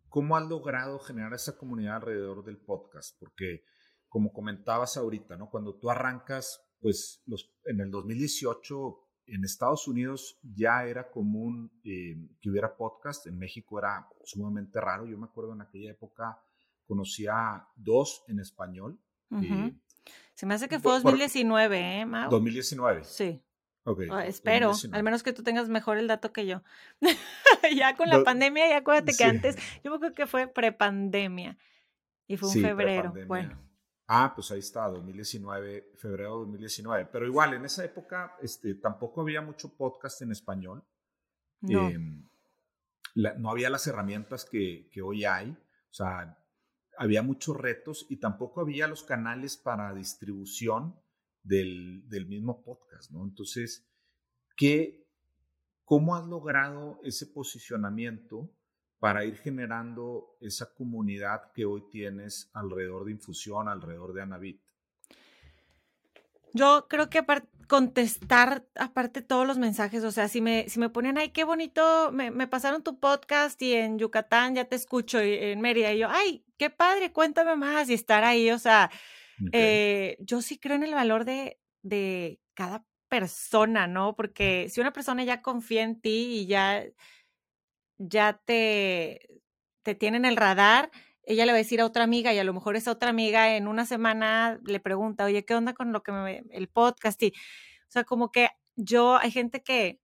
cómo 0.09 0.35
has 0.35 0.47
logrado 0.47 0.97
generar 0.99 1.33
esa 1.33 1.57
comunidad 1.57 1.97
alrededor 1.97 2.43
del 2.43 2.57
podcast? 2.57 3.15
Porque, 3.19 3.63
como 4.07 4.33
comentabas 4.33 4.97
ahorita, 4.97 5.37
¿no? 5.37 5.49
Cuando 5.49 5.75
tú 5.75 5.91
arrancas, 5.91 6.61
pues 6.79 7.21
los, 7.25 7.53
en 7.65 7.81
el 7.81 7.91
2018 7.91 8.99
en 9.27 9.45
Estados 9.45 9.87
Unidos 9.87 10.39
ya 10.43 10.85
era 10.85 11.09
común 11.09 11.71
eh, 11.83 12.15
que 12.41 12.49
hubiera 12.49 12.75
podcast, 12.75 13.27
en 13.27 13.37
México 13.37 13.79
era 13.79 14.07
sumamente 14.23 14.81
raro. 14.81 15.05
Yo 15.05 15.17
me 15.17 15.25
acuerdo 15.25 15.53
en 15.53 15.61
aquella 15.61 15.91
época 15.91 16.41
conocía 16.85 17.67
dos 17.75 18.23
en 18.27 18.39
español. 18.39 18.99
Eh, 19.31 19.73
Se 20.33 20.45
me 20.45 20.55
hace 20.55 20.67
que 20.67 20.79
fue 20.79 20.93
2019, 20.93 22.01
¿eh, 22.01 22.05
Mau? 22.05 22.29
2019. 22.29 23.03
Sí. 23.03 23.41
Ah, 24.11 24.25
espero, 24.25 24.71
al 24.93 25.03
menos 25.03 25.23
que 25.23 25.33
tú 25.33 25.43
tengas 25.43 25.67
mejor 25.67 25.97
el 25.97 26.07
dato 26.07 26.31
que 26.31 26.45
yo. 26.45 26.61
ya 27.75 27.97
con 27.97 28.07
la 28.07 28.23
pandemia, 28.23 28.69
ya 28.69 28.77
acuérdate 28.77 29.13
que 29.13 29.25
antes, 29.25 29.57
yo 29.83 29.99
creo 29.99 30.13
que 30.13 30.25
fue 30.25 30.47
prepandemia 30.47 31.57
y 32.27 32.37
fue 32.37 32.49
un 32.49 32.61
febrero. 32.61 33.13
Bueno. 33.27 33.59
Ah, 34.07 34.31
pues 34.35 34.51
ahí 34.51 34.59
está, 34.59 34.87
2019, 34.87 35.91
febrero 35.95 36.31
de 36.31 36.39
2019. 36.45 37.09
Pero 37.11 37.25
igual, 37.25 37.55
en 37.55 37.65
esa 37.65 37.83
época 37.83 38.37
este, 38.41 38.75
tampoco 38.75 39.21
había 39.21 39.41
mucho 39.41 39.75
podcast 39.75 40.21
en 40.21 40.31
español. 40.31 40.83
No. 41.61 41.89
Em, 41.89 42.25
no 43.15 43.49
había 43.51 43.69
las 43.69 43.85
herramientas 43.87 44.45
que, 44.45 44.89
que 44.91 45.01
hoy 45.01 45.25
hay. 45.25 45.51
O 45.51 45.93
sea, 45.93 46.37
había 46.97 47.21
muchos 47.21 47.57
retos 47.57 48.05
y 48.09 48.17
tampoco 48.17 48.61
había 48.61 48.87
los 48.87 49.03
canales 49.03 49.57
para 49.57 49.93
distribución 49.93 50.95
del, 51.43 52.07
del 52.09 52.25
mismo 52.25 52.63
podcast, 52.63 53.11
¿no? 53.11 53.23
Entonces, 53.23 53.85
¿qué, 54.55 55.05
¿cómo 55.85 56.15
has 56.15 56.25
logrado 56.25 56.99
ese 57.03 57.27
posicionamiento 57.27 58.49
para 58.99 59.25
ir 59.25 59.35
generando 59.35 60.37
esa 60.39 60.73
comunidad 60.73 61.51
que 61.53 61.65
hoy 61.65 61.83
tienes 61.91 62.49
alrededor 62.53 63.05
de 63.05 63.11
Infusión, 63.11 63.67
alrededor 63.67 64.13
de 64.13 64.21
Anavit? 64.21 64.61
Yo 66.53 66.87
creo 66.87 67.09
que 67.09 67.25
contestar 67.67 68.65
aparte 68.75 69.21
todos 69.21 69.47
los 69.47 69.57
mensajes, 69.57 70.03
o 70.03 70.11
sea, 70.11 70.27
si 70.27 70.39
me, 70.39 70.69
si 70.69 70.79
me 70.79 70.89
ponen, 70.89 71.17
ay, 71.17 71.29
qué 71.29 71.43
bonito, 71.43 72.11
me, 72.11 72.29
me, 72.29 72.47
pasaron 72.47 72.83
tu 72.83 72.99
podcast 72.99 73.59
y 73.61 73.73
en 73.73 73.97
Yucatán 73.97 74.55
ya 74.55 74.65
te 74.65 74.75
escucho, 74.75 75.23
y 75.23 75.33
en 75.33 75.59
Mérida, 75.61 75.91
y 75.91 75.99
yo, 75.99 76.07
ay, 76.09 76.45
qué 76.57 76.69
padre, 76.69 77.11
cuéntame 77.11 77.55
más 77.55 77.89
y 77.89 77.95
estar 77.95 78.23
ahí, 78.23 78.51
o 78.51 78.59
sea, 78.59 78.91
eh, 79.51 80.17
yo 80.19 80.41
sí 80.41 80.57
creo 80.59 80.75
en 80.75 80.83
el 80.83 80.93
valor 80.93 81.25
de, 81.25 81.59
de 81.81 82.39
cada 82.53 82.85
persona, 83.09 83.87
¿no? 83.87 84.15
Porque 84.15 84.67
si 84.69 84.81
una 84.81 84.93
persona 84.93 85.23
ya 85.23 85.41
confía 85.41 85.83
en 85.83 86.01
ti 86.01 86.39
y 86.41 86.47
ya, 86.47 86.83
ya 87.97 88.41
te, 88.45 89.41
te 89.83 89.95
tiene 89.95 90.17
en 90.17 90.25
el 90.25 90.37
radar, 90.37 90.91
ella 91.23 91.45
le 91.45 91.51
va 91.51 91.57
a 91.57 91.59
decir 91.59 91.81
a 91.81 91.85
otra 91.85 92.03
amiga 92.03 92.33
y 92.33 92.39
a 92.39 92.43
lo 92.43 92.53
mejor 92.53 92.75
esa 92.75 92.91
otra 92.91 93.09
amiga 93.09 93.55
en 93.55 93.67
una 93.67 93.85
semana 93.85 94.59
le 94.65 94.79
pregunta, 94.79 95.25
oye, 95.25 95.45
¿qué 95.45 95.55
onda 95.55 95.73
con 95.73 95.93
lo 95.93 96.03
que 96.03 96.11
me, 96.11 96.43
el 96.51 96.67
podcast? 96.67 97.21
Y, 97.23 97.27
o 97.27 97.91
sea, 97.91 98.03
como 98.03 98.31
que 98.31 98.49
yo, 98.75 99.17
hay 99.17 99.31
gente 99.31 99.63
que, 99.63 99.99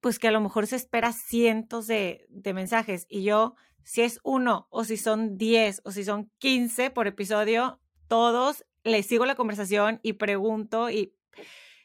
pues 0.00 0.18
que 0.18 0.28
a 0.28 0.32
lo 0.32 0.40
mejor 0.40 0.66
se 0.66 0.76
espera 0.76 1.12
cientos 1.12 1.86
de, 1.86 2.26
de 2.28 2.54
mensajes 2.54 3.06
y 3.08 3.22
yo 3.22 3.54
si 3.84 4.02
es 4.02 4.20
uno 4.22 4.66
o 4.70 4.84
si 4.84 4.96
son 4.96 5.36
diez 5.36 5.80
o 5.84 5.90
si 5.90 6.04
son 6.04 6.30
quince 6.38 6.90
por 6.90 7.06
episodio, 7.06 7.80
todos 8.08 8.64
les 8.84 9.06
sigo 9.06 9.26
la 9.26 9.34
conversación 9.34 10.00
y 10.02 10.14
pregunto 10.14 10.90
y, 10.90 11.14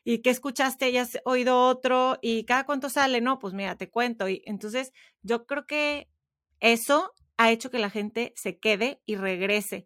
y 0.04 0.20
¿qué 0.20 0.30
escuchaste? 0.30 0.92
¿Ya 0.92 1.04
has 1.04 1.20
oído 1.26 1.60
otro? 1.68 2.18
¿Y 2.22 2.44
cada 2.46 2.66
cuánto 2.66 2.90
sale? 2.90 3.22
No, 3.22 3.40
pues 3.40 3.54
mira, 3.54 3.76
te 3.78 3.90
cuento. 3.90 4.28
Y 4.30 4.42
entonces 4.46 4.94
yo 5.22 5.46
creo 5.46 5.66
que 5.66 6.10
eso 6.60 7.14
ha 7.38 7.52
hecho 7.52 7.70
que 7.70 7.80
la 7.80 7.90
gente 7.90 8.34
se 8.36 8.58
quede 8.58 9.02
y 9.06 9.16
regrese. 9.16 9.86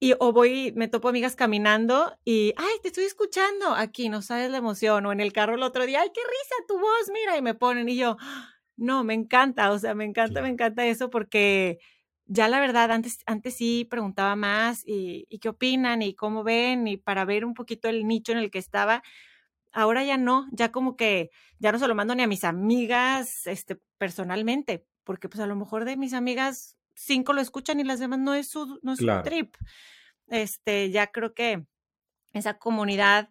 Y 0.00 0.14
o 0.18 0.32
voy, 0.32 0.72
me 0.74 0.88
topo 0.88 1.08
amigas 1.08 1.36
caminando 1.36 2.18
y, 2.24 2.54
ay, 2.56 2.74
te 2.82 2.88
estoy 2.88 3.04
escuchando 3.04 3.74
aquí, 3.74 4.08
no 4.08 4.20
sabes 4.20 4.50
la 4.50 4.56
emoción. 4.56 5.06
O 5.06 5.12
en 5.12 5.20
el 5.20 5.32
carro 5.32 5.54
el 5.54 5.62
otro 5.62 5.86
día, 5.86 6.00
ay, 6.00 6.10
qué 6.12 6.20
risa 6.20 6.66
tu 6.66 6.78
voz, 6.78 7.10
mira, 7.12 7.36
y 7.36 7.42
me 7.42 7.54
ponen 7.54 7.88
y 7.88 7.96
yo, 7.96 8.16
no, 8.82 9.04
me 9.04 9.14
encanta, 9.14 9.70
o 9.70 9.78
sea, 9.78 9.94
me 9.94 10.04
encanta, 10.04 10.42
me 10.42 10.48
encanta 10.48 10.84
eso 10.84 11.08
porque 11.08 11.78
ya 12.26 12.48
la 12.48 12.58
verdad, 12.58 12.90
antes, 12.90 13.20
antes 13.26 13.54
sí 13.54 13.86
preguntaba 13.88 14.34
más 14.34 14.82
y, 14.84 15.26
qué 15.40 15.48
opinan 15.48 16.02
y 16.02 16.14
cómo 16.14 16.42
ven 16.42 16.88
y 16.88 16.96
para 16.96 17.24
ver 17.24 17.44
un 17.44 17.54
poquito 17.54 17.88
el 17.88 18.06
nicho 18.08 18.32
en 18.32 18.38
el 18.38 18.50
que 18.50 18.58
estaba. 18.58 19.04
Ahora 19.72 20.02
ya 20.04 20.18
no, 20.18 20.48
ya 20.50 20.72
como 20.72 20.96
que 20.96 21.30
ya 21.60 21.70
no 21.70 21.78
se 21.78 21.86
lo 21.86 21.94
mando 21.94 22.14
ni 22.16 22.24
a 22.24 22.26
mis 22.26 22.42
amigas 22.42 23.46
este, 23.46 23.80
personalmente, 23.98 24.84
porque 25.04 25.28
pues 25.28 25.40
a 25.40 25.46
lo 25.46 25.54
mejor 25.54 25.84
de 25.84 25.96
mis 25.96 26.12
amigas 26.12 26.76
cinco 26.96 27.32
lo 27.34 27.40
escuchan 27.40 27.78
y 27.78 27.84
las 27.84 28.00
demás 28.00 28.18
no 28.18 28.34
es 28.34 28.48
su, 28.48 28.80
no 28.82 28.94
es 28.94 28.98
su 28.98 29.22
trip. 29.22 29.54
Este, 30.26 30.90
ya 30.90 31.06
creo 31.06 31.34
que 31.34 31.66
esa 32.32 32.58
comunidad 32.58 33.30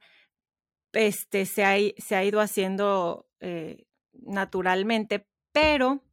este, 0.94 1.46
se, 1.46 1.66
ha, 1.66 1.76
se 1.98 2.16
ha 2.16 2.24
ido 2.24 2.40
haciendo 2.40 3.28
eh, 3.42 3.86
naturalmente, 4.14 5.28
pero 5.52 6.04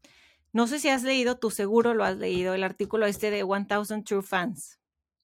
no 0.52 0.66
sé 0.66 0.78
si 0.78 0.88
has 0.88 1.02
leído, 1.02 1.38
tú 1.38 1.50
seguro 1.50 1.94
lo 1.94 2.04
has 2.04 2.16
leído, 2.16 2.54
el 2.54 2.64
artículo 2.64 3.06
este 3.06 3.30
de 3.30 3.44
1000 3.44 4.04
True 4.04 4.22
Fans. 4.22 4.80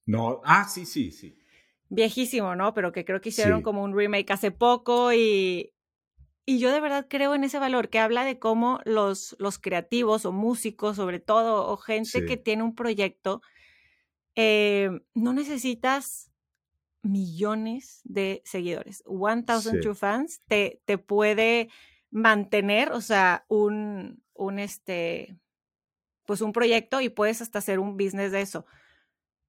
No, 0.06 0.40
ah, 0.44 0.68
sí, 0.68 0.84
sí, 0.86 1.10
sí. 1.10 1.38
Viejísimo, 1.88 2.54
¿no? 2.56 2.74
Pero 2.74 2.92
que 2.92 3.04
creo 3.04 3.20
que 3.20 3.30
hicieron 3.30 3.62
como 3.62 3.82
un 3.82 3.96
remake 3.96 4.30
hace 4.32 4.50
poco 4.50 5.12
y, 5.12 5.72
y 6.44 6.58
yo 6.58 6.72
de 6.72 6.80
verdad 6.80 7.06
creo 7.08 7.34
en 7.34 7.44
ese 7.44 7.58
valor 7.58 7.88
que 7.88 7.98
habla 7.98 8.24
de 8.24 8.38
cómo 8.38 8.80
los, 8.84 9.36
los 9.38 9.58
creativos 9.58 10.26
o 10.26 10.32
músicos, 10.32 10.96
sobre 10.96 11.20
todo, 11.20 11.68
o 11.68 11.76
gente 11.76 12.26
que 12.26 12.36
tiene 12.36 12.62
un 12.62 12.74
proyecto, 12.74 13.40
eh, 14.34 14.90
no 15.14 15.32
necesitas 15.32 16.30
millones 17.02 18.00
de 18.04 18.42
seguidores. 18.44 19.02
1000 19.06 19.80
True 19.80 19.94
Fans 19.94 20.42
te, 20.46 20.82
te 20.84 20.98
puede 20.98 21.70
mantener, 22.14 22.92
o 22.92 23.00
sea, 23.00 23.44
un, 23.48 24.22
un, 24.34 24.60
este, 24.60 25.36
pues 26.24 26.40
un 26.42 26.52
proyecto 26.52 27.00
y 27.00 27.08
puedes 27.08 27.42
hasta 27.42 27.58
hacer 27.58 27.80
un 27.80 27.96
business 27.96 28.30
de 28.30 28.40
eso. 28.40 28.66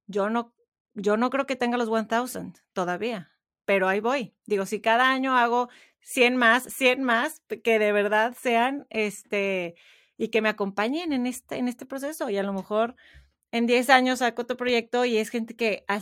Yo 0.08 0.30
no, 0.30 0.52
yo 0.94 1.16
no 1.16 1.30
creo 1.30 1.46
que 1.46 1.54
tenga 1.54 1.78
los 1.78 1.88
1000 1.88 2.54
todavía, 2.72 3.30
pero 3.64 3.86
ahí 3.88 4.00
voy. 4.00 4.34
Digo, 4.46 4.66
si 4.66 4.80
cada 4.80 5.10
año 5.10 5.36
hago 5.36 5.68
100 6.00 6.36
más, 6.36 6.64
100 6.64 7.04
más, 7.04 7.40
que 7.62 7.78
de 7.78 7.92
verdad 7.92 8.36
sean, 8.36 8.86
este, 8.90 9.76
y 10.18 10.28
que 10.28 10.42
me 10.42 10.48
acompañen 10.48 11.12
en 11.12 11.26
este, 11.26 11.58
en 11.58 11.68
este 11.68 11.86
proceso. 11.86 12.30
Y 12.30 12.36
a 12.36 12.42
lo 12.42 12.52
mejor 12.52 12.96
en 13.52 13.66
10 13.66 13.90
años 13.90 14.18
saco 14.18 14.42
otro 14.42 14.56
proyecto 14.56 15.04
y 15.04 15.18
es 15.18 15.30
gente 15.30 15.54
que 15.54 15.84
ha, 15.86 16.00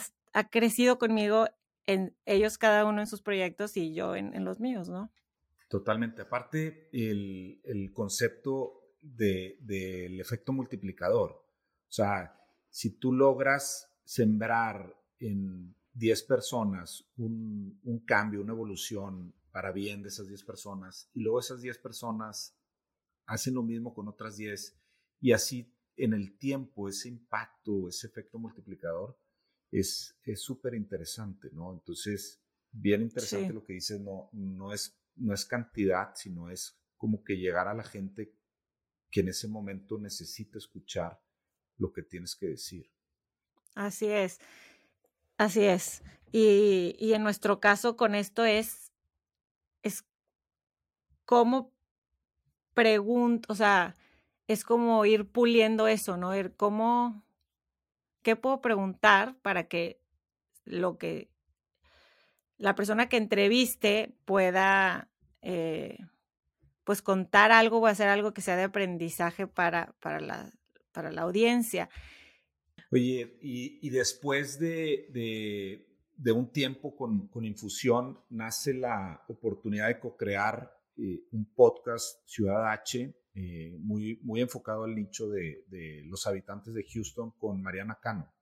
crecido 0.51 0.99
conmigo 0.99 1.47
en 1.87 2.17
ellos 2.25 2.57
cada 2.57 2.87
uno 2.87 3.03
en 3.03 3.07
sus 3.07 3.21
proyectos 3.21 3.77
y 3.77 3.93
yo 3.93 4.17
en 4.17 4.45
los 4.45 4.61
míos, 4.61 4.89
¿no? 4.89 5.13
Totalmente. 5.75 6.23
Aparte, 6.23 6.89
el, 6.93 7.61
el 7.65 7.93
concepto 7.93 8.95
del 9.01 9.57
de, 9.59 10.21
efecto 10.21 10.53
multiplicador. 10.53 11.33
O 11.33 11.93
sea, 11.93 12.41
si 12.71 12.91
tú 12.91 13.13
logras 13.13 13.93
sembrar 14.05 14.97
en 15.19 15.75
10 15.95 16.23
personas 16.23 17.05
un, 17.17 17.81
un, 17.83 17.99
cambio, 18.07 18.41
una 18.41 18.53
evolución 18.53 19.35
para 19.51 19.73
bien 19.73 20.01
de 20.01 20.11
esas 20.11 20.29
10 20.29 20.45
personas, 20.45 21.11
y 21.13 21.23
luego 21.23 21.41
esas 21.41 21.61
10 21.61 21.77
personas 21.79 22.57
hacen 23.27 23.55
lo 23.55 23.65
mismo 23.65 23.93
con 23.93 24.07
otras 24.07 24.37
10, 24.37 24.81
y 25.23 25.33
así 25.33 25.75
en 25.97 26.13
el 26.13 26.39
tiempo 26.39 26.89
ese 26.89 27.09
impacto, 27.09 27.89
ese 27.89 28.07
efecto 28.07 28.39
multiplicador 28.39 29.19
es 29.73 30.15
súper 30.37 30.77
interesante, 30.77 31.49
¿no? 31.53 31.73
Entonces, 31.73 32.41
bien 32.71 33.03
interesante 33.03 33.53
lo 33.53 33.65
que 33.65 33.75
dices, 33.75 34.01
no, 34.01 34.29
no, 34.33 34.73
es, 34.73 34.97
no 35.17 35.35
es 35.35 35.45
cantidad, 35.45 36.15
sino 36.15 36.51
es 36.51 36.79
como 36.97 37.23
que 37.23 37.37
llegar 37.37 37.69
a 37.69 37.75
la 37.75 37.85
gente 37.85 38.33
que 39.11 39.21
en 39.21 39.29
ese 39.29 39.49
momento 39.49 39.99
necesita 39.99 40.59
escuchar 40.59 41.21
lo 41.77 41.93
que 41.93 42.03
tienes 42.03 42.35
que 42.35 42.49
decir. 42.49 42.91
Así 43.75 44.07
es, 44.07 44.41
así 45.37 45.65
es. 45.65 46.03
Y, 46.33 46.97
y 46.99 47.13
en 47.13 47.23
nuestro 47.23 47.61
caso 47.61 47.97
con 47.97 48.15
esto 48.15 48.45
es, 48.45 48.93
es 49.83 50.05
como 51.25 51.73
pregunto, 52.75 53.53
o 53.53 53.57
sea, 53.57 53.95
es 54.47 54.65
como 54.65 55.05
ir 55.07 55.31
puliendo 55.31 55.87
eso, 55.89 56.17
¿no? 56.17 56.37
Ir 56.37 56.55
cómo, 56.57 57.25
¿qué 58.23 58.37
puedo 58.37 58.61
preguntar 58.61 59.37
para 59.41 59.69
que 59.69 60.01
lo 60.65 60.99
que 60.99 61.31
la 62.59 62.75
persona 62.75 63.09
que 63.09 63.17
entreviste 63.17 64.15
pueda, 64.25 65.11
eh, 65.43 65.99
pues, 66.85 67.03
contar 67.03 67.53
algo 67.53 67.79
o 67.81 67.87
hacer 67.87 68.09
algo 68.09 68.33
que 68.33 68.43
sea 68.43 68.57
de 68.57 68.65
aprendizaje 68.65 69.47
para, 69.47 69.95
para, 70.01 70.21
la, 70.21 70.53
para 70.93 71.11
la 71.11 71.23
audiencia? 71.23 71.89
Oye, 72.91 73.39
y, 73.41 73.91
después 73.91 74.59
de, 74.59 75.87
de, 76.17 76.33
un 76.33 76.53
tiempo 76.53 76.95
con, 76.95 77.29
con, 77.29 77.45
Infusión, 77.45 78.21
nace 78.31 78.73
la 78.75 79.25
oportunidad 79.29 79.89
de 79.89 79.99
co-crear 79.99 80.73
eh, 80.97 81.25
un 81.33 81.45
podcast 81.55 82.21
Ciudad 82.29 82.71
H 82.71 83.13
eh, 83.37 83.77
muy, 83.81 84.21
muy 84.23 84.41
enfocado 84.41 84.85
al 84.85 84.95
nicho 84.95 85.29
de, 85.29 85.65
de, 85.67 86.03
los 86.05 86.25
habitantes 86.29 86.73
de 86.73 86.85
Houston 86.85 87.33
con 87.33 87.61
Mariana 87.61 87.99
Cano. 88.01 88.33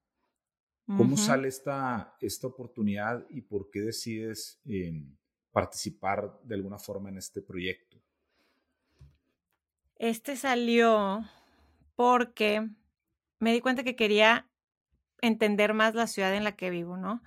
¿Cómo 0.96 1.16
sale 1.16 1.48
esta, 1.48 2.16
esta 2.20 2.46
oportunidad 2.46 3.26
y 3.30 3.42
por 3.42 3.70
qué 3.70 3.80
decides 3.80 4.60
em, 4.64 5.16
participar 5.50 6.38
de 6.42 6.54
alguna 6.54 6.78
forma 6.78 7.08
en 7.08 7.18
este 7.18 7.42
proyecto? 7.42 7.98
Este 9.96 10.36
salió 10.36 11.24
porque 11.94 12.68
me 13.38 13.52
di 13.52 13.60
cuenta 13.60 13.84
que 13.84 13.96
quería 13.96 14.48
entender 15.20 15.74
más 15.74 15.94
la 15.94 16.06
ciudad 16.06 16.34
en 16.34 16.44
la 16.44 16.56
que 16.56 16.70
vivo, 16.70 16.96
¿no? 16.96 17.22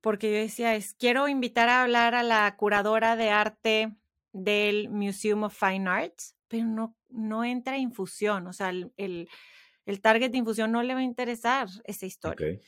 Porque 0.00 0.32
yo 0.32 0.38
decía, 0.38 0.74
es, 0.74 0.94
quiero 0.94 1.28
invitar 1.28 1.68
a 1.68 1.82
hablar 1.82 2.14
a 2.14 2.22
la 2.22 2.56
curadora 2.56 3.16
de 3.16 3.30
arte 3.30 3.94
del 4.32 4.88
Museum 4.88 5.44
of 5.44 5.58
Fine 5.58 5.88
Arts, 5.88 6.36
pero 6.48 6.64
no, 6.64 6.96
no 7.08 7.44
entra 7.44 7.78
infusión, 7.78 8.46
o 8.46 8.52
sea, 8.52 8.70
el, 8.70 8.92
el, 8.96 10.00
target 10.00 10.30
de 10.30 10.38
infusión 10.38 10.72
no 10.72 10.82
le 10.82 10.94
va 10.94 11.00
a 11.00 11.04
interesar 11.04 11.68
esa 11.84 12.06
historia. 12.06 12.58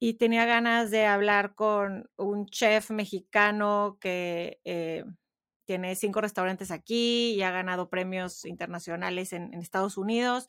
Y 0.00 0.14
tenía 0.14 0.46
ganas 0.46 0.90
de 0.90 1.06
hablar 1.06 1.54
con 1.54 2.08
un 2.16 2.46
chef 2.46 2.90
mexicano 2.90 3.98
que 4.00 4.60
eh, 4.64 5.04
tiene 5.68 5.96
cinco 5.96 6.22
restaurantes 6.22 6.70
aquí 6.70 7.34
y 7.34 7.42
ha 7.42 7.50
ganado 7.50 7.90
premios 7.90 8.46
internacionales 8.46 9.34
en, 9.34 9.52
Estados 9.54 9.98
Unidos, 9.98 10.48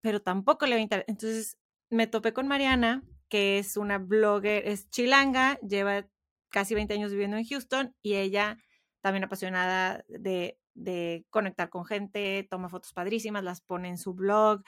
pero 0.00 0.22
tampoco 0.22 0.66
le 0.66 0.76
va 0.76 0.78
a 0.78 0.82
interesar. 0.82 1.04
Entonces 1.08 1.58
me 1.90 2.06
topé 2.06 2.32
con 2.32 2.46
Mariana, 2.46 3.02
que 3.28 3.58
es 3.58 3.76
una 3.76 3.98
blogger, 3.98 4.68
es 4.68 4.88
chilanga, 4.90 5.58
lleva 5.60 6.06
casi 6.50 6.76
20 6.76 6.94
años 6.94 7.10
viviendo 7.10 7.36
en 7.38 7.44
Houston 7.44 7.96
y 8.02 8.14
ella 8.14 8.56
también 9.00 9.24
apasionada 9.24 10.04
de, 10.06 10.60
de 10.74 11.26
conectar 11.30 11.68
con 11.68 11.84
gente, 11.84 12.46
toma 12.48 12.68
fotos 12.68 12.92
padrísimas, 12.92 13.42
las 13.42 13.62
pone 13.62 13.88
en 13.88 13.98
su 13.98 14.14
blog 14.14 14.62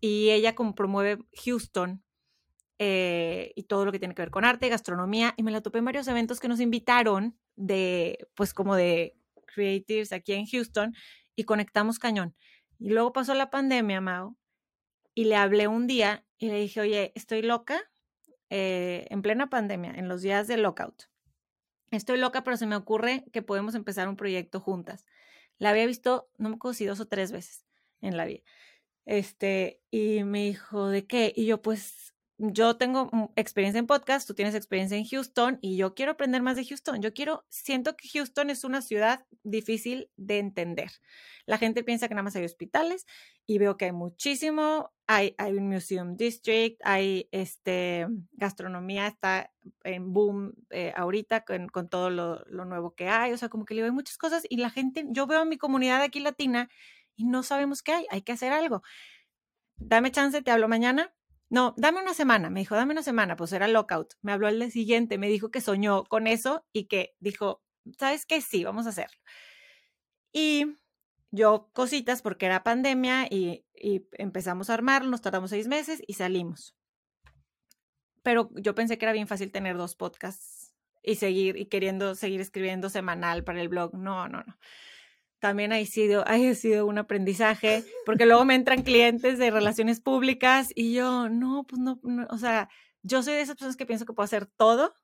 y 0.00 0.30
ella 0.30 0.54
como 0.54 0.76
promueve 0.76 1.18
Houston 1.44 2.05
eh, 2.78 3.52
y 3.56 3.64
todo 3.64 3.84
lo 3.84 3.92
que 3.92 3.98
tiene 3.98 4.14
que 4.14 4.22
ver 4.22 4.30
con 4.30 4.44
arte, 4.44 4.68
gastronomía 4.68 5.34
y 5.36 5.42
me 5.42 5.50
la 5.50 5.62
topé 5.62 5.78
en 5.78 5.86
varios 5.86 6.08
eventos 6.08 6.40
que 6.40 6.48
nos 6.48 6.60
invitaron 6.60 7.38
de, 7.54 8.28
pues 8.34 8.52
como 8.52 8.76
de 8.76 9.16
creatives 9.46 10.12
aquí 10.12 10.34
en 10.34 10.46
Houston 10.46 10.94
y 11.34 11.44
conectamos 11.44 11.98
cañón. 11.98 12.34
Y 12.78 12.90
luego 12.90 13.12
pasó 13.12 13.34
la 13.34 13.50
pandemia, 13.50 14.00
Mao, 14.00 14.36
y 15.14 15.24
le 15.24 15.36
hablé 15.36 15.66
un 15.68 15.86
día 15.86 16.24
y 16.38 16.48
le 16.48 16.60
dije, 16.60 16.80
oye, 16.80 17.12
estoy 17.14 17.42
loca 17.42 17.82
eh, 18.50 19.06
en 19.10 19.22
plena 19.22 19.48
pandemia, 19.48 19.92
en 19.92 20.08
los 20.08 20.22
días 20.22 20.46
de 20.46 20.58
lockout. 20.58 21.04
Estoy 21.90 22.18
loca, 22.18 22.44
pero 22.44 22.56
se 22.56 22.66
me 22.66 22.76
ocurre 22.76 23.24
que 23.32 23.42
podemos 23.42 23.74
empezar 23.74 24.08
un 24.08 24.16
proyecto 24.16 24.60
juntas. 24.60 25.06
La 25.58 25.70
había 25.70 25.86
visto, 25.86 26.28
no 26.36 26.50
me 26.50 26.56
acuerdo 26.56 26.84
dos 26.86 27.00
o 27.00 27.08
tres 27.08 27.32
veces 27.32 27.64
en 28.02 28.16
la 28.16 28.26
vida. 28.26 28.42
Este, 29.06 29.80
y 29.90 30.24
me 30.24 30.44
dijo, 30.44 30.88
¿de 30.88 31.06
qué? 31.06 31.32
Y 31.34 31.46
yo, 31.46 31.62
pues, 31.62 32.14
yo 32.38 32.76
tengo 32.76 33.32
experiencia 33.34 33.78
en 33.78 33.86
podcast, 33.86 34.28
tú 34.28 34.34
tienes 34.34 34.54
experiencia 34.54 34.98
en 34.98 35.06
Houston 35.06 35.58
y 35.62 35.78
yo 35.78 35.94
quiero 35.94 36.12
aprender 36.12 36.42
más 36.42 36.56
de 36.56 36.66
Houston. 36.66 37.00
Yo 37.00 37.14
quiero, 37.14 37.46
siento 37.48 37.96
que 37.96 38.08
Houston 38.10 38.50
es 38.50 38.62
una 38.62 38.82
ciudad 38.82 39.26
difícil 39.42 40.10
de 40.16 40.38
entender. 40.38 40.90
La 41.46 41.56
gente 41.56 41.82
piensa 41.82 42.08
que 42.08 42.14
nada 42.14 42.24
más 42.24 42.36
hay 42.36 42.44
hospitales 42.44 43.06
y 43.46 43.56
veo 43.56 43.78
que 43.78 43.86
hay 43.86 43.92
muchísimo, 43.92 44.92
hay, 45.06 45.34
hay 45.38 45.54
un 45.54 45.68
museum 45.68 46.16
district, 46.16 46.78
hay 46.84 47.28
este, 47.32 48.06
gastronomía, 48.32 49.06
está 49.06 49.50
en 49.84 50.12
boom 50.12 50.52
eh, 50.70 50.92
ahorita 50.94 51.42
con, 51.44 51.68
con 51.68 51.88
todo 51.88 52.10
lo, 52.10 52.44
lo, 52.46 52.66
nuevo 52.66 52.94
que 52.94 53.08
hay, 53.08 53.32
o 53.32 53.38
sea, 53.38 53.48
como 53.48 53.64
que 53.64 53.74
le 53.74 53.82
veo 53.82 53.92
muchas 53.92 54.18
cosas 54.18 54.44
y 54.48 54.58
la 54.58 54.68
gente, 54.68 55.06
yo 55.08 55.26
veo 55.26 55.40
a 55.40 55.44
mi 55.46 55.56
comunidad 55.56 56.02
aquí 56.02 56.20
latina 56.20 56.68
y 57.14 57.24
no 57.24 57.42
sabemos 57.42 57.82
qué 57.82 57.92
hay, 57.92 58.06
hay 58.10 58.20
que 58.22 58.32
hacer 58.32 58.52
algo. 58.52 58.82
Dame 59.76 60.10
chance, 60.10 60.42
te 60.42 60.50
hablo 60.50 60.68
mañana 60.68 61.14
no, 61.48 61.74
dame 61.76 62.00
una 62.00 62.14
semana, 62.14 62.50
me 62.50 62.60
dijo, 62.60 62.74
dame 62.74 62.92
una 62.92 63.02
semana, 63.02 63.36
pues 63.36 63.52
era 63.52 63.68
lockout. 63.68 64.14
Me 64.22 64.32
habló 64.32 64.48
el 64.48 64.58
día 64.58 64.70
siguiente, 64.70 65.18
me 65.18 65.28
dijo 65.28 65.50
que 65.50 65.60
soñó 65.60 66.04
con 66.04 66.26
eso 66.26 66.66
y 66.72 66.86
que 66.86 67.14
dijo, 67.20 67.62
¿sabes 67.98 68.26
qué? 68.26 68.40
Sí, 68.40 68.64
vamos 68.64 68.86
a 68.86 68.90
hacerlo. 68.90 69.16
Y 70.32 70.76
yo 71.30 71.70
cositas 71.72 72.22
porque 72.22 72.46
era 72.46 72.64
pandemia 72.64 73.26
y, 73.30 73.64
empezamos 74.12 74.70
a 74.70 74.74
armarlo, 74.74 75.10
nos 75.10 75.22
tardamos 75.22 75.50
seis 75.50 75.68
meses 75.68 76.02
y 76.06 76.14
salimos. 76.14 76.74
Pero 78.22 78.50
yo 78.56 78.74
pensé 78.74 78.98
que 78.98 79.04
era 79.04 79.12
bien 79.12 79.28
fácil 79.28 79.52
tener 79.52 79.76
dos 79.76 79.94
podcasts 79.94 80.74
y 81.02 81.14
seguir 81.16 81.56
y 81.56 81.66
queriendo 81.66 82.16
seguir 82.16 82.40
escribiendo 82.40 82.90
semanal 82.90 83.44
para 83.44 83.60
el 83.60 83.68
blog. 83.68 83.94
No, 83.94 84.28
no, 84.28 84.42
no 84.42 84.58
también 85.38 85.72
ha 85.72 85.84
sido, 85.84 86.26
ha 86.26 86.38
sido 86.54 86.86
un 86.86 86.98
aprendizaje, 86.98 87.84
porque 88.04 88.26
luego 88.26 88.44
me 88.44 88.54
entran 88.54 88.82
clientes 88.82 89.38
de 89.38 89.50
relaciones 89.50 90.00
públicas 90.00 90.70
y 90.74 90.94
yo, 90.94 91.28
no, 91.28 91.64
pues 91.64 91.80
no, 91.80 92.00
o 92.30 92.38
sea, 92.38 92.68
yo 93.02 93.22
soy 93.22 93.34
de 93.34 93.42
esas 93.42 93.56
personas 93.56 93.76
que 93.76 93.86
pienso 93.86 94.06
que 94.06 94.12
puedo 94.12 94.24
hacer 94.24 94.46
todo 94.46 94.94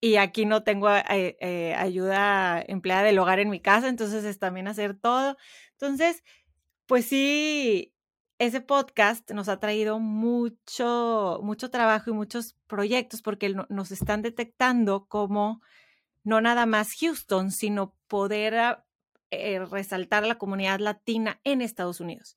y 0.00 0.16
aquí 0.16 0.46
no 0.46 0.64
tengo 0.64 0.90
eh, 0.90 1.36
eh, 1.40 1.74
ayuda 1.76 2.60
empleada 2.66 3.04
del 3.04 3.20
hogar 3.20 3.38
en 3.38 3.50
mi 3.50 3.60
casa, 3.60 3.88
entonces 3.88 4.24
es 4.24 4.40
también 4.40 4.66
hacer 4.66 4.98
todo. 4.98 5.36
Entonces, 5.72 6.24
pues 6.86 7.06
sí, 7.06 7.94
ese 8.38 8.60
podcast 8.60 9.30
nos 9.30 9.48
ha 9.48 9.60
traído 9.60 10.00
mucho, 10.00 11.38
mucho 11.44 11.70
trabajo 11.70 12.10
y 12.10 12.14
muchos 12.14 12.56
proyectos 12.66 13.22
porque 13.22 13.54
nos 13.68 13.92
están 13.92 14.22
detectando 14.22 15.06
como 15.06 15.60
no 16.24 16.40
nada 16.40 16.66
más 16.66 16.94
Houston, 17.00 17.52
sino 17.52 17.94
poder 18.08 18.78
eh, 19.34 19.64
resaltar 19.64 20.26
la 20.26 20.36
comunidad 20.36 20.78
latina 20.78 21.40
en 21.42 21.62
Estados 21.62 22.00
Unidos. 22.00 22.36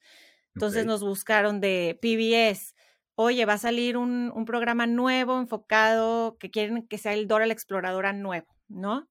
Entonces 0.53 0.85
nos 0.85 1.01
buscaron 1.01 1.59
de 1.59 1.99
PBS, 2.01 2.73
oye, 3.15 3.43
va 3.43 3.53
a 3.53 3.57
salir 3.57 3.97
un, 3.97 4.31
un 4.33 4.45
programa 4.45 4.87
nuevo 4.87 5.37
enfocado 5.37 6.37
que 6.37 6.49
quieren 6.49 6.87
que 6.87 6.97
sea 6.97 7.13
el 7.13 7.27
Dora 7.27 7.47
la 7.47 7.51
Exploradora 7.51 8.13
nuevo, 8.13 8.55
¿no? 8.69 9.09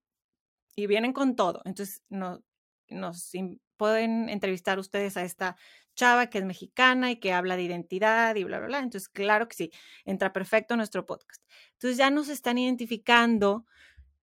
Y 0.74 0.86
vienen 0.86 1.12
con 1.12 1.36
todo. 1.36 1.60
Entonces, 1.66 2.02
no, 2.08 2.42
nos 2.88 3.30
pueden 3.76 4.30
entrevistar 4.30 4.78
ustedes 4.78 5.18
a 5.18 5.24
esta 5.24 5.56
chava 5.94 6.30
que 6.30 6.38
es 6.38 6.44
mexicana 6.46 7.10
y 7.10 7.16
que 7.16 7.34
habla 7.34 7.56
de 7.56 7.64
identidad 7.64 8.34
y 8.36 8.44
bla, 8.44 8.60
bla, 8.60 8.68
bla. 8.68 8.78
Entonces, 8.78 9.10
claro 9.10 9.46
que 9.46 9.56
sí, 9.56 9.70
entra 10.06 10.32
perfecto 10.32 10.74
nuestro 10.74 11.04
podcast. 11.04 11.44
Entonces, 11.72 11.98
ya 11.98 12.08
nos 12.08 12.30
están 12.30 12.56
identificando. 12.56 13.66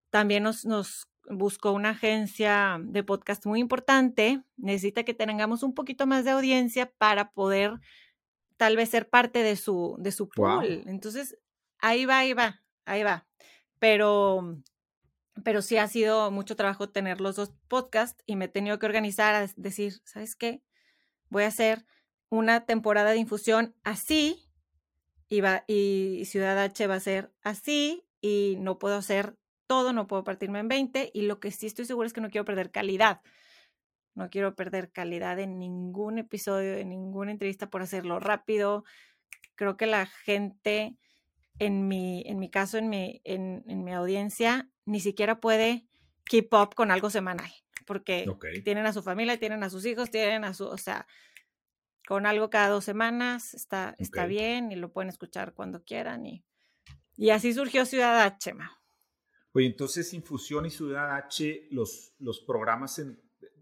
También 0.09 0.41
nos, 0.41 0.65
nos 0.65 1.10
buscó 1.29 1.71
una 1.71 1.91
agencia 1.91 2.79
de 2.83 3.03
podcast 3.03 3.45
muy 3.45 3.59
importante. 3.59 4.43
Necesita 4.57 5.03
que 5.03 5.13
tengamos 5.13 5.63
un 5.63 5.73
poquito 5.73 6.07
más 6.07 6.25
de 6.25 6.31
audiencia 6.31 6.91
para 6.97 7.31
poder 7.31 7.73
tal 8.57 8.75
vez 8.75 8.89
ser 8.89 9.09
parte 9.09 9.43
de 9.43 9.55
su, 9.55 9.95
de 9.99 10.11
su 10.11 10.29
pool. 10.29 10.83
Entonces, 10.85 11.37
ahí 11.79 12.05
va, 12.05 12.19
ahí 12.19 12.33
va, 12.33 12.61
ahí 12.85 13.03
va. 13.03 13.27
Pero 13.79 14.61
pero 15.43 15.61
sí 15.61 15.77
ha 15.77 15.87
sido 15.87 16.31
mucho 16.31 16.55
trabajo 16.55 16.89
tener 16.89 17.21
los 17.21 17.35
dos 17.35 17.53
podcasts 17.67 18.23
y 18.25 18.35
me 18.35 18.45
he 18.45 18.49
tenido 18.49 18.79
que 18.79 18.85
organizar 18.85 19.33
a 19.35 19.47
decir, 19.55 20.01
¿sabes 20.03 20.35
qué? 20.35 20.61
Voy 21.29 21.43
a 21.43 21.47
hacer 21.47 21.85
una 22.29 22.65
temporada 22.65 23.11
de 23.11 23.17
infusión 23.17 23.75
así 23.83 24.49
y, 25.27 25.41
va, 25.41 25.63
y 25.67 26.23
Ciudad 26.25 26.59
H 26.59 26.87
va 26.87 26.95
a 26.95 26.99
ser 26.99 27.33
así 27.41 28.05
y 28.19 28.57
no 28.59 28.79
puedo 28.79 28.95
hacer 28.95 29.37
todo, 29.71 29.93
no 29.93 30.05
puedo 30.05 30.25
partirme 30.25 30.59
en 30.59 30.67
20 30.67 31.11
y 31.13 31.21
lo 31.21 31.39
que 31.39 31.49
sí 31.49 31.65
estoy 31.65 31.85
segura 31.85 32.05
es 32.05 32.11
que 32.11 32.19
no 32.19 32.29
quiero 32.29 32.43
perder 32.43 32.71
calidad. 32.71 33.21
No 34.15 34.29
quiero 34.29 34.53
perder 34.53 34.91
calidad 34.91 35.39
en 35.39 35.59
ningún 35.59 36.17
episodio, 36.17 36.73
en 36.73 36.89
ninguna 36.89 37.31
entrevista 37.31 37.69
por 37.69 37.81
hacerlo 37.81 38.19
rápido. 38.19 38.83
Creo 39.55 39.77
que 39.77 39.85
la 39.85 40.07
gente, 40.07 40.97
en 41.57 41.87
mi, 41.87 42.21
en 42.25 42.37
mi 42.37 42.51
caso, 42.51 42.79
en 42.79 42.89
mi, 42.89 43.21
en, 43.23 43.63
en 43.65 43.85
mi 43.85 43.93
audiencia, 43.93 44.69
ni 44.83 44.99
siquiera 44.99 45.39
puede 45.39 45.87
keep 46.25 46.53
up 46.53 46.75
con 46.75 46.91
algo 46.91 47.09
semanal, 47.09 47.49
porque 47.85 48.25
tienen 48.65 48.85
a 48.85 48.91
su 48.91 49.01
familia, 49.01 49.39
tienen 49.39 49.63
a 49.63 49.69
sus 49.69 49.85
hijos, 49.85 50.11
tienen 50.11 50.43
a 50.43 50.53
su, 50.53 50.65
o 50.65 50.77
sea, 50.77 51.07
con 52.05 52.25
algo 52.25 52.49
cada 52.49 52.67
dos 52.67 52.83
semanas 52.83 53.53
está, 53.53 53.95
está 53.99 54.25
bien 54.25 54.73
y 54.73 54.75
lo 54.75 54.91
pueden 54.91 55.07
escuchar 55.07 55.53
cuando 55.53 55.81
quieran 55.85 56.25
y, 56.25 56.43
y 57.15 57.29
así 57.29 57.53
surgió 57.53 57.85
Ciudad 57.85 58.19
H, 58.19 58.53
ma. 58.53 58.80
Oye, 59.53 59.65
entonces 59.65 60.13
Infusión 60.13 60.65
y 60.65 60.69
Ciudad 60.69 61.15
H, 61.15 61.67
los, 61.71 62.13
los 62.19 62.39
programas, 62.39 62.99
en, 62.99 63.19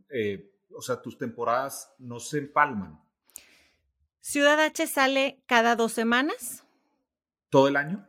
eh, 0.09 0.51
o 0.75 0.81
sea, 0.81 1.01
tus 1.01 1.17
temporadas 1.17 1.93
no 1.97 2.19
se 2.19 2.39
empalman. 2.39 3.01
Ciudad 4.21 4.59
H 4.59 4.85
sale 4.87 5.41
cada 5.45 5.75
dos 5.75 5.93
semanas. 5.93 6.63
¿Todo 7.49 7.67
el 7.67 7.75
año? 7.75 8.05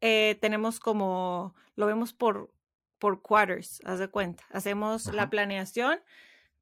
Eh, 0.00 0.38
tenemos 0.40 0.78
como, 0.78 1.54
lo 1.74 1.86
vemos 1.86 2.12
por, 2.12 2.52
por 2.98 3.20
quarters, 3.20 3.80
haz 3.84 3.98
de 3.98 4.08
cuenta. 4.08 4.44
Hacemos 4.50 5.12
la 5.12 5.28
planeación 5.28 6.00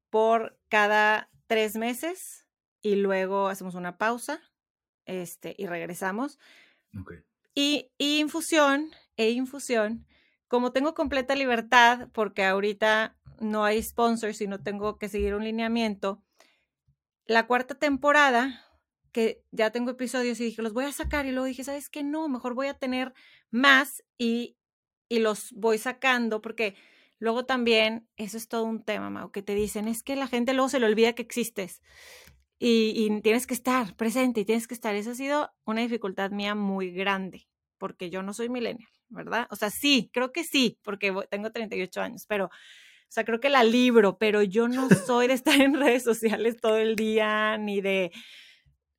por 0.09 0.57
cada 0.69 1.29
tres 1.47 1.75
meses 1.75 2.47
y 2.81 2.95
luego 2.95 3.47
hacemos 3.47 3.75
una 3.75 3.97
pausa 3.97 4.41
este, 5.05 5.55
y 5.57 5.67
regresamos. 5.67 6.39
Y, 7.53 7.91
y, 7.97 8.19
infusión, 8.19 8.91
e 9.17 9.29
infusión, 9.29 10.05
como 10.47 10.71
tengo 10.71 10.93
completa 10.93 11.35
libertad, 11.35 12.09
porque 12.13 12.43
ahorita 12.43 13.17
no 13.39 13.65
hay 13.65 13.81
sponsors 13.81 14.41
y 14.41 14.47
no 14.47 14.61
tengo 14.61 14.97
que 14.97 15.09
seguir 15.09 15.35
un 15.35 15.43
lineamiento, 15.43 16.21
la 17.25 17.47
cuarta 17.47 17.75
temporada 17.75 18.61
que 19.11 19.43
ya 19.51 19.71
tengo 19.71 19.91
episodios 19.91 20.39
y 20.39 20.45
dije, 20.45 20.61
los 20.61 20.73
voy 20.73 20.85
a 20.85 20.91
sacar 20.91 21.25
y 21.25 21.31
luego 21.31 21.45
dije, 21.45 21.63
¿sabes 21.63 21.89
qué? 21.89 22.03
No, 22.03 22.27
mejor 22.27 22.53
voy 22.53 22.67
a 22.67 22.73
tener 22.73 23.13
más 23.49 24.03
y, 24.17 24.57
y 25.07 25.19
los 25.19 25.53
voy 25.53 25.77
sacando 25.77 26.41
porque 26.41 26.75
luego 27.17 27.45
también, 27.45 28.07
eso 28.17 28.37
es 28.37 28.47
todo 28.47 28.65
un 28.65 28.83
tema, 28.83 29.09
Mau, 29.09 29.31
que 29.31 29.41
te 29.41 29.55
dicen, 29.55 29.87
es 29.87 30.03
que 30.03 30.15
la 30.15 30.27
gente 30.27 30.53
luego 30.53 30.69
se 30.69 30.79
le 30.79 30.85
olvida 30.85 31.13
que 31.13 31.21
existes 31.21 31.81
y, 32.59 32.93
y 32.95 33.21
tienes 33.21 33.47
que 33.47 33.53
estar 33.53 33.95
presente 33.95 34.41
y 34.41 34.45
tienes 34.45 34.67
que 34.67 34.73
estar. 34.73 34.95
Esa 34.95 35.11
ha 35.11 35.15
sido 35.15 35.51
una 35.65 35.81
dificultad 35.81 36.31
mía 36.31 36.53
muy 36.53 36.91
grande 36.91 37.47
porque 37.77 38.09
yo 38.09 38.23
no 38.23 38.33
soy 38.33 38.49
millennial, 38.49 38.89
¿verdad? 39.09 39.47
O 39.51 39.55
sea, 39.55 39.69
sí, 39.69 40.09
creo 40.13 40.31
que 40.31 40.43
sí, 40.43 40.79
porque 40.83 41.13
tengo 41.29 41.51
38 41.51 42.01
años, 42.01 42.25
pero... 42.27 42.49
O 43.07 43.11
sea, 43.15 43.23
creo 43.23 43.39
que 43.39 43.49
la 43.49 43.63
libro, 43.63 44.17
pero 44.17 44.41
yo 44.41 44.67
no 44.67 44.89
soy 45.07 45.27
de 45.27 45.33
estar 45.35 45.61
en 45.61 45.75
redes 45.75 46.03
sociales 46.03 46.57
todo 46.57 46.77
el 46.77 46.95
día, 46.95 47.55
ni 47.57 47.79
de, 47.79 48.11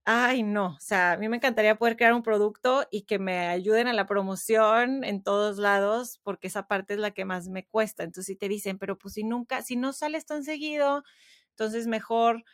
Ay, 0.08 0.44
no, 0.44 0.66
o 0.66 0.80
sea, 0.80 1.12
a 1.12 1.16
mí 1.16 1.28
me 1.28 1.34
encantaría 1.36 1.74
poder 1.78 1.96
crear 1.96 2.14
un 2.14 2.22
producto 2.22 2.86
y 2.92 3.02
que 3.06 3.18
me 3.18 3.48
ayuden 3.48 3.88
a 3.88 3.92
la 3.92 4.06
promoción 4.06 5.02
en 5.02 5.20
todos 5.20 5.58
lados, 5.58 6.20
porque 6.22 6.46
esa 6.46 6.68
parte 6.68 6.94
es 6.94 7.00
la 7.00 7.10
que 7.10 7.24
más 7.24 7.48
me 7.48 7.66
cuesta. 7.66 8.04
Entonces, 8.04 8.26
si 8.26 8.36
te 8.36 8.48
dicen, 8.48 8.78
pero 8.78 8.96
pues 8.96 9.14
si 9.14 9.24
nunca, 9.24 9.62
si 9.62 9.74
no 9.74 9.92
sales 9.92 10.24
tan 10.24 10.44
seguido, 10.44 11.02
entonces 11.50 11.88
mejor, 11.88 12.44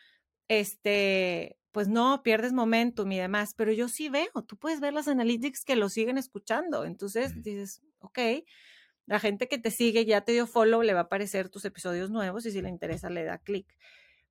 este, 0.47 1.59
pues 1.73 1.89
no, 1.89 2.23
pierdes 2.23 2.53
momentum 2.53 3.11
y 3.11 3.17
demás. 3.17 3.53
Pero 3.53 3.73
yo 3.73 3.89
sí 3.89 4.07
veo, 4.07 4.31
tú 4.47 4.55
puedes 4.55 4.79
ver 4.79 4.93
las 4.93 5.09
analytics 5.09 5.65
que 5.65 5.75
lo 5.75 5.89
siguen 5.89 6.17
escuchando. 6.17 6.85
Entonces 6.85 7.43
dices, 7.43 7.81
ok, 7.99 8.19
la 9.05 9.19
gente 9.19 9.49
que 9.49 9.57
te 9.57 9.71
sigue 9.71 10.05
ya 10.05 10.21
te 10.21 10.31
dio 10.31 10.47
follow, 10.47 10.81
le 10.81 10.93
va 10.93 11.01
a 11.01 11.03
aparecer 11.03 11.49
tus 11.49 11.65
episodios 11.65 12.09
nuevos 12.09 12.45
y 12.45 12.51
si 12.51 12.61
le 12.61 12.69
interesa 12.69 13.09
le 13.09 13.25
da 13.25 13.39
clic. 13.39 13.75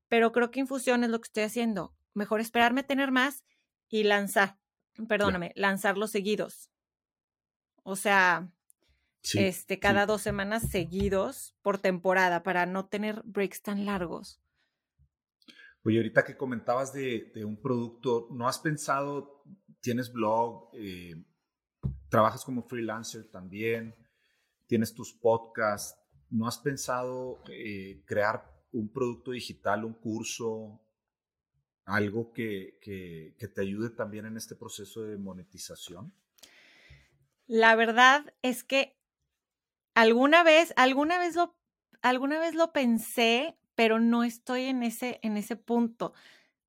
Pero 0.08 0.32
creo 0.32 0.50
que 0.50 0.60
Infusión 0.60 1.04
es 1.04 1.10
lo 1.10 1.20
que 1.20 1.26
estoy 1.26 1.42
haciendo 1.42 1.94
mejor 2.14 2.40
esperarme 2.40 2.80
a 2.80 2.86
tener 2.86 3.10
más 3.10 3.44
y 3.88 4.04
lanzar, 4.04 4.58
perdóname, 5.08 5.52
lanzarlos 5.54 6.10
seguidos. 6.10 6.70
O 7.82 7.96
sea, 7.96 8.48
este, 9.34 9.78
cada 9.78 10.06
dos 10.06 10.22
semanas 10.22 10.70
seguidos 10.70 11.54
por 11.62 11.78
temporada 11.78 12.42
para 12.42 12.66
no 12.66 12.86
tener 12.86 13.22
breaks 13.24 13.62
tan 13.62 13.84
largos. 13.84 14.40
Oye, 15.84 15.98
ahorita 15.98 16.24
que 16.24 16.36
comentabas 16.36 16.92
de, 16.92 17.32
un 17.44 17.60
producto, 17.60 18.28
¿no 18.30 18.46
has 18.46 18.58
pensado, 18.58 19.42
tienes 19.80 20.12
blog, 20.12 20.70
eh, 20.74 21.24
trabajas 22.08 22.44
como 22.44 22.62
freelancer 22.62 23.28
también, 23.30 23.94
tienes 24.66 24.94
tus 24.94 25.12
podcasts, 25.12 25.98
¿no 26.30 26.46
has 26.46 26.58
pensado 26.58 27.42
eh, 27.50 28.02
crear 28.06 28.48
un 28.72 28.92
producto 28.92 29.32
digital, 29.32 29.84
un 29.84 29.94
curso, 29.94 30.80
algo 31.84 32.32
que, 32.32 32.78
te 32.80 33.60
ayude 33.60 33.90
también 33.90 34.26
en 34.26 34.36
este 34.36 34.54
proceso 34.54 35.02
de 35.02 35.18
monetización? 35.18 36.14
La 37.46 37.74
verdad 37.74 38.32
es 38.42 38.62
que 38.62 38.96
alguna 39.94 40.44
vez, 40.44 40.72
alguna 40.76 41.18
vez 41.18 41.34
lo, 41.34 41.56
alguna 42.02 42.38
vez 42.38 42.54
lo 42.54 42.72
pensé, 42.72 43.58
pero 43.74 44.00
no 44.00 44.24
estoy 44.24 44.64
en 44.64 44.82
ese, 44.82 45.18
en 45.22 45.36
ese 45.36 45.56
punto. 45.56 46.12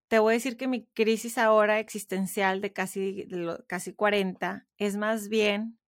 Te 0.08 0.20
voy 0.20 0.34
a 0.34 0.36
decir 0.36 0.58
que 0.58 0.68
mi 0.68 0.86
crisis 0.88 1.38
ahora 1.38 1.80
existencial 1.80 2.62
de 2.62 2.74
casi, 2.74 3.28
casi 3.68 3.94
40 3.94 4.68
es 4.78 4.98
más 4.98 5.30
bien 5.30 5.80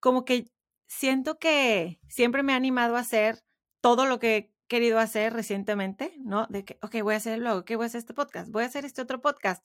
como 0.00 0.24
que 0.24 0.50
siento 0.86 1.38
que 1.38 2.00
siempre 2.08 2.42
me 2.42 2.52
ha 2.52 2.56
animado 2.56 2.96
a 2.96 3.00
hacer 3.00 3.42
todo 3.80 4.06
lo 4.06 4.18
que 4.18 4.52
querido 4.68 4.98
hacer 4.98 5.32
recientemente, 5.32 6.14
¿no? 6.18 6.46
De 6.48 6.64
que, 6.64 6.78
ok, 6.82 7.02
voy 7.02 7.14
a 7.14 7.16
hacer 7.16 7.34
el 7.34 7.40
blog, 7.40 7.58
ok, 7.58 7.72
voy 7.76 7.84
a 7.84 7.86
hacer 7.86 8.00
este 8.00 8.14
podcast, 8.14 8.50
voy 8.50 8.64
a 8.64 8.66
hacer 8.66 8.84
este 8.84 9.02
otro 9.02 9.20
podcast. 9.20 9.64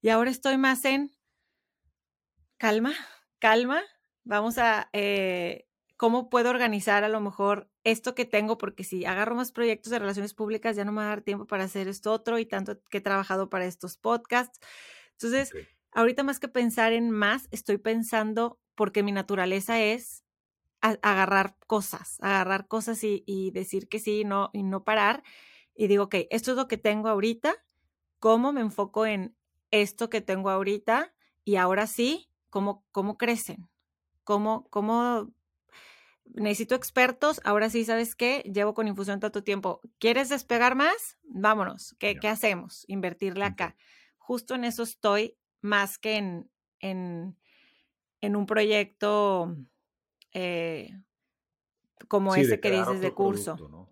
Y 0.00 0.10
ahora 0.10 0.30
estoy 0.30 0.58
más 0.58 0.84
en 0.84 1.10
calma, 2.58 2.92
calma. 3.38 3.82
Vamos 4.24 4.58
a, 4.58 4.88
eh, 4.92 5.66
¿cómo 5.96 6.28
puedo 6.28 6.50
organizar 6.50 7.02
a 7.02 7.08
lo 7.08 7.20
mejor 7.20 7.71
esto 7.84 8.14
que 8.14 8.24
tengo? 8.24 8.58
Porque 8.58 8.84
si 8.84 9.04
agarro 9.04 9.34
más 9.34 9.52
proyectos 9.52 9.90
de 9.90 9.98
relaciones 9.98 10.34
públicas, 10.34 10.76
ya 10.76 10.84
no 10.84 10.92
me 10.92 10.98
va 10.98 11.04
a 11.04 11.08
dar 11.08 11.22
tiempo 11.22 11.46
para 11.46 11.64
hacer 11.64 11.88
esto 11.88 12.12
otro 12.12 12.38
y 12.38 12.46
tanto 12.46 12.80
que 12.90 12.98
he 12.98 13.00
trabajado 13.00 13.48
para 13.50 13.66
estos 13.66 13.96
podcasts. 13.96 14.60
Entonces, 15.12 15.52
ahorita 15.92 16.22
más 16.22 16.40
que 16.40 16.48
pensar 16.48 16.92
en 16.92 17.10
más, 17.10 17.48
estoy 17.50 17.78
pensando 17.78 18.58
porque 18.74 19.02
mi 19.02 19.12
naturaleza 19.12 19.80
es 19.80 20.24
agarrar 20.80 21.56
cosas, 21.66 22.18
agarrar 22.20 22.66
cosas 22.66 23.04
y, 23.04 23.50
decir 23.52 23.88
que 23.88 24.00
sí 24.00 24.24
no, 24.24 24.50
y 24.52 24.62
no 24.64 24.82
parar. 24.84 25.22
Y 25.74 25.86
digo, 25.86 26.04
ok, 26.04 26.16
esto 26.30 26.50
es 26.50 26.56
lo 26.56 26.66
que 26.66 26.76
tengo 26.76 27.08
ahorita, 27.08 27.54
¿cómo 28.18 28.52
me 28.52 28.60
enfoco 28.60 29.06
en 29.06 29.36
esto 29.70 30.10
que 30.10 30.20
tengo 30.20 30.50
ahorita? 30.50 31.14
Y 31.44 31.56
ahora 31.56 31.86
sí, 31.86 32.30
¿cómo, 32.50 32.84
cómo 32.90 33.16
crecen? 33.16 33.68
¿Cómo, 34.24 34.68
¿Cómo 34.70 35.32
necesito 36.34 36.74
expertos? 36.74 37.40
Ahora 37.44 37.70
sí, 37.70 37.84
¿sabes 37.84 38.14
qué? 38.14 38.40
Llevo 38.52 38.74
con 38.74 38.88
infusión 38.88 39.20
tanto 39.20 39.42
tiempo. 39.42 39.80
¿Quieres 39.98 40.28
despegar 40.28 40.74
más? 40.74 41.18
Vámonos. 41.24 41.94
¿Qué, 41.98 42.16
¿qué 42.16 42.28
hacemos? 42.28 42.84
Invertirle 42.88 43.44
acá. 43.44 43.76
Justo 44.18 44.54
en 44.54 44.64
eso 44.64 44.82
estoy 44.82 45.36
más 45.60 45.98
que 45.98 46.16
en, 46.16 46.50
en, 46.80 47.36
en 48.20 48.36
un 48.36 48.46
proyecto 48.46 49.56
eh, 50.32 50.90
como 52.08 52.34
ese 52.34 52.60
que 52.60 52.70
dices 52.70 53.00
de 53.00 53.12
curso. 53.12 53.88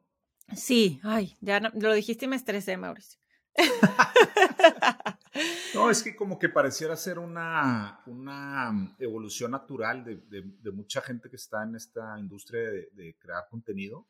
Sí, 0.55 1.01
ay, 1.05 1.37
ya 1.41 1.61
lo 1.61 1.93
dijiste 1.95 2.25
y 2.25 2.29
me 2.29 2.37
estresé, 2.37 2.77
Mauricio. 2.77 3.21
No, 5.75 5.91
es 5.91 6.03
que 6.03 6.17
como 6.17 6.39
que 6.39 6.49
pareciera 6.49 6.97
ser 6.97 7.19
una, 7.19 8.03
una 8.07 8.97
evolución 8.99 9.53
natural 9.53 10.05
de, 10.05 10.17
de, 10.17 10.71
mucha 10.73 11.01
gente 11.01 11.31
que 11.31 11.37
está 11.37 11.63
en 11.63 11.77
esta 11.77 12.19
industria 12.19 12.63
de, 12.63 13.17
crear 13.19 13.49
contenido, 13.49 14.09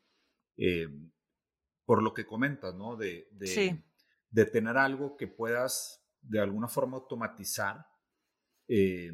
eh, 0.56 0.88
por 1.84 2.02
lo 2.02 2.14
que 2.14 2.26
comentas, 2.26 2.74
¿no? 2.74 2.96
De, 2.96 3.28
de, 3.32 4.44
tener 4.46 4.78
algo 4.78 5.16
que 5.16 5.26
puedas 5.26 6.02
de 6.22 6.40
alguna 6.40 6.68
forma 6.68 6.96
automatizar 6.96 7.86
eh, 8.66 9.12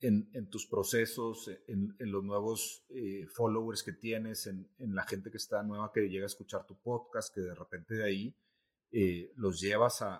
en, 0.00 0.30
en, 0.32 0.50
tus 0.50 0.66
procesos, 0.66 1.48
en, 1.66 1.96
en 1.98 2.12
los 2.12 2.22
nuevos 2.22 2.84
eh, 2.90 3.26
followers 3.26 3.82
que 3.82 3.92
tienes, 3.92 4.46
en, 4.46 4.70
en, 4.78 4.94
la 4.94 5.04
gente 5.04 5.30
que 5.30 5.38
está 5.38 5.62
nueva 5.62 5.90
que 5.92 6.08
llega 6.08 6.24
a 6.24 6.26
escuchar 6.26 6.66
tu 6.66 6.78
podcast, 6.80 7.34
que 7.34 7.40
de 7.40 7.54
repente 7.54 7.94
de 7.94 8.04
ahí 8.04 8.36
eh, 8.94 9.32
los 9.36 9.58
llevas 9.58 10.02
a, 10.02 10.16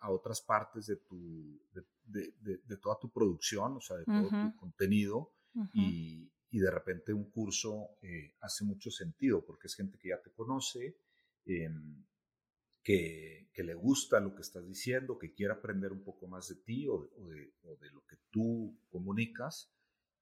a, 0.00 0.10
otras 0.10 0.40
partes 0.42 0.86
de, 0.86 0.94
tu, 0.94 1.60
de, 2.06 2.32
de, 2.40 2.76
toda 2.76 2.96
tu 3.00 3.10
producción, 3.10 3.76
o 3.76 3.80
sea, 3.80 3.96
de 3.96 4.04
todo 4.04 4.28
tu 4.28 4.56
contenido, 4.56 5.32
y, 5.74 6.30
y, 6.50 6.58
de 6.60 6.70
repente 6.70 7.12
un 7.12 7.30
curso 7.32 7.98
eh, 8.00 8.36
hace 8.40 8.64
mucho 8.64 8.92
sentido, 8.92 9.44
porque 9.44 9.66
es 9.66 9.74
gente 9.74 9.98
que 9.98 10.10
ya 10.10 10.22
te 10.22 10.30
conoce, 10.30 10.98
em, 11.46 12.04
que, 12.84 13.50
que, 13.52 13.64
le 13.64 13.74
gusta 13.74 14.20
lo 14.20 14.36
que 14.36 14.42
estás 14.42 14.64
diciendo, 14.68 15.18
que 15.18 15.34
quiere 15.34 15.54
aprender 15.54 15.90
un 15.90 16.04
poco 16.04 16.28
más 16.28 16.46
de 16.48 16.54
ti 16.62 16.86
o, 16.86 16.94
o, 16.94 17.28
de, 17.28 17.54
o 17.64 17.76
de, 17.76 17.90
lo 17.90 18.04
que 18.06 18.18
tú 18.30 18.78
comunicas. 18.88 19.74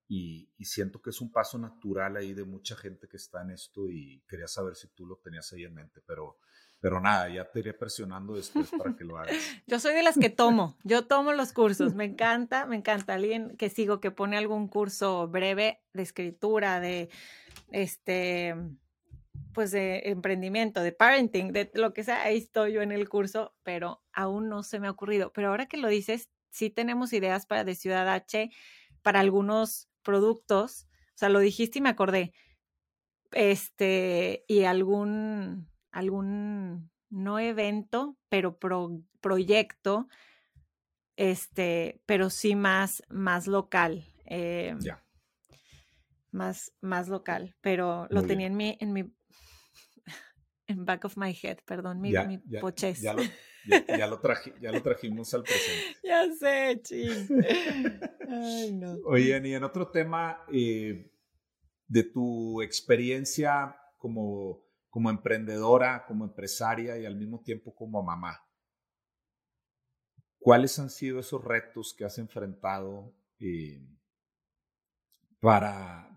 Y, 0.08 0.50
y, 0.56 0.64
siento 0.64 1.02
que 1.02 1.10
es 1.10 1.20
un 1.20 1.30
paso 1.30 1.58
natural 1.58 2.16
ahí 2.16 2.32
de 2.32 2.44
mucha 2.44 2.76
gente 2.76 3.08
que 3.08 3.18
está 3.18 3.42
en 3.42 3.50
esto 3.50 3.90
y 3.90 4.24
quería 4.26 4.48
saber 4.48 4.74
si 4.74 4.88
tú 4.88 5.06
lo 5.06 5.16
tenías 5.18 5.52
ahí 5.52 5.64
en 5.64 5.74
mente, 5.74 6.00
pero, 6.06 6.38
pero 6.80 7.00
nada, 7.00 7.28
ya 7.28 7.44
te 7.44 7.60
iré 7.60 7.74
presionando 7.74 8.34
después 8.34 8.70
para 8.76 8.96
que 8.96 9.04
lo 9.04 9.18
hagas. 9.18 9.34
Yo 9.66 9.78
soy 9.78 9.94
de 9.94 10.02
las 10.02 10.18
que 10.18 10.30
tomo, 10.30 10.76
yo 10.82 11.06
tomo 11.06 11.32
los 11.32 11.52
cursos, 11.52 11.94
me 11.94 12.04
encanta, 12.04 12.66
me 12.66 12.76
encanta 12.76 13.14
alguien 13.14 13.56
que 13.56 13.68
sigo 13.68 14.00
que 14.00 14.10
pone 14.10 14.36
algún 14.36 14.68
curso 14.68 15.28
breve 15.28 15.82
de 15.92 16.02
escritura, 16.02 16.80
de 16.80 17.10
este 17.70 18.54
pues 19.52 19.72
de 19.72 20.02
emprendimiento, 20.06 20.82
de 20.82 20.92
parenting, 20.92 21.52
de 21.52 21.70
lo 21.74 21.92
que 21.92 22.04
sea, 22.04 22.22
ahí 22.22 22.38
estoy 22.38 22.72
yo 22.72 22.82
en 22.82 22.92
el 22.92 23.08
curso, 23.08 23.54
pero 23.62 24.02
aún 24.12 24.48
no 24.48 24.62
se 24.62 24.78
me 24.78 24.86
ha 24.86 24.90
ocurrido. 24.90 25.32
Pero 25.32 25.48
ahora 25.48 25.66
que 25.66 25.76
lo 25.76 25.88
dices, 25.88 26.30
sí 26.50 26.70
tenemos 26.70 27.12
ideas 27.12 27.46
para 27.46 27.64
de 27.64 27.74
Ciudad 27.74 28.08
H, 28.08 28.50
para 29.02 29.20
algunos 29.20 29.88
productos. 30.02 30.86
O 31.14 31.18
sea, 31.20 31.28
lo 31.28 31.40
dijiste 31.40 31.78
y 31.78 31.82
me 31.82 31.88
acordé. 31.88 32.32
Este, 33.32 34.44
y 34.48 34.64
algún, 34.64 35.69
algún, 35.92 36.90
no 37.08 37.38
evento, 37.38 38.16
pero 38.28 38.58
proyecto, 39.20 40.08
este, 41.16 42.00
pero 42.06 42.30
sí 42.30 42.54
más, 42.54 43.02
más 43.08 43.46
local. 43.46 44.04
Eh, 44.24 44.74
ya. 44.80 45.04
Más, 46.32 46.72
más 46.80 47.08
local, 47.08 47.56
pero 47.60 48.06
lo 48.10 48.22
tenía 48.22 48.46
en 48.46 48.56
mi, 48.56 48.76
en 48.80 48.92
mi 48.92 49.12
en 50.68 50.84
back 50.84 51.04
of 51.04 51.16
my 51.16 51.36
head, 51.42 51.58
perdón, 51.64 52.00
mi, 52.00 52.12
mi 52.12 52.38
poches. 52.60 53.00
Ya, 53.00 53.14
lo, 53.14 53.22
ya, 53.64 54.06
lo 54.06 54.20
ya, 54.60 54.72
lo 54.72 54.82
trajimos 54.82 55.34
al 55.34 55.42
presente. 55.42 55.96
Ya 56.04 56.26
sé, 56.38 56.80
ching. 56.82 57.28
Ay, 58.28 58.72
no. 58.72 58.98
Oye, 59.04 59.40
y 59.44 59.54
en 59.54 59.64
otro 59.64 59.88
tema 59.88 60.44
eh, 60.52 61.10
de 61.88 62.02
tu 62.04 62.62
experiencia 62.62 63.76
como, 63.98 64.62
como 64.90 65.08
emprendedora, 65.08 66.04
como 66.06 66.24
empresaria 66.24 66.98
y 66.98 67.06
al 67.06 67.16
mismo 67.16 67.40
tiempo 67.40 67.74
como 67.74 68.02
mamá, 68.02 68.44
¿cuáles 70.38 70.78
han 70.78 70.90
sido 70.90 71.20
esos 71.20 71.42
retos 71.42 71.94
que 71.96 72.04
has 72.04 72.18
enfrentado 72.18 73.14
eh, 73.38 73.80
para 75.40 76.10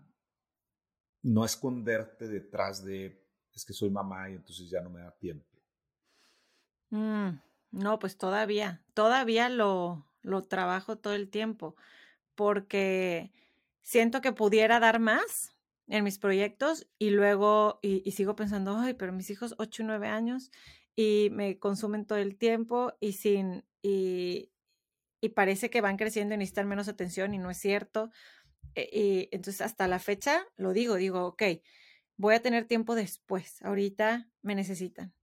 no 1.22 1.44
esconderte 1.44 2.28
detrás 2.28 2.84
de 2.84 3.24
es 3.54 3.64
que 3.64 3.72
soy 3.72 3.90
mamá 3.90 4.28
y 4.30 4.34
entonces 4.34 4.68
ya 4.68 4.80
no 4.80 4.90
me 4.90 5.00
da 5.00 5.12
tiempo. 5.12 5.46
Mm, 6.90 7.38
no, 7.70 7.98
pues 7.98 8.18
todavía, 8.18 8.82
todavía 8.94 9.48
lo, 9.48 10.04
lo 10.22 10.42
trabajo 10.42 10.96
todo 10.96 11.14
el 11.14 11.30
tiempo, 11.30 11.76
porque 12.34 13.32
siento 13.82 14.20
que 14.20 14.32
pudiera 14.32 14.80
dar 14.80 14.98
más 14.98 15.53
en 15.86 16.04
mis 16.04 16.18
proyectos 16.18 16.86
y 16.98 17.10
luego, 17.10 17.78
y, 17.82 18.10
sigo 18.12 18.36
pensando, 18.36 18.76
ay, 18.78 18.94
pero 18.94 19.12
mis 19.12 19.30
hijos 19.30 19.54
8 19.58 19.82
y 19.82 19.86
9 19.86 20.08
años 20.08 20.50
y 20.96 21.28
me 21.32 21.58
consumen 21.58 22.06
todo 22.06 22.18
el 22.18 22.36
tiempo 22.36 22.94
y 23.00 23.12
sin, 23.12 23.64
y, 23.82 24.50
y 25.20 25.30
parece 25.30 25.70
que 25.70 25.80
van 25.80 25.96
creciendo 25.96 26.34
y 26.34 26.38
necesitan 26.38 26.68
menos 26.68 26.88
atención 26.88 27.34
y 27.34 27.38
no 27.38 27.50
es 27.50 27.58
cierto. 27.58 28.10
E, 28.74 28.88
y 28.92 29.28
entonces 29.34 29.60
hasta 29.60 29.88
la 29.88 29.98
fecha 29.98 30.46
lo 30.56 30.72
digo, 30.72 30.96
digo, 30.96 31.26
ok, 31.26 31.42
voy 32.16 32.34
a 32.34 32.42
tener 32.42 32.66
tiempo 32.66 32.94
después, 32.94 33.60
ahorita 33.62 34.28
me 34.42 34.54
necesitan. 34.54 35.14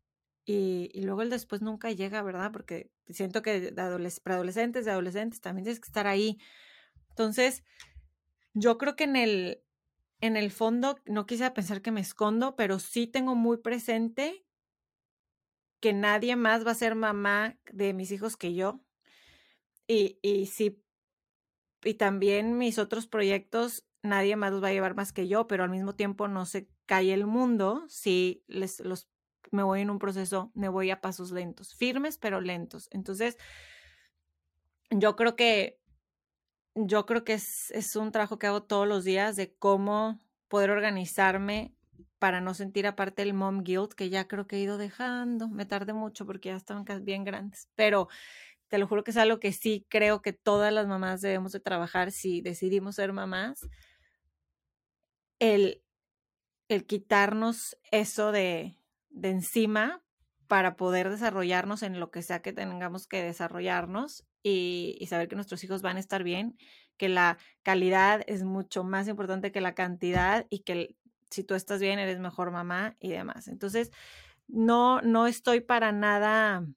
Y, 0.45 0.89
y 0.93 1.03
luego 1.03 1.22
el 1.22 1.30
después 1.30 1.62
nunca 1.62 1.91
llega, 1.91 2.22
¿verdad? 2.24 2.51
Porque 2.51 2.91
siento 3.09 3.41
que 3.41 3.72
de 3.72 3.82
adolescentes, 3.82 4.86
de 4.86 4.91
adolescentes 4.91 5.39
también 5.39 5.66
tienes 5.66 5.80
que 5.80 5.88
estar 5.88 6.07
ahí. 6.07 6.39
Entonces, 7.09 7.64
yo 8.53 8.78
creo 8.78 8.95
que 8.95 9.05
en 9.05 9.16
el, 9.16 9.64
en 10.22 10.38
el 10.38 10.52
fondo, 10.52 10.98
no 11.06 11.26
quise 11.26 11.50
pensar 11.52 11.82
que 11.82 11.92
me 11.92 12.02
escondo, 12.02 12.56
pero 12.56 12.80
sí 12.80 13.08
tengo 13.08 13.36
muy 13.36 13.58
presente 13.58 14.46
que 15.82 15.94
nadie 15.94 16.36
más 16.36 16.66
va 16.66 16.72
a 16.72 16.76
ser 16.76 16.96
mamá 16.96 17.58
de 17.72 17.94
mis 17.94 18.12
hijos 18.12 18.38
que 18.38 18.54
yo. 18.54 18.82
Y, 19.88 20.20
y 20.22 20.46
sí, 20.46 20.82
y 21.84 21.96
también 21.96 22.58
mis 22.58 22.78
otros 22.78 23.08
proyectos, 23.08 23.86
nadie 24.04 24.36
más 24.36 24.52
los 24.52 24.64
va 24.64 24.70
a 24.70 24.74
llevar 24.74 24.96
más 24.96 25.12
que 25.12 25.28
yo, 25.28 25.48
pero 25.48 25.64
al 25.64 25.70
mismo 25.70 25.96
tiempo 25.96 26.28
no 26.28 26.46
sé 26.46 26.70
cae 26.86 27.14
el 27.14 27.26
mundo 27.26 27.84
si 27.88 28.44
les, 28.48 28.80
los, 28.80 29.10
me 29.52 29.64
voy 29.64 29.82
en 29.82 29.90
un 29.90 30.00
proceso, 30.00 30.52
me 30.54 30.70
voy 30.70 30.92
a 30.92 31.02
pasos 31.02 31.32
lentos, 31.32 31.74
firmes 31.74 32.18
pero 32.18 32.42
lentos. 32.42 32.88
Entonces, 32.92 33.38
yo 34.92 35.16
creo 35.16 35.36
que, 35.36 35.81
yo 36.76 37.06
creo 37.06 37.24
que 37.24 37.34
es, 37.34 37.72
es 37.72 37.96
un 37.96 38.12
trabajo 38.12 38.40
que 38.40 38.48
hago 38.48 38.64
todos 38.64 38.88
los 38.88 39.04
días 39.04 39.36
de 39.36 39.54
cómo 39.56 40.22
poder 40.48 40.70
organizarme 40.72 41.76
para 42.20 42.42
no 42.42 42.54
sentir 42.54 42.88
aparte 42.88 43.24
el 43.24 43.34
mom 43.34 43.64
guilt 43.64 43.94
que 43.94 44.10
ya 44.10 44.28
creo 44.28 44.48
que 44.48 44.58
he 44.58 44.62
ido 44.62 44.78
dejando. 44.78 45.50
Me 45.50 45.66
tardé 45.66 45.94
mucho 45.94 46.26
porque 46.26 46.50
ya 46.50 46.56
estaban 46.56 46.86
bien 47.04 47.24
grandes, 47.24 47.70
pero 47.76 48.08
te 48.68 48.78
lo 48.78 48.88
juro 48.88 49.04
que 49.04 49.12
es 49.12 49.18
algo 49.18 49.40
que 49.40 49.52
sí 49.54 49.86
creo 49.90 50.22
que 50.22 50.34
todas 50.34 50.72
las 50.72 50.88
mamás 50.88 51.22
debemos 51.22 51.52
de 51.52 51.60
trabajar 51.60 52.12
si 52.12 52.42
decidimos 52.42 52.96
ser 52.96 53.14
mamás. 53.14 53.68
El 55.40 55.82
el 56.72 56.86
quitarnos 56.86 57.78
eso 57.92 58.32
de, 58.32 58.78
de 59.10 59.30
encima 59.30 60.02
para 60.52 60.76
poder 60.76 61.10
desarrollarnos 61.10 61.82
en 61.82 61.97
lo 61.97 62.12
que 62.12 62.22
sea 62.22 62.41
que 62.41 62.52
tengamos 62.52 63.08
que 63.08 63.24
desarrollarnos 63.24 64.26
y, 64.43 65.02
saber 65.10 65.30
que 65.30 65.36
nuestros 65.38 65.64
hijos 65.64 65.82
van 65.82 65.95
a 65.95 66.02
estar 66.02 66.26
bien, 66.26 66.58
que 66.97 67.08
la 67.08 67.38
calidad 67.64 68.22
es 68.28 68.43
mucho 68.43 68.84
más 68.84 69.08
importante 69.08 69.54
que 69.54 69.62
la 69.62 69.76
cantidad 69.76 70.47
y 70.49 70.64
que 70.64 70.97
si 71.30 71.45
tú 71.45 71.56
estás 71.56 71.80
bien 71.80 71.99
eres 71.99 72.20
mejor 72.20 72.52
mamá 72.52 72.97
y 72.99 73.12
demás. 73.12 73.47
Entonces, 73.47 73.91
no, 74.49 74.99
no 75.04 75.26
estoy 75.26 75.62
para 75.62 75.93
nada, 75.93 76.68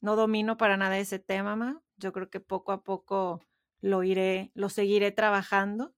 no 0.00 0.14
domino 0.14 0.56
para 0.56 0.76
nada 0.76 0.96
ese 0.96 1.18
tema, 1.18 1.56
mamá. 1.56 1.82
Yo 1.96 2.12
creo 2.12 2.30
que 2.30 2.38
poco 2.38 2.70
a 2.70 2.84
poco 2.84 3.40
lo 3.80 4.04
iré, 4.04 4.52
lo 4.54 4.68
seguiré 4.68 5.10
trabajando 5.10 5.96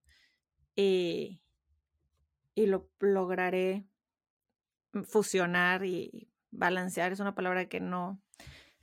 y, 0.75 1.43
y 2.55 2.65
lo 2.69 2.89
lograré 3.01 3.85
fusionar 5.05 5.85
y 5.85 6.32
balancear. 6.53 7.13
Es 7.13 7.21
una 7.21 7.35
palabra 7.35 7.69
que 7.69 7.81
no, 7.81 8.23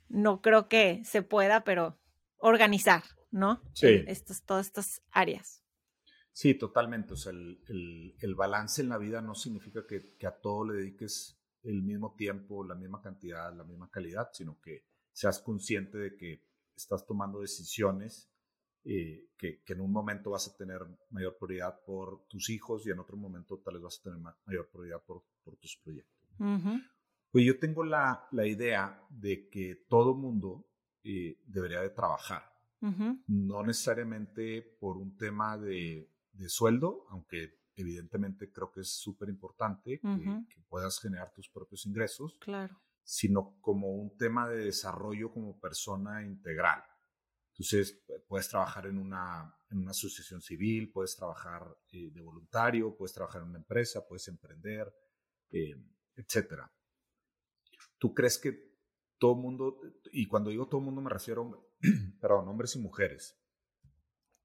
no 0.08 0.42
creo 0.42 0.68
que 0.68 1.02
se 1.04 1.22
pueda, 1.22 1.64
pero 1.64 1.98
organizar, 2.36 3.02
¿no? 3.30 3.62
Sí. 3.72 4.04
Estas, 4.06 4.44
todas 4.44 4.66
estas 4.66 5.02
áreas. 5.10 5.64
Sí, 6.32 6.54
totalmente. 6.54 7.14
O 7.14 7.16
sea, 7.16 7.32
el, 7.32 8.14
el, 8.20 8.34
balance 8.34 8.82
en 8.82 8.88
la 8.88 8.98
vida 8.98 9.22
no 9.22 9.34
significa 9.34 9.86
que, 9.86 10.16
que, 10.18 10.26
a 10.26 10.38
todo 10.38 10.66
le 10.66 10.74
dediques 10.74 11.38
el 11.62 11.82
mismo 11.82 12.14
tiempo, 12.14 12.64
la 12.64 12.74
misma 12.74 13.00
cantidad, 13.00 13.54
la 13.54 13.64
misma 13.64 13.90
calidad, 13.90 14.28
sino 14.32 14.60
que 14.60 14.84
seas 15.12 15.40
consciente 15.40 15.98
de 15.98 16.16
que 16.16 16.44
estás 16.76 17.04
tomando 17.06 17.40
decisiones 17.40 18.30
eh, 18.84 19.28
que, 19.36 19.60
en 19.66 19.80
un 19.80 19.92
momento 19.92 20.30
vas 20.30 20.48
a 20.48 20.56
tener 20.56 20.80
mayor 21.10 21.36
prioridad 21.38 21.80
por 21.84 22.26
tus 22.28 22.48
hijos 22.48 22.86
y 22.86 22.90
en 22.90 22.98
otro 22.98 23.16
momento 23.16 23.58
tal 23.58 23.74
vez 23.74 23.82
vas 23.82 23.98
a 24.00 24.02
tener 24.04 24.18
mayor 24.46 24.70
prioridad 24.70 25.02
por, 25.04 25.22
por 25.44 25.56
tus 25.56 25.76
proyectos. 25.76 26.18
Pues 27.30 27.44
yo 27.44 27.58
tengo 27.58 27.84
la, 27.84 28.26
la, 28.32 28.46
idea 28.46 29.06
de 29.08 29.48
que 29.48 29.86
todo 29.88 30.14
mundo 30.14 30.66
eh, 31.04 31.38
debería 31.46 31.80
de 31.80 31.90
trabajar, 31.90 32.42
no 33.26 33.62
necesariamente 33.62 34.62
por 34.80 34.96
un 34.96 35.16
tema 35.16 35.56
de, 35.58 36.10
de, 36.32 36.48
sueldo, 36.48 37.06
aunque 37.10 37.60
evidentemente 37.76 38.50
creo 38.50 38.72
que 38.72 38.80
es 38.80 38.88
súper 38.88 39.28
importante 39.28 40.00
que, 40.00 40.44
que, 40.48 40.62
puedas 40.68 40.98
generar 40.98 41.32
tus 41.32 41.48
propios 41.48 41.86
ingresos. 41.86 42.36
Claro. 42.40 42.80
sino 43.02 43.56
como 43.60 43.88
un 43.88 44.16
tema 44.16 44.48
de 44.48 44.64
desarrollo 44.64 45.32
como 45.32 45.58
persona 45.58 46.22
integral. 46.22 46.82
Entonces, 47.60 48.02
puedes 48.26 48.48
trabajar 48.48 48.86
en 48.86 48.96
una, 48.96 49.54
en 49.68 49.78
una 49.80 49.90
asociación 49.90 50.40
civil, 50.40 50.90
puedes 50.90 51.14
trabajar 51.14 51.76
eh, 51.92 52.10
de 52.10 52.22
voluntario, 52.22 52.96
puedes 52.96 53.12
trabajar 53.12 53.42
en 53.42 53.48
una 53.48 53.58
empresa, 53.58 54.06
puedes 54.06 54.26
emprender, 54.28 54.90
eh, 55.50 55.74
etc. 56.16 56.62
¿Tú 58.00 58.14
crees 58.14 58.38
que 58.38 58.74
todo 59.18 59.34
mundo, 59.34 59.78
y 60.10 60.26
cuando 60.26 60.48
digo 60.48 60.66
todo 60.66 60.80
mundo 60.80 61.02
me 61.02 61.10
refiero, 61.10 61.70
perdón, 62.20 62.48
hombres 62.48 62.74
y 62.74 62.80
mujeres? 62.80 63.38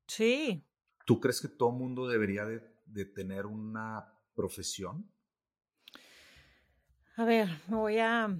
Sí. 0.07 0.67
¿Tú 1.05 1.21
crees 1.21 1.39
que 1.39 1.47
todo 1.47 1.71
mundo 1.71 2.07
debería 2.07 2.45
de, 2.45 2.61
de 2.85 3.05
tener 3.05 3.45
una 3.45 4.13
profesión? 4.35 5.09
A 7.15 7.23
ver, 7.23 7.47
me 7.69 7.77
voy 7.77 7.99
a 7.99 8.37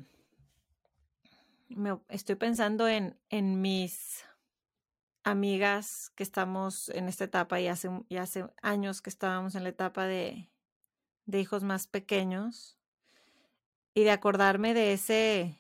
me, 1.70 1.98
estoy 2.10 2.36
pensando 2.36 2.90
en, 2.90 3.18
en 3.30 3.62
mis 3.62 4.26
amigas 5.24 6.12
que 6.16 6.24
estamos 6.24 6.90
en 6.90 7.08
esta 7.08 7.24
etapa 7.24 7.62
y 7.62 7.70
hace, 7.70 7.90
y 8.10 8.18
hace 8.18 8.46
años 8.62 9.02
que 9.02 9.10
estábamos 9.10 9.56
en 9.56 9.64
la 9.64 9.70
etapa 9.70 10.06
de, 10.06 10.52
de 11.26 11.40
hijos 11.40 11.64
más 11.64 11.88
pequeños 11.88 12.78
y 13.96 14.04
de 14.04 14.12
acordarme 14.12 14.76
de 14.76 14.94
ese, 14.94 15.58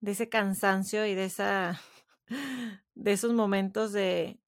de 0.00 0.12
ese 0.12 0.30
cansancio 0.30 1.04
y 1.04 1.14
de 1.14 1.24
esa, 1.24 1.80
de 2.94 3.12
esos 3.12 3.34
momentos 3.34 3.92
de, 3.92 4.40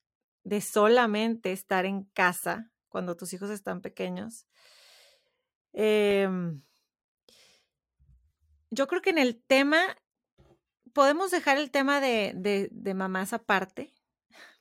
de 0.45 0.61
solamente 0.61 1.53
estar 1.53 1.85
en 1.85 2.05
casa 2.05 2.71
cuando 2.89 3.17
tus 3.17 3.33
hijos 3.33 3.51
están 3.51 3.81
pequeños. 3.81 4.47
Em, 5.73 6.63
yo 8.71 8.87
creo 8.87 9.03
que 9.03 9.11
en 9.11 9.19
el 9.19 9.43
tema 9.43 9.81
podemos 10.93 11.31
dejar 11.31 11.59
el 11.59 11.71
tema 11.71 12.01
de, 12.01 12.33
de, 12.71 12.95
mamás 12.95 13.33
aparte, 13.33 13.94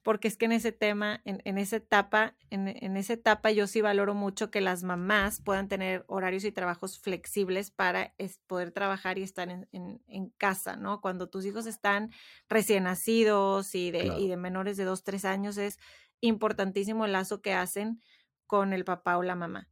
porque 0.03 0.27
es 0.27 0.37
que 0.37 0.45
en 0.45 0.51
ese 0.51 0.73
tema, 0.73 1.21
en, 1.23 1.57
esa 1.57 1.77
etapa, 1.77 2.35
en, 2.49 2.97
esa 2.97 3.13
etapa 3.13 3.51
yo 3.51 3.67
sí 3.67 3.81
valoro 3.81 4.13
mucho 4.13 4.51
que 4.51 4.59
las 4.59 4.83
mamás 4.83 5.41
puedan 5.41 5.69
tener 5.69 6.03
horarios 6.07 6.43
y 6.43 6.51
trabajos 6.51 6.99
flexibles 6.99 7.71
para 7.71 8.13
poder 8.45 8.71
trabajar 8.71 9.17
y 9.17 9.23
estar 9.23 9.49
en, 9.49 10.29
casa, 10.37 10.75
¿no? 10.75 10.99
Cuando 10.99 11.29
tus 11.29 11.45
hijos 11.45 11.65
están 11.65 12.11
recién 12.49 12.83
nacidos 12.83 13.75
y 13.75 13.91
de, 13.91 14.07
y 14.19 14.27
de 14.27 14.37
menores 14.37 14.75
de 14.75 14.83
dos, 14.83 15.03
tres 15.03 15.23
años, 15.23 15.57
es 15.57 15.79
importantísimo 16.19 17.05
el 17.05 17.13
lazo 17.13 17.41
que 17.41 17.53
hacen 17.53 18.01
con 18.45 18.73
el 18.73 18.83
papá 18.83 19.17
o 19.17 19.23
la 19.23 19.35
mamá. 19.35 19.69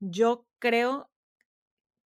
Yo 0.00 0.44
creo 0.58 1.08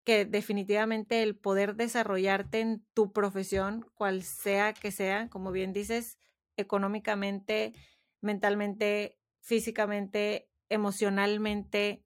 que 0.04 0.26
definitivamente 0.26 1.24
el 1.24 1.38
poder 1.38 1.76
desarrollarte 1.76 2.60
en 2.60 2.86
tu 2.94 3.14
profesión, 3.14 3.90
cual 3.96 4.24
sea 4.24 4.74
que 4.74 4.92
sea, 4.92 5.30
como 5.30 5.52
bien 5.52 5.72
dices, 5.72 6.20
económicamente, 6.58 7.74
mentalmente, 8.22 9.18
físicamente, 9.42 10.50
emocionalmente, 10.70 12.04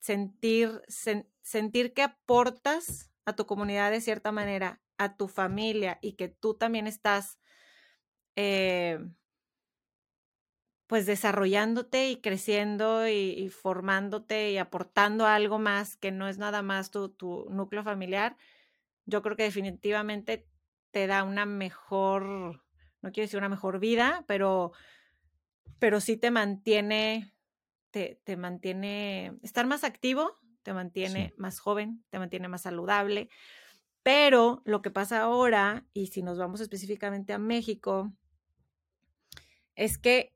sentir, 0.00 0.82
sentir 1.42 1.92
que 1.92 2.02
aportas 2.02 3.10
a 3.26 3.36
tu 3.36 3.46
comunidad 3.46 3.90
de 3.90 4.00
cierta 4.00 4.32
manera, 4.32 4.80
a 4.98 5.16
tu 5.16 5.28
familia 5.28 5.98
y 6.00 6.14
que 6.14 6.28
tú 6.28 6.54
también 6.54 6.86
estás 6.86 7.38
eh, 8.36 8.98
pues 10.86 11.06
desarrollándote 11.06 12.10
y 12.10 12.20
creciendo 12.20 13.06
y, 13.06 13.48
formándote 13.50 14.50
y 14.50 14.58
aportando 14.58 15.24
algo 15.24 15.60
más 15.60 15.96
que 15.96 16.10
no 16.10 16.26
es 16.26 16.36
nada 16.38 16.62
más 16.62 16.90
tu, 16.90 17.10
tu, 17.10 17.46
núcleo 17.48 17.84
familiar, 17.84 18.36
yo 19.06 19.22
creo 19.22 19.36
que 19.36 19.44
definitivamente 19.44 20.48
te 20.90 21.06
da 21.06 21.22
una 21.22 21.46
mejor, 21.46 22.64
no 23.02 23.12
quiero 23.12 23.26
decir 23.26 23.38
una 23.38 23.48
mejor 23.48 23.78
vida, 23.78 24.24
pero, 24.26 24.72
pero 25.78 26.00
sí 26.00 26.16
te 26.16 26.30
mantiene, 26.30 27.34
te, 27.90 28.20
te 28.24 28.36
mantiene, 28.36 29.38
estar 29.42 29.66
más 29.66 29.84
activo, 29.84 30.38
te 30.62 30.72
mantiene 30.72 31.34
más 31.36 31.60
joven, 31.60 32.04
te 32.10 32.18
mantiene 32.18 32.48
más 32.48 32.62
saludable. 32.62 33.28
Pero 34.02 34.62
lo 34.64 34.82
que 34.82 34.90
pasa 34.90 35.20
ahora, 35.20 35.86
y 35.92 36.08
si 36.08 36.22
nos 36.22 36.38
vamos 36.38 36.60
específicamente 36.60 37.32
a 37.32 37.38
México, 37.38 38.12
es 39.74 39.98
que 39.98 40.34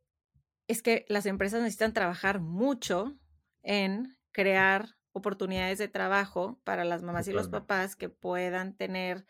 es 0.67 0.83
que 0.83 1.05
las 1.09 1.27
empresas 1.27 1.61
necesitan 1.61 1.93
trabajar 1.93 2.41
mucho 2.41 3.19
en 3.63 4.17
crear 4.33 4.97
oportunidades 5.13 5.79
de 5.79 5.89
trabajo 5.89 6.61
para 6.65 6.85
las 6.85 7.03
mamás 7.03 7.29
y 7.29 7.33
los 7.33 7.49
papás 7.49 7.97
que 7.97 8.09
puedan 8.09 8.75
tener 8.75 9.27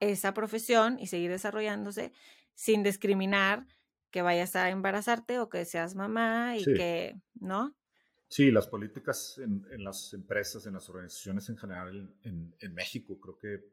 esa 0.00 0.32
profesión 0.32 0.98
y 0.98 1.08
seguir 1.08 1.30
desarrollándose 1.30 2.12
sin 2.58 2.82
discriminar 2.82 3.66
que 4.10 4.22
vayas 4.22 4.56
a 4.56 4.70
embarazarte 4.70 5.38
o 5.38 5.48
que 5.48 5.64
seas 5.64 5.94
mamá 5.94 6.56
y 6.56 6.64
que, 6.64 7.14
¿no? 7.34 7.76
Sí, 8.28 8.50
las 8.50 8.66
políticas 8.66 9.38
en, 9.38 9.64
las 9.84 10.12
empresas, 10.12 10.66
en 10.66 10.74
las 10.74 10.88
organizaciones 10.90 11.48
en 11.48 11.56
general 11.56 12.14
en, 12.22 12.54
en, 12.58 12.74
México, 12.74 13.18
creo 13.20 13.38
que 13.38 13.64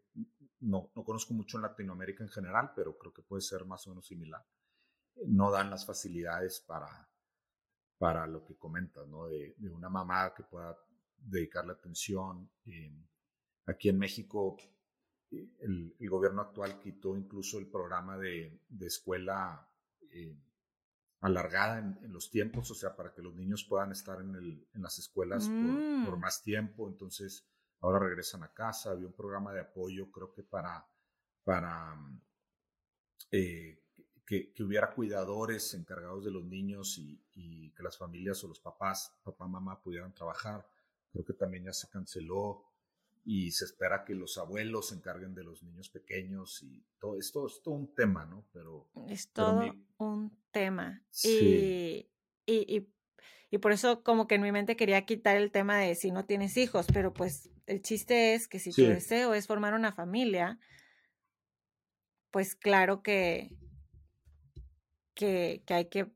no, 0.60 0.92
no 0.96 1.04
conozco 1.04 1.34
mucho 1.34 1.58
en 1.58 1.64
Latinoamérica 1.64 2.24
en 2.24 2.30
general, 2.30 2.72
pero 2.76 2.98
creo 2.98 3.12
que 3.12 3.22
puede 3.22 3.42
ser 3.42 3.66
más 3.66 3.86
o 3.88 3.90
menos 3.90 4.06
similar 4.06 4.46
no 5.28 5.52
dan 5.52 5.70
las 5.70 5.86
facilidades 5.86 6.60
para, 6.62 7.10
para 7.98 8.28
lo 8.28 8.44
que 8.44 8.56
comentas, 8.58 9.08
¿no? 9.08 9.28
De, 9.28 9.56
una 9.70 9.90
mamá 9.90 10.34
que 10.36 10.44
pueda 10.44 10.78
dedicarle 11.18 11.74
atención. 11.74 12.50
Eh, 12.66 12.94
aquí 13.66 13.90
en 13.90 13.98
México, 13.98 14.58
eh, 15.36 15.94
el, 16.00 16.10
gobierno 16.10 16.42
actual 16.42 16.80
quitó 16.80 17.16
incluso 17.16 17.60
el 17.60 17.68
programa 17.68 18.18
de, 18.18 18.60
escuela 18.82 19.68
eh, 20.12 20.38
alargada 21.22 21.80
en, 21.80 22.14
los 22.14 22.30
tiempos, 22.30 22.70
o 22.72 22.76
sea, 22.76 22.96
para 22.96 23.14
que 23.14 23.22
los 23.22 23.36
niños 23.36 23.64
puedan 23.64 23.92
estar 23.92 24.22
en, 24.22 24.66
las 24.74 25.00
escuelas 25.00 25.46
por, 25.46 26.18
mm. 26.18 26.20
más 26.20 26.44
tiempo. 26.44 26.88
Entonces, 26.88 27.46
ahora 27.82 28.00
regresan 28.00 28.44
a 28.44 28.54
casa. 28.54 28.92
Había 28.92 29.08
un 29.08 29.14
programa 29.14 29.54
de 29.54 29.62
apoyo, 29.62 30.12
creo 30.12 30.32
que 30.32 30.44
para, 30.44 30.88
para 31.44 31.98
que, 33.30 34.54
hubiera 34.60 34.94
cuidadores 34.94 35.74
encargados 35.74 36.26
de 36.26 36.32
los 36.32 36.46
niños 36.46 36.98
y, 36.98 37.22
que 37.76 37.84
las 37.84 37.98
familias 37.98 38.42
o 38.44 38.48
los 38.48 38.60
papás, 38.62 39.14
papá, 39.24 39.48
mamá 39.48 39.82
pudieran 39.82 40.14
trabajar. 40.14 40.66
Creo 41.12 41.26
que 41.26 41.34
también 41.34 41.66
ya 41.66 41.74
se 41.74 41.90
canceló 41.90 42.64
y 43.26 43.52
se 43.52 43.66
espera 43.66 44.06
que 44.06 44.14
los 44.14 44.38
abuelos 44.38 44.90
se 44.90 44.96
encarguen 44.96 45.34
de 45.34 45.44
los 45.44 45.64
niños 45.64 45.90
pequeños 45.90 46.62
y 46.62 46.84
todo 47.00 47.18
esto 47.18 47.48
es 47.48 47.60
todo 47.64 47.74
un 47.74 47.94
tema, 47.94 48.24
¿no? 48.26 48.46
Pero 48.54 48.88
es 49.10 49.30
todo 49.30 49.74
un 49.98 50.32
tema. 50.52 51.02
Y, 51.24 52.08
y, 52.46 52.88
y, 53.50 53.58
por 53.58 53.72
eso 53.72 54.04
como 54.04 54.28
que 54.28 54.36
en 54.36 54.44
mi 54.44 54.52
mente 54.52 54.76
quería 54.76 55.06
quitar 55.06 55.38
el 55.38 55.52
tema 55.52 55.80
de 55.80 55.96
si 55.96 56.12
no 56.12 56.26
tienes 56.26 56.56
hijos, 56.56 56.86
pero 56.94 57.14
pues 57.14 57.50
el 57.66 57.82
chiste 57.82 58.36
es 58.36 58.48
que 58.48 58.60
si 58.60 58.72
tu 58.72 58.84
deseo 58.84 59.34
es 59.34 59.48
formar 59.48 59.74
una 59.74 59.92
familia, 59.92 60.60
pues 62.30 62.54
claro 62.56 63.02
que, 63.02 63.56
que, 65.16 65.64
hay 65.68 65.86
que 65.86 66.12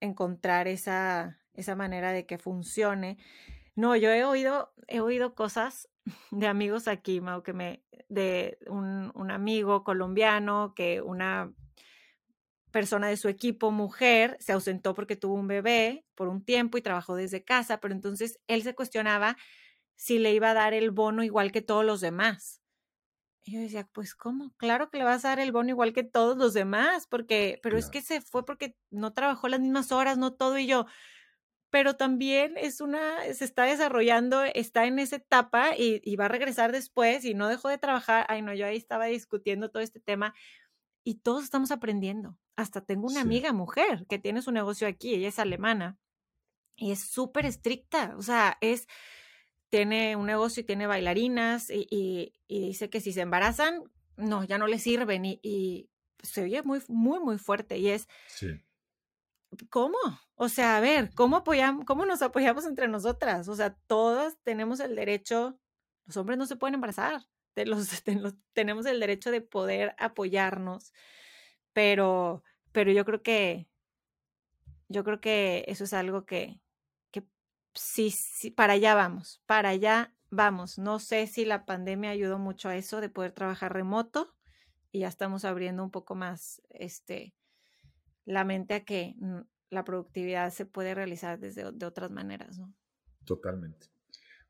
encontrar 0.00 0.66
esa, 0.66 1.40
esa 1.54 1.76
manera 1.76 2.10
de 2.10 2.26
que 2.26 2.38
funcione. 2.38 3.16
No, 3.76 3.94
yo 3.94 4.10
he 4.10 4.24
oído, 4.24 4.72
he 4.88 4.98
oído 4.98 5.36
cosas 5.36 5.88
de 6.30 6.46
amigos 6.46 6.88
aquí, 6.88 7.20
Mau, 7.20 7.42
que 7.42 7.52
me, 7.52 7.82
de 8.08 8.58
un, 8.68 9.12
un, 9.14 9.30
amigo 9.30 9.84
colombiano 9.84 10.72
que 10.74 11.00
una 11.00 11.52
persona 12.70 13.08
de 13.08 13.16
su 13.16 13.28
equipo, 13.28 13.70
mujer, 13.70 14.36
se 14.40 14.52
ausentó 14.52 14.94
porque 14.94 15.16
tuvo 15.16 15.34
un 15.34 15.48
bebé 15.48 16.04
por 16.14 16.28
un 16.28 16.44
tiempo 16.44 16.78
y 16.78 16.82
trabajó 16.82 17.16
desde 17.16 17.44
casa, 17.44 17.80
pero 17.80 17.94
entonces 17.94 18.38
él 18.46 18.62
se 18.62 18.74
cuestionaba 18.74 19.36
si 19.96 20.18
le 20.18 20.32
iba 20.32 20.50
a 20.50 20.54
dar 20.54 20.74
el 20.74 20.90
bono 20.90 21.24
igual 21.24 21.50
que 21.50 21.62
todos 21.62 21.84
los 21.84 22.00
demás. 22.00 22.62
Y 23.42 23.52
yo 23.52 23.60
decía, 23.60 23.88
pues 23.92 24.14
¿cómo? 24.14 24.52
Claro 24.56 24.90
que 24.90 24.98
le 24.98 25.04
vas 25.04 25.24
a 25.24 25.28
dar 25.28 25.40
el 25.40 25.52
bono 25.52 25.70
igual 25.70 25.92
que 25.92 26.04
todos 26.04 26.36
los 26.36 26.52
demás, 26.52 27.06
porque, 27.06 27.58
pero 27.62 27.78
es 27.78 27.88
que 27.88 28.02
se 28.02 28.20
fue 28.20 28.44
porque 28.44 28.76
no 28.90 29.12
trabajó 29.12 29.48
las 29.48 29.60
mismas 29.60 29.90
horas, 29.90 30.18
no 30.18 30.34
todo, 30.34 30.58
y 30.58 30.66
yo, 30.66 30.86
pero 31.70 31.96
también 31.96 32.54
es 32.56 32.80
una, 32.80 33.22
se 33.34 33.44
está 33.44 33.64
desarrollando, 33.64 34.42
está 34.42 34.86
en 34.86 34.98
esa 34.98 35.16
etapa 35.16 35.76
y, 35.76 36.16
va 36.16 36.26
a 36.26 36.28
regresar 36.28 36.72
después 36.72 37.24
y 37.24 37.34
no 37.34 37.48
dejó 37.48 37.68
de 37.68 37.78
trabajar. 37.78 38.24
Ay, 38.28 38.42
no, 38.42 38.54
yo 38.54 38.66
ahí 38.66 38.76
estaba 38.76 39.06
discutiendo 39.06 39.70
todo 39.70 39.82
este 39.82 40.00
tema 40.00 40.34
y 41.04 41.16
todos 41.16 41.44
estamos 41.44 41.70
aprendiendo. 41.70 42.38
Hasta 42.56 42.80
tengo 42.80 43.06
una 43.06 43.20
amiga 43.20 43.52
mujer 43.52 44.06
que 44.08 44.18
tiene 44.18 44.42
su 44.42 44.50
negocio 44.50 44.88
aquí, 44.88 45.14
ella 45.14 45.28
es 45.28 45.38
alemana 45.38 45.98
y 46.76 46.92
es 46.92 47.00
súper 47.00 47.44
estricta, 47.44 48.14
o 48.16 48.22
sea, 48.22 48.56
es 48.60 48.88
tiene 49.68 50.16
un 50.16 50.26
negocio 50.26 50.62
y 50.62 50.64
tiene 50.64 50.86
bailarinas 50.86 51.70
y, 51.70 52.32
dice 52.48 52.88
que 52.88 53.00
si 53.00 53.12
se 53.12 53.20
embarazan, 53.20 53.82
no, 54.16 54.44
ya 54.44 54.56
no 54.58 54.66
le 54.66 54.78
sirven 54.78 55.24
y, 55.24 55.90
se 56.22 56.42
oye 56.42 56.62
muy, 56.62 56.80
muy, 56.88 57.20
muy 57.20 57.38
fuerte 57.38 57.78
y 57.78 57.90
es... 57.90 58.08
Sí. 58.26 58.48
¿Cómo? 59.70 59.96
O 60.34 60.48
sea, 60.48 60.76
a 60.76 60.80
ver, 60.80 61.12
¿cómo, 61.14 61.36
apoyamos, 61.38 61.84
¿cómo 61.84 62.04
nos 62.06 62.22
apoyamos 62.22 62.66
entre 62.66 62.88
nosotras? 62.88 63.48
O 63.48 63.54
sea, 63.56 63.74
todas 63.86 64.38
tenemos 64.42 64.80
el 64.80 64.94
derecho, 64.94 65.58
los 66.06 66.16
hombres 66.16 66.38
no 66.38 66.46
se 66.46 66.56
pueden 66.56 66.74
embarazar, 66.74 67.22
tenemos 68.52 68.86
el 68.86 69.00
derecho 69.00 69.30
de 69.30 69.40
poder 69.40 69.94
apoyarnos, 69.98 70.92
pero, 71.72 72.42
pero 72.72 72.92
yo 72.92 73.04
creo 73.04 73.22
que, 73.22 73.68
yo 74.88 75.04
creo 75.04 75.20
que 75.20 75.64
eso 75.68 75.84
es 75.84 75.92
algo 75.92 76.24
que, 76.24 76.60
que 77.10 77.24
sí, 77.74 78.10
sí, 78.10 78.50
para 78.50 78.74
allá 78.74 78.94
vamos, 78.94 79.42
para 79.46 79.70
allá 79.70 80.14
vamos. 80.30 80.78
No 80.78 80.98
sé 80.98 81.26
si 81.26 81.44
la 81.44 81.64
pandemia 81.64 82.10
ayudó 82.10 82.38
mucho 82.38 82.68
a 82.68 82.76
eso 82.76 83.00
de 83.00 83.08
poder 83.08 83.32
trabajar 83.32 83.72
remoto 83.72 84.34
y 84.92 85.00
ya 85.00 85.08
estamos 85.08 85.44
abriendo 85.44 85.82
un 85.82 85.90
poco 85.90 86.14
más 86.14 86.62
este, 86.70 87.34
la 88.28 88.44
mente 88.44 88.74
a 88.74 88.84
que 88.84 89.14
mm, 89.18 89.40
la 89.70 89.84
productividad 89.84 90.50
se 90.52 90.66
puede 90.66 90.94
realizar 90.94 91.38
desde 91.38 91.72
de 91.72 91.86
otras 91.86 92.10
maneras, 92.10 92.58
¿no? 92.58 92.74
Totalmente. 93.24 93.86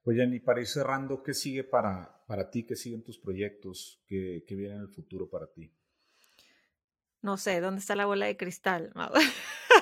Oye, 0.05 0.25
y 0.25 0.41
para 0.41 0.61
ir 0.61 0.67
cerrando, 0.67 1.23
¿qué 1.23 1.35
sigue 1.35 1.65
para, 1.65 2.25
para 2.27 2.51
ti? 2.51 2.65
¿Qué 2.65 2.77
siguen 2.77 3.05
tus 3.05 3.19
proyectos? 3.19 4.03
¿Qué, 4.07 4.45
¿Qué, 4.47 4.55
viene 4.57 4.77
en 4.77 4.83
el 4.83 4.89
futuro 4.89 5.29
para 5.29 5.47
ti? 5.47 5.73
No 7.21 7.37
sé, 7.37 7.61
¿dónde 7.61 7.81
está 7.81 7.95
la 7.95 8.07
bola 8.07 8.27
de 8.27 8.37
cristal? 8.37 8.93
no, 8.95 9.11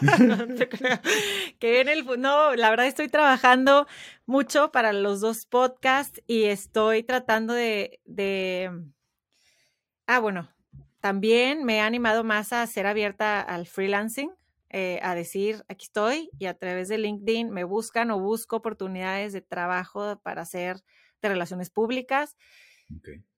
que 1.58 1.70
viene 1.70 1.92
el, 1.92 2.04
no, 2.20 2.54
la 2.54 2.70
verdad 2.70 2.86
estoy 2.86 3.08
trabajando 3.08 3.86
mucho 4.26 4.72
para 4.72 4.92
los 4.92 5.20
dos 5.20 5.46
podcasts 5.46 6.22
y 6.26 6.44
estoy 6.44 7.02
tratando 7.02 7.52
de, 7.52 8.00
de... 8.04 8.70
Ah, 10.06 10.20
bueno, 10.20 10.48
también 11.06 11.62
me 11.62 11.76
he 11.76 11.80
animado 11.80 12.24
más 12.24 12.52
a 12.52 12.66
ser 12.66 12.84
abierta 12.84 13.40
al 13.40 13.68
freelancing 13.68 14.32
eh, 14.70 14.98
a 15.04 15.14
decir, 15.14 15.64
aquí 15.68 15.84
estoy 15.84 16.30
y 16.36 16.46
a 16.46 16.58
través 16.58 16.88
de 16.88 16.98
LinkedIn 16.98 17.48
me 17.48 17.62
buscan 17.62 18.10
o 18.10 18.18
busco 18.18 18.56
oportunidades 18.56 19.32
de 19.32 19.40
trabajo 19.40 20.20
para 20.24 20.42
hacer 20.42 20.82
de 21.22 21.28
relaciones 21.28 21.70
públicas. 21.70 22.36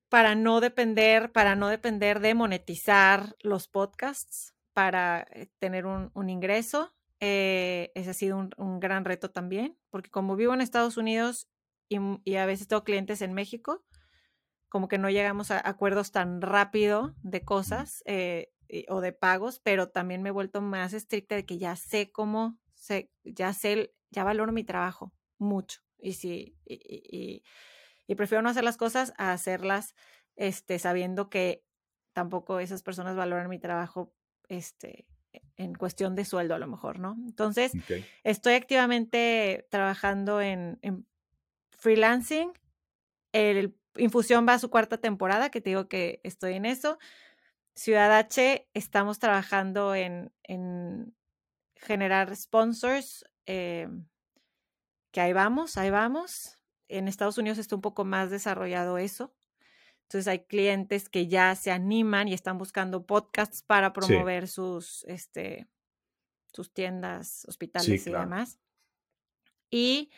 Para 0.09 0.35
no 0.35 0.63
depender, 0.63 1.31
para 1.31 1.57
no 1.57 1.69
depender 1.69 2.21
de 2.21 2.33
monetizar 2.33 3.37
los 3.43 3.69
podcasts, 3.69 4.55
para 4.73 5.27
eh, 5.33 5.51
tener 5.59 5.85
un, 5.85 6.31
ingreso. 6.31 6.95
Eh, 7.21 7.93
ese 7.95 8.09
ha 8.09 8.15
sido 8.15 8.49
un, 8.57 8.81
gran 8.81 9.05
reto 9.05 9.31
también, 9.31 9.77
porque 9.91 10.09
como 10.09 10.37
vivo 10.37 10.55
en 10.55 10.63
Estados 10.63 10.97
Unidos 10.97 11.51
y, 11.91 12.35
a 12.35 12.47
veces 12.47 12.67
tengo 12.67 12.83
clientes 12.83 13.21
en 13.21 13.35
México, 13.35 13.85
como 14.69 14.89
que 14.89 14.99
no 14.99 15.11
llegamos 15.11 15.51
a 15.51 15.67
acuerdos 15.69 16.13
tan 16.13 16.41
rápido 16.41 17.15
de 17.23 17.45
cosas. 17.45 18.03
Eh, 18.07 18.53
o 18.89 19.01
de 19.01 19.13
pagos, 19.13 19.61
pero 19.61 19.89
también 19.89 20.23
me 20.23 20.29
he 20.29 20.33
vuelto 20.33 20.61
más 20.61 20.93
estricta 20.93 21.35
de 21.35 21.47
que 21.47 21.57
ya 21.57 21.75
sé 21.75 22.13
cómo, 22.13 22.59
sé, 22.75 23.11
ya 23.25 23.55
sé, 23.55 23.95
ya 24.11 24.25
valoro 24.25 24.53
mi 24.53 24.63
trabajo 24.63 25.15
mucho. 25.39 25.81
Y 25.99 26.13
sí, 26.13 26.57
y, 26.67 27.43
prefiero 28.15 28.43
no 28.43 28.51
hacer 28.51 28.65
las 28.65 28.77
cosas 28.77 29.15
a 29.17 29.33
hacerlas 29.33 29.95
este, 30.37 30.79
sabiendo 30.79 31.31
que 31.31 31.65
tampoco 32.13 32.61
esas 32.61 32.83
personas 32.83 33.17
valoran 33.17 33.49
mi 33.49 33.59
trabajo 33.59 34.13
este, 34.49 35.07
en 35.57 35.75
cuestión 35.75 36.15
de 36.15 36.25
sueldo 36.25 36.55
a 36.55 36.59
lo 36.59 36.67
mejor, 36.67 36.99
¿no? 36.99 37.17
Entonces, 37.27 37.73
estoy 38.23 38.55
activamente 38.55 39.67
trabajando 39.71 40.41
en, 40.41 40.79
en 40.83 41.07
freelancing. 41.71 42.53
El 43.33 43.75
Infusión 43.99 44.47
va 44.49 44.55
a 44.55 44.59
su 44.59 44.71
cuarta 44.71 44.99
temporada, 44.99 45.51
que 45.51 45.61
te 45.61 45.71
digo 45.71 45.89
que 45.89 46.21
estoy 46.23 46.55
en 46.55 46.65
eso. 46.65 46.99
Ciudad 47.75 48.17
H 48.17 48.69
estamos 48.75 49.19
trabajando 49.19 49.95
en, 49.95 50.33
generar 51.77 52.35
sponsors, 52.35 53.25
eh, 53.47 53.89
que 55.13 55.21
ahí 55.21 55.33
vamos, 55.33 55.77
ahí 55.77 55.91
vamos. 55.91 56.57
En 56.89 57.07
Estados 57.07 57.39
Unidos 57.39 57.59
está 57.59 57.77
un 57.77 57.83
poco 57.83 58.05
más 58.05 58.31
desarrollado 58.31 58.99
eso. 58.99 59.35
Entonces 60.09 60.27
hay 60.27 60.41
clientes 60.41 61.11
que 61.11 61.29
ya 61.29 61.55
se 61.55 61.71
animan 61.71 62.29
y 62.29 62.35
están 62.35 62.57
buscando 62.57 63.05
podcasts 63.05 63.63
para 63.63 63.93
promover 63.93 64.49
sus, 64.49 65.05
este, 65.05 65.69
sus 66.51 66.73
tiendas, 66.73 67.45
hospitales 67.47 68.07
y 68.07 68.11
demás. 68.11 68.59
Y 69.71 70.11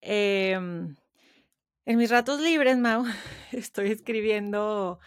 em, 0.00 0.94
en 1.84 1.98
mis 1.98 2.10
ratos 2.10 2.40
libres, 2.40 2.78
Mau, 2.78 3.04
estoy 3.52 3.90
escribiendo 3.90 5.00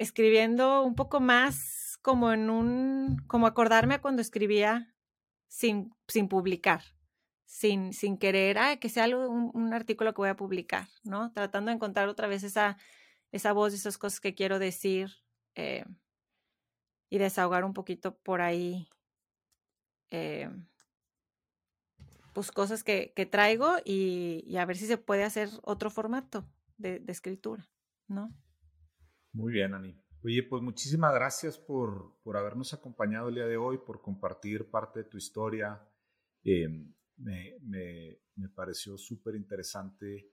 escribiendo 0.00 0.82
un 0.82 0.94
poco 0.94 1.20
más 1.20 1.98
como 2.00 2.32
en 2.32 2.48
un, 2.48 3.18
como 3.26 3.46
acordarme 3.46 3.94
a 3.94 4.00
cuando 4.00 4.22
escribía 4.22 4.94
sin, 5.46 5.94
sin 6.08 6.26
publicar, 6.26 6.82
sin, 7.44 7.92
sin 7.92 8.16
querer, 8.16 8.78
que 8.78 8.88
sea 8.88 9.06
un, 9.14 9.74
artículo 9.74 10.14
que 10.14 10.22
voy 10.22 10.30
a 10.30 10.36
publicar, 10.36 10.88
¿no? 11.04 11.30
Tratando 11.32 11.68
de 11.68 11.74
encontrar 11.74 12.08
otra 12.08 12.28
vez 12.28 12.44
esa, 12.44 12.78
esa 13.30 13.52
voz, 13.52 13.74
esas 13.74 13.98
cosas 13.98 14.20
que 14.20 14.34
quiero 14.34 14.58
decir 14.58 15.10
eh, 15.54 15.84
y 17.10 17.18
desahogar 17.18 17.64
un 17.64 17.74
poquito 17.74 18.16
por 18.16 18.40
ahí, 18.40 18.88
eh, 20.10 20.48
pues 22.32 22.50
cosas 22.52 22.84
que, 22.84 23.12
que 23.14 23.26
traigo 23.26 23.76
y, 23.84 24.44
y, 24.46 24.56
a 24.56 24.64
ver 24.64 24.76
si 24.76 24.86
se 24.86 24.98
puede 24.98 25.24
hacer 25.24 25.48
otro 25.62 25.90
formato 25.90 26.46
de, 26.78 27.02
escritura, 27.08 27.68
¿no? 28.08 28.34
Muy 29.32 29.52
bien, 29.52 29.74
Ani. 29.74 29.96
Oye, 30.22 30.42
pues 30.42 30.62
muchísimas 30.62 31.14
gracias 31.14 31.58
por, 31.58 32.18
por 32.22 32.36
habernos 32.36 32.74
acompañado 32.74 33.28
el 33.28 33.36
día 33.36 33.46
de 33.46 33.56
hoy, 33.56 33.78
por 33.78 34.02
compartir 34.02 34.70
parte 34.70 35.00
de 35.00 35.08
tu 35.08 35.16
historia. 35.16 35.80
Eh, 36.44 36.68
me, 37.16 37.54
me, 37.62 38.18
me, 38.34 38.48
pareció 38.48 38.98
súper 38.98 39.34
interesante 39.34 40.30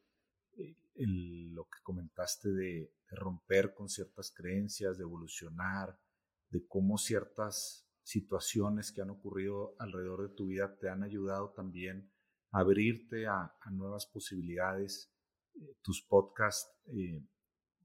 eh, 0.57 0.75
lo 0.95 1.65
que 1.65 1.79
comentaste 1.83 2.49
de, 2.49 2.91
romper 3.09 3.73
con 3.73 3.87
ciertas 3.87 4.31
creencias, 4.31 4.97
de 4.97 5.03
evolucionar, 5.03 5.97
de 6.49 6.67
cómo 6.67 6.97
ciertas 6.97 7.86
situaciones 8.07 8.93
que 8.93 9.01
han 9.01 9.09
ocurrido 9.09 9.75
alrededor 9.79 10.29
de 10.29 10.33
tu 10.33 10.47
vida 10.47 10.77
te 10.77 10.87
han 10.87 11.03
ayudado 11.03 11.49
también 11.49 12.09
a 12.51 12.59
abrirte 12.59 13.27
a, 13.27 13.53
a 13.59 13.71
nuevas 13.71 14.05
posibilidades. 14.05 15.11
Eh, 15.55 15.75
tus 15.81 16.01
podcasts 16.03 16.71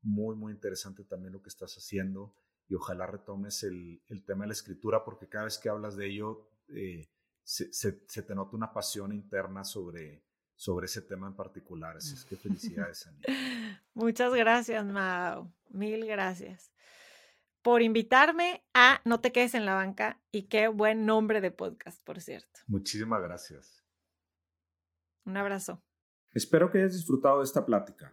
muy, 0.02 0.36
muy 0.36 0.52
interesante 0.52 1.02
también 1.02 1.32
lo 1.32 1.42
que 1.42 1.48
estás 1.48 1.74
haciendo 1.74 2.36
y 2.68 2.74
ojalá 2.74 3.06
retomes 3.06 3.64
el, 3.64 4.00
el 4.08 4.24
tema 4.24 4.44
de 4.44 4.48
la 4.48 4.52
escritura 4.52 5.04
porque 5.04 5.28
cada 5.28 5.46
vez 5.46 5.58
que 5.58 5.68
hablas 5.68 5.96
de 5.96 6.06
ello 6.06 6.48
eh, 6.68 7.08
se, 7.42 7.72
se, 7.72 7.92
te 8.22 8.34
nota 8.36 8.56
una 8.56 8.72
pasión 8.72 9.12
interna 9.12 9.64
sobre, 9.64 10.22
sobre 10.54 10.86
ese 10.86 11.02
tema 11.02 11.26
en 11.26 11.34
particular. 11.34 11.96
Así 11.96 12.14
es 12.14 12.24
que 12.24 12.36
felicidades, 12.36 13.08
Ani. 13.08 13.18
Muchas 13.94 14.32
gracias, 14.32 14.84
Mao. 14.86 15.52
Mil 15.70 16.06
gracias 16.06 16.72
por 17.62 17.82
invitarme 17.82 18.64
a 18.74 19.00
No 19.04 19.20
te 19.20 19.32
quedes 19.32 19.54
en 19.54 19.64
la 19.64 19.74
banca 19.74 20.20
y 20.30 20.44
qué 20.44 20.68
buen 20.68 21.06
nombre 21.06 21.40
de 21.40 21.50
podcast, 21.50 22.02
por 22.04 22.20
cierto. 22.20 22.60
Muchísimas 22.66 23.22
gracias. 23.22 23.84
Un 25.24 25.36
abrazo. 25.36 25.82
Espero 26.32 26.70
que 26.70 26.78
hayas 26.78 26.94
disfrutado 26.94 27.38
de 27.38 27.44
esta 27.44 27.64
plática 27.64 28.12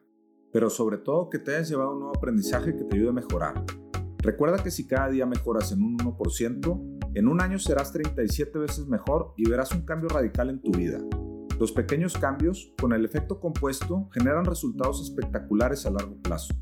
pero 0.51 0.69
sobre 0.69 0.97
todo 0.97 1.29
que 1.29 1.39
te 1.39 1.55
hayas 1.55 1.69
llevado 1.69 1.93
un 1.93 1.99
nuevo 1.99 2.17
aprendizaje 2.17 2.75
que 2.75 2.83
te 2.83 2.95
ayude 2.95 3.09
a 3.09 3.13
mejorar. 3.13 3.63
Recuerda 4.19 4.61
que 4.61 4.71
si 4.71 4.87
cada 4.87 5.09
día 5.09 5.25
mejoras 5.25 5.71
en 5.71 5.81
un 5.81 5.97
1%, 5.97 6.99
en 7.15 7.27
un 7.27 7.41
año 7.41 7.57
serás 7.57 7.91
37 7.93 8.59
veces 8.59 8.87
mejor 8.87 9.33
y 9.37 9.49
verás 9.49 9.71
un 9.71 9.85
cambio 9.85 10.09
radical 10.09 10.49
en 10.49 10.61
tu 10.61 10.71
vida. 10.71 10.99
Los 11.59 11.71
pequeños 11.71 12.17
cambios, 12.17 12.73
con 12.79 12.93
el 12.93 13.05
efecto 13.05 13.39
compuesto, 13.39 14.09
generan 14.13 14.45
resultados 14.45 15.01
espectaculares 15.01 15.85
a 15.85 15.91
largo 15.91 16.15
plazo. 16.21 16.53